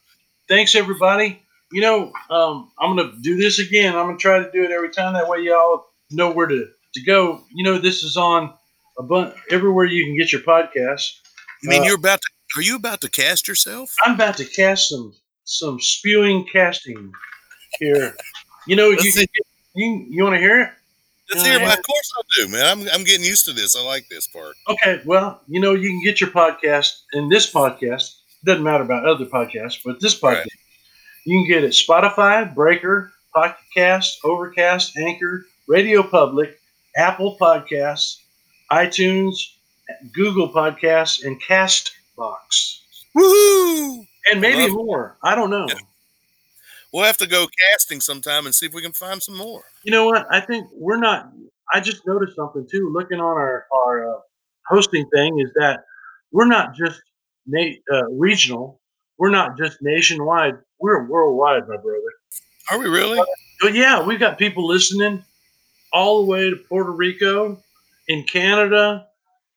thanks 0.48 0.74
everybody. 0.74 1.40
You 1.72 1.80
know, 1.80 2.12
um, 2.30 2.70
I'm 2.78 2.94
gonna 2.96 3.12
do 3.20 3.36
this 3.36 3.58
again. 3.58 3.96
I'm 3.96 4.06
gonna 4.06 4.18
try 4.18 4.38
to 4.38 4.50
do 4.52 4.62
it 4.64 4.70
every 4.70 4.90
time. 4.90 5.14
That 5.14 5.28
way, 5.28 5.40
y'all 5.40 5.86
know 6.10 6.30
where 6.30 6.46
to, 6.46 6.68
to 6.94 7.00
go. 7.02 7.42
You 7.52 7.64
know, 7.64 7.78
this 7.78 8.02
is 8.04 8.16
on 8.16 8.52
a 8.98 9.02
bunch 9.02 9.34
everywhere 9.50 9.86
you 9.86 10.04
can 10.04 10.16
get 10.16 10.32
your 10.32 10.42
podcast. 10.42 11.18
You 11.62 11.70
mean 11.70 11.82
Uh, 11.82 11.86
you're 11.86 11.96
about 11.96 12.20
to? 12.20 12.28
Are 12.58 12.62
you 12.62 12.76
about 12.76 13.00
to 13.00 13.10
cast 13.10 13.48
yourself? 13.48 13.92
I'm 14.02 14.14
about 14.14 14.36
to 14.36 14.44
cast 14.44 14.88
some 14.90 15.12
some 15.44 15.80
spewing 15.80 16.46
casting 16.52 17.12
here. 17.80 18.14
You 18.66 18.76
know, 18.76 18.90
you 18.90 18.96
Let's 18.96 19.14
can 19.16 19.26
get, 19.34 19.46
you 19.74 20.06
you 20.08 20.22
want 20.22 20.34
to 20.36 20.40
hear 20.40 20.60
it? 20.60 20.70
Let's 21.30 21.42
Uh, 21.42 21.50
hear. 21.50 21.58
yeah. 21.58 21.72
Of 21.72 21.82
course 21.82 22.12
I 22.16 22.22
do, 22.36 22.48
man. 22.48 22.66
I'm 22.66 22.88
I'm 22.94 23.02
getting 23.04 23.26
used 23.26 23.46
to 23.46 23.52
this. 23.52 23.74
I 23.74 23.82
like 23.82 24.08
this 24.08 24.28
part. 24.28 24.54
Okay, 24.68 25.00
well, 25.04 25.40
you 25.48 25.58
know, 25.60 25.72
you 25.74 25.88
can 25.88 26.02
get 26.04 26.20
your 26.20 26.30
podcast 26.30 27.00
in 27.14 27.28
this 27.28 27.50
podcast. 27.50 28.14
Doesn't 28.44 28.62
matter 28.62 28.84
about 28.84 29.06
other 29.06 29.24
podcasts, 29.26 29.78
but 29.84 30.00
this 30.00 30.14
podcast, 30.20 30.36
Right. 30.36 30.48
you 31.24 31.40
can 31.40 31.48
get 31.48 31.64
it 31.64 31.72
Spotify, 31.72 32.52
Breaker, 32.54 33.12
Pocket 33.34 33.56
Cast, 33.74 34.20
Overcast, 34.24 34.96
Anchor, 34.96 35.46
Radio 35.66 36.02
Public, 36.02 36.60
Apple 36.96 37.36
Podcasts, 37.40 38.18
iTunes, 38.70 39.36
Google 40.12 40.50
Podcasts, 40.52 41.24
and 41.24 41.40
Castbox, 41.42 42.80
Woohoo! 43.16 44.06
and 44.30 44.40
maybe 44.40 44.72
more. 44.72 45.16
I 45.22 45.34
don't 45.34 45.50
know. 45.50 45.66
We'll 46.92 47.04
have 47.04 47.16
to 47.18 47.26
go 47.26 47.46
casting 47.70 48.00
sometime 48.00 48.46
and 48.46 48.54
see 48.54 48.66
if 48.66 48.72
we 48.74 48.80
can 48.82 48.92
find 48.92 49.20
some 49.22 49.36
more. 49.36 49.64
You 49.82 49.90
know 49.90 50.06
what? 50.06 50.26
I 50.30 50.40
think 50.40 50.68
we're 50.72 50.98
not. 51.00 51.32
I 51.72 51.80
just 51.80 52.06
noticed 52.06 52.36
something 52.36 52.66
too. 52.70 52.92
Looking 52.92 53.18
on 53.18 53.36
our 53.36 53.66
our 53.74 54.16
uh, 54.16 54.20
hosting 54.68 55.08
thing, 55.08 55.40
is 55.40 55.50
that 55.56 55.84
we're 56.30 56.44
not 56.46 56.74
just 56.76 57.00
na- 57.46 57.76
uh, 57.92 58.10
regional. 58.10 58.80
We're 59.18 59.30
not 59.30 59.56
just 59.56 59.78
nationwide. 59.80 60.54
We're 60.80 61.04
worldwide, 61.06 61.68
my 61.68 61.76
brother. 61.76 62.12
Are 62.70 62.78
we 62.78 62.86
really? 62.86 63.22
But 63.60 63.74
yeah, 63.74 64.02
we've 64.04 64.18
got 64.18 64.38
people 64.38 64.66
listening 64.66 65.24
all 65.92 66.24
the 66.24 66.30
way 66.30 66.50
to 66.50 66.56
Puerto 66.56 66.90
Rico, 66.90 67.62
in 68.08 68.24
Canada, 68.24 69.06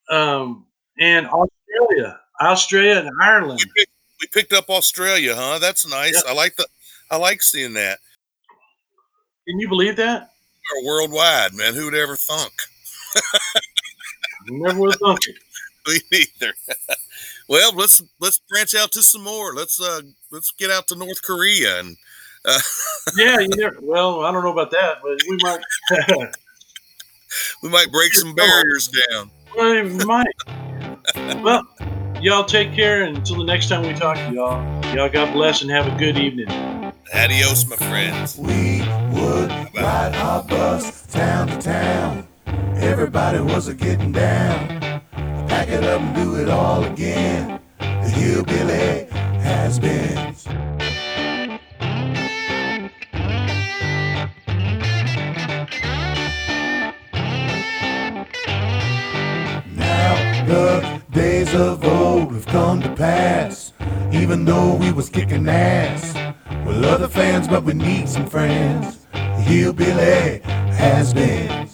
um, 0.10 0.66
and 1.00 1.28
Australia, 1.28 2.20
Australia 2.42 3.00
and 3.00 3.12
Ireland. 3.22 3.60
We 3.60 3.72
picked, 3.76 3.92
we 4.22 4.28
picked 4.28 4.54
up 4.54 4.70
Australia, 4.70 5.36
huh? 5.36 5.60
That's 5.60 5.88
nice. 5.88 6.24
I 6.26 6.34
like 6.34 6.56
the. 6.56 6.68
I 7.10 7.18
like 7.18 7.42
seeing 7.42 7.74
that. 7.74 8.00
Can 9.48 9.60
you 9.60 9.70
believe 9.70 9.96
that? 9.96 10.32
We're 10.76 10.86
worldwide, 10.88 11.54
man. 11.54 11.74
Who'd 11.74 11.96
ever 11.96 12.18
thunk? 12.18 12.52
Never 14.50 14.80
would 14.80 14.92
have 14.94 15.00
thunk 15.00 15.20
it. 15.28 15.36
Me 15.88 16.00
neither. 16.12 16.54
well, 17.48 17.74
let's 17.74 18.02
let's 18.20 18.40
branch 18.50 18.76
out 18.76 18.92
to 18.94 19.04
some 19.04 19.24
more. 19.24 19.54
Let's 19.54 19.82
uh 19.82 20.02
let's 20.32 20.52
get 20.52 20.72
out 20.72 20.88
to 20.88 20.96
North 20.96 21.22
Korea 21.24 21.80
and 21.80 21.98
uh, 22.46 22.60
Yeah, 23.18 23.40
you 23.40 23.50
never. 23.50 23.78
Well, 23.82 24.26
I 24.26 24.32
don't 24.32 24.44
know 24.44 24.52
about 24.52 24.72
that, 24.72 24.98
but 25.02 25.20
we 25.30 25.38
might. 25.42 26.32
we 27.64 27.70
might 27.70 27.92
break 27.92 28.14
some 28.14 28.34
barriers 28.36 28.90
down. 28.90 29.32
Well, 29.56 29.84
we 29.84 30.06
might. 30.06 30.28
well, 31.42 31.64
y'all 32.22 32.46
take 32.46 32.74
care 32.74 33.04
and 33.04 33.18
until 33.18 33.38
the 33.38 33.46
next 33.46 33.70
time 33.70 33.84
we 33.84 33.94
talk 33.94 34.18
to 34.18 34.34
y'all. 34.34 34.86
Y'all 34.96 35.10
God 35.10 35.34
bless 35.34 35.62
and 35.62 35.72
have 35.72 35.88
a 35.88 35.98
good 35.98 36.18
evening. 36.18 36.50
Adios, 37.14 37.68
my 37.68 37.76
friends. 37.78 38.38
We 38.38 38.82
would 39.12 39.50
ride 39.76 40.14
our 40.16 40.44
bus 40.44 41.06
town 41.08 41.48
to 41.48 41.58
town. 41.58 42.28
Everybody 42.76 43.40
was 43.40 43.68
a 43.68 43.74
getting 43.74 44.12
down. 44.12 44.87
Pack 45.68 45.84
it 45.84 45.84
up 45.84 46.00
and 46.00 46.16
do 46.16 46.36
it 46.36 46.50
all 46.50 46.86
again. 46.86 47.60
The 47.80 48.10
hillbilly 48.10 49.06
has 49.42 49.80
been. 49.80 50.34
Now 59.76 60.46
the 60.46 61.02
days 61.12 61.54
of 61.54 61.84
old 61.84 62.32
have 62.32 62.46
come 62.46 62.82
to 62.84 62.96
pass. 62.96 63.74
Even 64.14 64.46
though 64.46 64.74
we 64.76 64.94
was 64.94 65.10
kicking 65.10 65.50
ass. 65.50 66.14
We're 66.66 66.86
other 66.86 67.10
fans, 67.10 67.50
but 67.50 67.64
we 67.64 67.74
need 67.74 68.08
some 68.08 68.28
friends. 68.28 69.06
The 69.12 69.20
hillbilly 69.20 70.40
has 70.72 71.14
been. 71.14 71.67